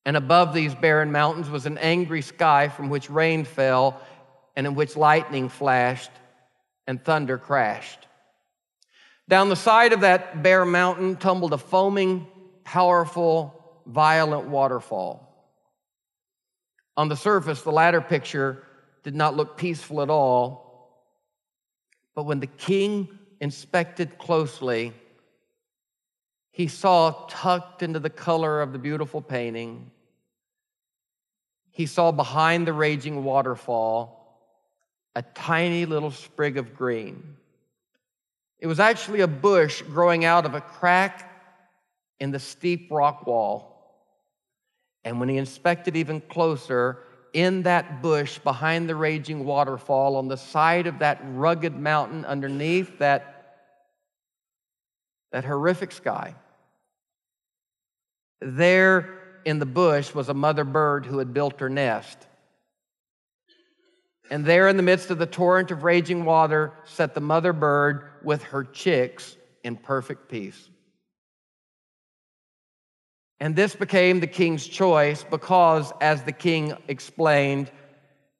And 0.04 0.16
above 0.16 0.54
these 0.54 0.74
barren 0.74 1.12
mountains 1.12 1.50
was 1.50 1.66
an 1.66 1.78
angry 1.78 2.22
sky 2.22 2.68
from 2.68 2.88
which 2.88 3.10
rain 3.10 3.44
fell 3.44 4.00
and 4.56 4.66
in 4.66 4.74
which 4.74 4.96
lightning 4.96 5.48
flashed 5.48 6.10
and 6.86 7.04
thunder 7.04 7.36
crashed. 7.36 8.08
Down 9.28 9.48
the 9.48 9.56
side 9.56 9.92
of 9.92 10.00
that 10.00 10.42
bare 10.42 10.64
mountain 10.64 11.16
tumbled 11.16 11.52
a 11.52 11.58
foaming, 11.58 12.26
powerful, 12.64 13.82
violent 13.86 14.48
waterfall. 14.48 15.22
On 16.96 17.08
the 17.08 17.16
surface, 17.16 17.62
the 17.62 17.72
latter 17.72 18.00
picture 18.00 18.62
did 19.02 19.14
not 19.14 19.36
look 19.36 19.56
peaceful 19.56 20.00
at 20.00 20.08
all. 20.08 20.64
But 22.14 22.24
when 22.24 22.40
the 22.40 22.46
king 22.46 23.08
inspected 23.40 24.16
closely, 24.16 24.94
he 26.50 26.68
saw 26.68 27.26
tucked 27.28 27.82
into 27.82 28.00
the 28.00 28.08
color 28.08 28.62
of 28.62 28.72
the 28.72 28.78
beautiful 28.78 29.20
painting, 29.20 29.90
he 31.70 31.84
saw 31.84 32.10
behind 32.10 32.66
the 32.66 32.72
raging 32.72 33.22
waterfall 33.22 34.15
a 35.16 35.22
tiny 35.22 35.86
little 35.86 36.10
sprig 36.10 36.58
of 36.58 36.76
green. 36.76 37.36
It 38.60 38.66
was 38.66 38.78
actually 38.78 39.22
a 39.22 39.26
bush 39.26 39.80
growing 39.80 40.26
out 40.26 40.44
of 40.44 40.54
a 40.54 40.60
crack 40.60 41.32
in 42.20 42.32
the 42.32 42.38
steep 42.38 42.88
rock 42.90 43.26
wall. 43.26 43.72
And 45.04 45.18
when 45.18 45.30
he 45.30 45.38
inspected 45.38 45.96
even 45.96 46.20
closer, 46.20 46.98
in 47.32 47.62
that 47.62 48.02
bush 48.02 48.38
behind 48.38 48.90
the 48.90 48.94
raging 48.94 49.46
waterfall, 49.46 50.16
on 50.16 50.28
the 50.28 50.36
side 50.36 50.86
of 50.86 50.98
that 50.98 51.18
rugged 51.24 51.74
mountain 51.74 52.26
underneath 52.26 52.98
that, 52.98 53.56
that 55.32 55.46
horrific 55.46 55.92
sky, 55.92 56.34
there 58.42 59.40
in 59.46 59.60
the 59.60 59.66
bush 59.66 60.12
was 60.12 60.28
a 60.28 60.34
mother 60.34 60.64
bird 60.64 61.06
who 61.06 61.18
had 61.18 61.32
built 61.32 61.60
her 61.60 61.70
nest. 61.70 62.26
And 64.30 64.44
there 64.44 64.68
in 64.68 64.76
the 64.76 64.82
midst 64.82 65.10
of 65.10 65.18
the 65.18 65.26
torrent 65.26 65.70
of 65.70 65.84
raging 65.84 66.24
water 66.24 66.72
sat 66.84 67.14
the 67.14 67.20
mother 67.20 67.52
bird 67.52 68.10
with 68.22 68.42
her 68.44 68.64
chicks 68.64 69.36
in 69.62 69.76
perfect 69.76 70.28
peace. 70.28 70.68
And 73.38 73.54
this 73.54 73.74
became 73.76 74.20
the 74.20 74.26
king's 74.26 74.66
choice 74.66 75.22
because, 75.22 75.92
as 76.00 76.22
the 76.22 76.32
king 76.32 76.74
explained, 76.88 77.70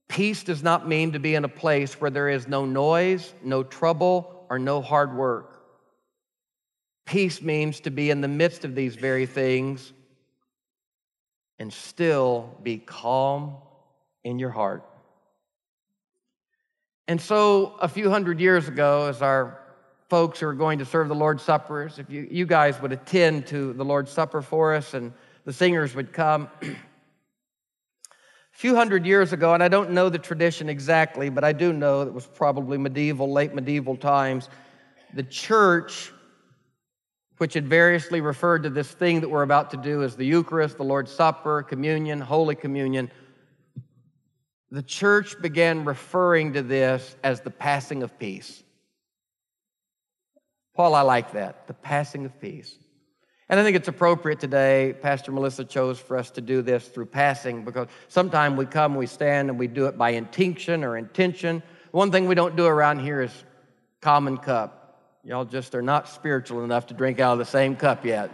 peace 0.09 0.43
does 0.43 0.63
not 0.63 0.89
mean 0.89 1.13
to 1.13 1.19
be 1.19 1.35
in 1.35 1.45
a 1.45 1.49
place 1.49 2.01
where 2.01 2.11
there 2.11 2.29
is 2.29 2.49
no 2.49 2.65
noise, 2.65 3.35
no 3.43 3.63
trouble, 3.63 4.47
or 4.49 4.59
no 4.59 4.81
hard 4.81 5.15
work. 5.15 5.63
Peace 7.05 7.43
means 7.43 7.81
to 7.81 7.91
be 7.91 8.11
in 8.11 8.21
the 8.21 8.29
midst 8.29 8.65
of 8.65 8.75
these 8.75 8.97
very 8.97 9.27
things 9.27 9.93
and 11.59 11.73
still 11.73 12.57
be 12.63 12.79
calm 12.79 13.57
in 14.25 14.39
your 14.39 14.51
heart. 14.51 14.85
And 17.09 17.21
so, 17.21 17.77
a 17.81 17.89
few 17.89 18.11
hundred 18.11 18.41
years 18.41 18.67
ago, 18.67 19.07
as 19.07 19.23
our 19.23 19.61
folks 20.09 20.41
who 20.41 20.49
are 20.49 20.55
going 20.55 20.81
to 20.81 20.85
serve 20.85 21.09
the 21.09 21.15
Lord's 21.15 21.43
Suppers, 21.43 22.01
if 22.01 22.11
you, 22.11 22.27
you 22.29 22.47
guys 22.47 22.81
would 22.83 22.91
attend 22.93 23.47
to 23.49 23.73
the 23.75 23.85
Lord's 23.85 24.11
Supper 24.11 24.43
for 24.43 24.75
us 24.75 24.93
and 24.93 25.13
the 25.45 25.53
singers 25.53 25.95
would 25.95 26.13
come. 26.13 26.49
a 26.63 26.75
few 28.51 28.75
hundred 28.75 29.07
years 29.07 29.33
ago, 29.33 29.55
and 29.55 29.63
I 29.63 29.69
don't 29.69 29.91
know 29.91 30.09
the 30.09 30.19
tradition 30.19 30.69
exactly, 30.69 31.29
but 31.29 31.45
I 31.45 31.53
do 31.53 31.73
know 31.73 32.03
it 32.03 32.13
was 32.13 32.27
probably 32.27 32.77
medieval, 32.77 33.31
late 33.31 33.55
medieval 33.55 33.97
times, 33.97 34.49
the 35.15 35.23
church, 35.23 36.11
which 37.39 37.55
had 37.55 37.69
variously 37.69 38.21
referred 38.21 38.65
to 38.65 38.71
this 38.71 38.91
thing 38.91 39.21
that 39.21 39.29
we're 39.29 39.43
about 39.43 39.71
to 39.71 39.77
do 39.77 40.03
as 40.03 40.17
the 40.17 40.25
Eucharist, 40.25 40.77
the 40.77 40.85
Lord's 40.85 41.13
Supper, 41.13 41.63
communion, 41.63 42.21
Holy 42.21 42.57
Communion, 42.57 43.11
the 44.71 44.83
church 44.83 45.41
began 45.41 45.85
referring 45.85 46.55
to 46.55 46.63
this 46.63 47.17
as 47.23 47.41
the 47.41 47.51
passing 47.51 48.03
of 48.03 48.19
peace. 48.19 48.63
Paul, 50.75 50.95
I 50.95 51.03
like 51.03 51.33
that, 51.33 51.67
the 51.67 51.75
passing 51.75 52.27
of 52.27 52.39
peace. 52.41 52.77
And 53.49 53.61
I 53.61 53.63
think 53.63 53.77
it's 53.77 53.87
appropriate 53.87 54.41
today, 54.41 54.95
Pastor 55.01 55.31
Melissa 55.31 55.65
chose 55.65 56.01
for 56.01 56.17
us 56.17 56.31
to 56.33 56.41
do 56.41 56.63
this 56.63 56.89
through 56.89 57.07
passing 57.07 57.65
because 57.65 57.87
sometimes 58.09 58.59
we 58.59 58.67
come, 58.67 58.97
we 58.97 59.07
stand, 59.07 59.49
and 59.49 59.59
we 59.59 59.69
do 59.69 59.87
it 59.87 59.97
by 59.97 60.11
intention 60.11 60.83
or 60.83 60.97
intention. 60.97 61.63
One 61.93 62.11
thing 62.11 62.27
we 62.27 62.35
don't 62.35 62.57
do 62.57 62.67
around 62.67 62.99
here 62.99 63.23
is 63.23 63.45
common 64.01 64.37
cup. 64.37 65.01
Y'all 65.23 65.45
just 65.45 65.77
are 65.77 65.83
not 65.83 66.09
spiritual 66.09 66.65
enough 66.65 66.89
to 66.89 66.95
drink 66.95 67.21
out 67.21 67.35
of 67.35 67.39
the 67.39 67.45
same 67.45 67.77
cup 67.77 68.05
yet. 68.05 68.31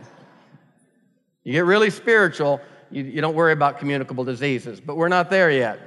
You 1.45 1.53
get 1.53 1.67
really 1.67 1.91
spiritual, 1.91 2.61
you, 2.91 3.05
you 3.05 3.21
don't 3.21 3.35
worry 3.35 3.53
about 3.53 3.79
communicable 3.79 4.25
diseases, 4.25 4.81
but 4.81 4.97
we're 4.97 5.09
not 5.09 5.29
there 5.29 5.51
yet. 5.51 5.79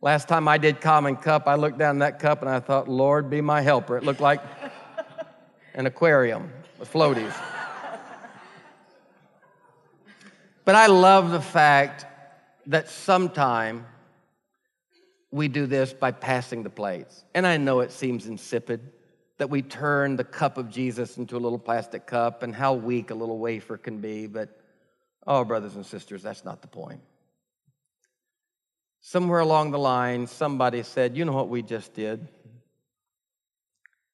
Last 0.00 0.28
time 0.28 0.46
I 0.46 0.58
did 0.58 0.80
common 0.80 1.16
cup, 1.16 1.48
I 1.48 1.56
looked 1.56 1.78
down 1.78 1.98
that 1.98 2.20
cup 2.20 2.40
and 2.40 2.48
I 2.48 2.60
thought, 2.60 2.86
Lord, 2.86 3.28
be 3.28 3.40
my 3.40 3.62
helper. 3.62 3.96
It 3.96 4.04
looked 4.04 4.20
like 4.20 4.40
an 5.74 5.86
aquarium 5.86 6.52
with 6.78 6.92
floaties. 6.92 7.34
but 10.64 10.76
I 10.76 10.86
love 10.86 11.32
the 11.32 11.40
fact 11.40 12.06
that 12.66 12.88
sometime 12.88 13.86
we 15.32 15.48
do 15.48 15.66
this 15.66 15.92
by 15.92 16.12
passing 16.12 16.62
the 16.62 16.70
plates. 16.70 17.24
And 17.34 17.44
I 17.44 17.56
know 17.56 17.80
it 17.80 17.90
seems 17.90 18.28
insipid 18.28 18.92
that 19.38 19.50
we 19.50 19.62
turn 19.62 20.14
the 20.14 20.24
cup 20.24 20.58
of 20.58 20.70
Jesus 20.70 21.16
into 21.16 21.36
a 21.36 21.40
little 21.40 21.58
plastic 21.58 22.06
cup 22.06 22.44
and 22.44 22.54
how 22.54 22.74
weak 22.74 23.10
a 23.10 23.14
little 23.14 23.38
wafer 23.38 23.76
can 23.76 23.98
be, 23.98 24.28
but 24.28 24.60
oh, 25.26 25.44
brothers 25.44 25.74
and 25.74 25.84
sisters, 25.84 26.22
that's 26.22 26.44
not 26.44 26.62
the 26.62 26.68
point. 26.68 27.00
Somewhere 29.10 29.40
along 29.40 29.70
the 29.70 29.78
line, 29.78 30.26
somebody 30.26 30.82
said, 30.82 31.16
You 31.16 31.24
know 31.24 31.32
what 31.32 31.48
we 31.48 31.62
just 31.62 31.94
did? 31.94 32.28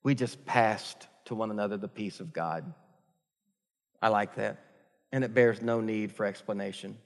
We 0.05 0.15
just 0.15 0.47
passed 0.47 1.09
to 1.25 1.35
one 1.35 1.51
another 1.51 1.77
the 1.77 1.89
peace 1.89 2.21
of 2.21 2.33
God. 2.33 2.73
I 4.01 4.07
like 4.07 4.37
that. 4.37 4.61
And 5.11 5.25
it 5.25 5.35
bears 5.35 5.61
no 5.61 5.81
need 5.81 6.13
for 6.13 6.25
explanation. 6.25 6.97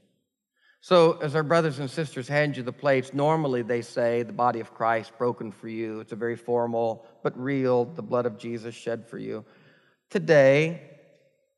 So, 0.83 1.13
as 1.23 1.35
our 1.35 1.43
brothers 1.43 1.79
and 1.79 1.91
sisters 1.91 2.29
hand 2.29 2.59
you 2.59 2.63
the 2.63 2.75
plates, 2.75 3.15
normally 3.15 3.63
they 3.63 3.81
say, 3.81 4.23
The 4.23 4.35
body 4.35 4.61
of 4.61 4.75
Christ 4.75 5.17
broken 5.17 5.51
for 5.51 5.69
you. 5.69 6.01
It's 6.01 6.13
a 6.13 6.17
very 6.17 6.37
formal 6.37 7.07
but 7.23 7.43
real, 7.43 7.87
the 7.87 8.03
blood 8.03 8.27
of 8.27 8.37
Jesus 8.37 8.75
shed 8.75 9.09
for 9.09 9.17
you. 9.17 9.47
Today, 10.11 10.83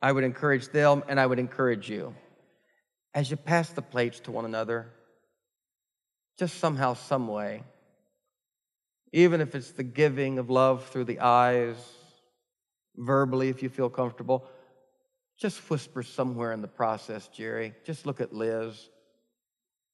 I 0.01 0.12
would 0.12 0.22
encourage 0.22 0.68
them 0.68 1.03
and 1.09 1.18
I 1.18 1.26
would 1.26 1.41
encourage 1.41 1.91
you. 1.91 2.14
As 3.14 3.33
you 3.33 3.37
pass 3.37 3.70
the 3.70 3.83
plates 3.83 4.20
to 4.20 4.31
one 4.31 4.45
another, 4.45 4.93
just 6.41 6.59
somehow, 6.59 6.95
some 6.95 7.28
way, 7.28 7.62
even 9.12 9.43
if 9.43 9.55
it's 9.55 9.72
the 9.72 9.82
giving 9.82 10.38
of 10.38 10.49
love 10.49 10.86
through 10.86 11.05
the 11.05 11.20
eyes, 11.20 11.76
verbally 12.97 13.51
if 13.51 13.62
you 13.62 13.68
feel 13.68 13.91
comfortable. 13.91 14.47
Just 15.38 15.59
whisper 15.68 16.03
somewhere 16.03 16.53
in 16.53 16.62
the 16.62 16.66
process, 16.66 17.28
Jerry. 17.28 17.74
Just 17.84 18.07
look 18.07 18.22
at 18.22 18.32
Liz 18.32 18.88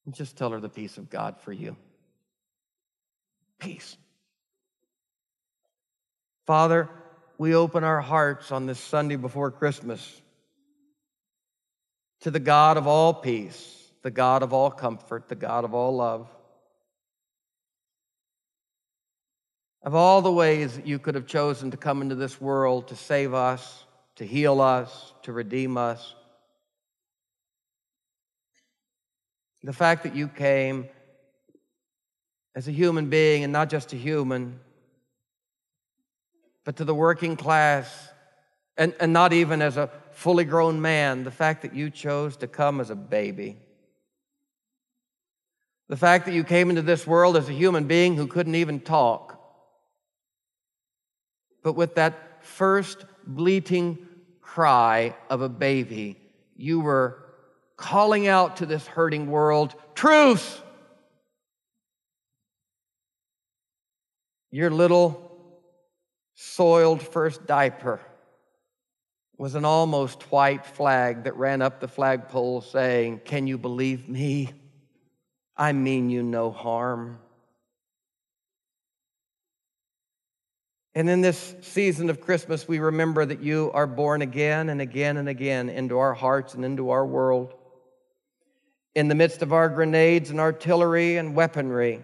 and 0.05 0.15
just 0.15 0.37
tell 0.37 0.51
her 0.51 0.61
the 0.61 0.69
peace 0.69 0.99
of 0.99 1.11
God 1.11 1.35
for 1.41 1.53
you. 1.53 1.77
Peace. 3.59 3.97
Father, 6.47 6.89
we 7.39 7.57
open 7.57 7.83
our 7.83 8.01
hearts 8.01 8.53
on 8.53 8.67
this 8.67 8.79
Sunday 8.79 9.17
before 9.17 9.51
Christmas 9.51 10.23
to 12.21 12.31
the 12.31 12.39
God 12.39 12.77
of 12.77 12.87
all 12.87 13.13
peace, 13.15 13.76
the 14.07 14.11
God 14.13 14.45
of 14.45 14.53
all 14.53 14.71
comfort, 14.71 15.29
the 15.29 15.35
God 15.35 15.65
of 15.65 15.75
all 15.75 15.97
love. 15.97 16.29
of 19.83 19.97
all 19.97 20.23
the 20.23 20.31
ways 20.31 20.77
that 20.77 20.87
you 20.87 21.01
could 21.01 21.17
have 21.17 21.27
chosen 21.27 21.73
to 21.73 21.77
come 21.77 22.03
into 22.03 22.15
this 22.15 22.41
world 22.41 22.87
to 22.87 22.95
save 22.95 23.35
us, 23.35 23.85
to 24.15 24.25
heal 24.25 24.61
us, 24.61 25.13
to 25.23 25.33
redeem 25.33 25.77
us. 25.77 26.15
The 29.65 29.73
fact 29.73 30.05
that 30.05 30.15
you 30.15 30.29
came 30.29 30.89
as 32.55 32.69
a 32.69 32.73
human 32.73 33.11
being 33.11 33.43
and 33.43 33.53
not 33.53 33.71
just 33.71 33.93
a 33.93 33.97
human, 33.97 34.61
but 36.65 36.77
to 36.77 36.85
the 36.85 36.95
working 36.95 37.35
class, 37.35 38.09
and, 38.77 38.95
and 39.01 39.13
not 39.13 39.33
even 39.33 39.61
as 39.61 39.77
a 39.77 39.91
fully 40.13 40.45
grown 40.45 40.81
man, 40.81 41.25
the 41.25 41.33
fact 41.33 41.63
that 41.63 41.75
you 41.75 41.91
chose 41.91 42.37
to 42.37 42.47
come 42.47 42.81
as 42.81 42.91
a 42.91 42.97
baby. 42.97 43.57
The 45.89 45.97
fact 45.97 46.27
that 46.27 46.35
you 46.35 46.43
came 46.43 46.71
into 46.71 46.83
this 46.83 47.07
world 47.07 47.37
as 47.37 47.49
a 47.49 47.53
human 47.53 47.87
being 47.87 48.17
who 48.17 48.27
couldn't 48.27 48.57
even 48.57 48.81
talk, 48.81 49.41
but 51.63 51.75
with 51.75 51.95
that 51.95 52.45
first 52.45 53.05
bleating 53.27 54.07
cry 54.41 55.15
of 55.31 55.43
a 55.43 55.49
baby, 55.49 56.17
you 56.57 56.81
were 56.81 57.23
calling 57.77 58.27
out 58.27 58.57
to 58.57 58.67
this 58.67 58.87
hurting 58.87 59.31
world, 59.31 59.75
Truth! 59.95 60.63
Your 64.51 64.71
little 64.71 65.31
soiled 66.35 67.03
first 67.03 67.47
diaper 67.47 68.01
was 69.39 69.55
an 69.55 69.65
almost 69.65 70.23
white 70.33 70.65
flag 70.65 71.25
that 71.25 71.37
ran 71.37 71.61
up 71.61 71.81
the 71.81 71.89
flagpole 71.89 72.63
saying, 72.63 73.21
Can 73.25 73.47
you 73.47 73.59
believe 73.59 74.09
me? 74.09 74.53
I 75.57 75.73
mean 75.73 76.11
you 76.11 76.23
no 76.23 76.51
harm. 76.51 77.19
And 80.95 81.11
in 81.11 81.21
this 81.21 81.55
season 81.61 82.09
of 82.09 82.23
Christmas, 82.23 82.67
we 82.67 82.79
remember 82.79 83.27
that 83.27 83.43
you 83.43 83.71
are 83.75 83.87
born 83.87 84.23
again 84.23 84.71
and 84.71 84.81
again 84.81 85.19
and 85.19 85.29
again 85.29 85.69
into 85.69 85.99
our 85.99 86.15
hearts 86.15 86.55
and 86.55 86.65
into 86.65 86.89
our 86.89 87.05
world. 87.05 87.53
In 88.95 89.09
the 89.09 89.15
midst 89.15 89.43
of 89.43 89.53
our 89.53 89.69
grenades 89.69 90.31
and 90.31 90.41
artillery 90.41 91.19
and 91.19 91.35
weaponry, 91.35 92.03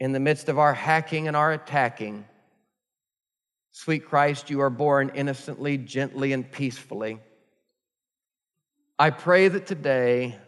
in 0.00 0.12
the 0.12 0.20
midst 0.20 0.48
of 0.48 0.58
our 0.58 0.72
hacking 0.72 1.28
and 1.28 1.36
our 1.36 1.52
attacking, 1.52 2.24
sweet 3.72 4.06
Christ, 4.06 4.48
you 4.48 4.60
are 4.60 4.70
born 4.70 5.12
innocently, 5.14 5.76
gently, 5.76 6.32
and 6.32 6.50
peacefully. 6.50 7.20
I 8.98 9.10
pray 9.10 9.48
that 9.48 9.66
today, 9.66 10.38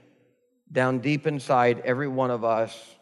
down 0.71 0.99
deep 1.01 1.27
inside 1.27 1.83
every 1.85 2.09
one 2.09 2.31
of 2.31 2.45
us, 2.45 2.97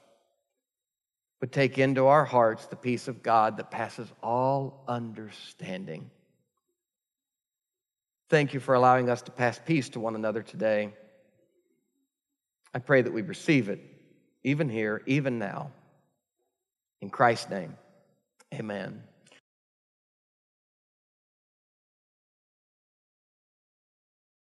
would 1.40 1.52
take 1.52 1.78
into 1.78 2.06
our 2.06 2.24
hearts 2.24 2.66
the 2.66 2.76
peace 2.76 3.06
of 3.06 3.22
God 3.22 3.58
that 3.58 3.70
passes 3.70 4.10
all 4.22 4.82
understanding. 4.88 6.10
Thank 8.30 8.54
you 8.54 8.60
for 8.60 8.74
allowing 8.74 9.10
us 9.10 9.22
to 9.22 9.30
pass 9.30 9.60
peace 9.62 9.90
to 9.90 10.00
one 10.00 10.14
another 10.14 10.42
today. 10.42 10.94
I 12.72 12.78
pray 12.78 13.02
that 13.02 13.12
we 13.12 13.22
receive 13.22 13.68
it, 13.68 13.80
even 14.42 14.68
here, 14.68 15.02
even 15.06 15.38
now. 15.38 15.70
In 17.02 17.10
Christ's 17.10 17.50
name, 17.50 17.76
amen. 18.54 19.02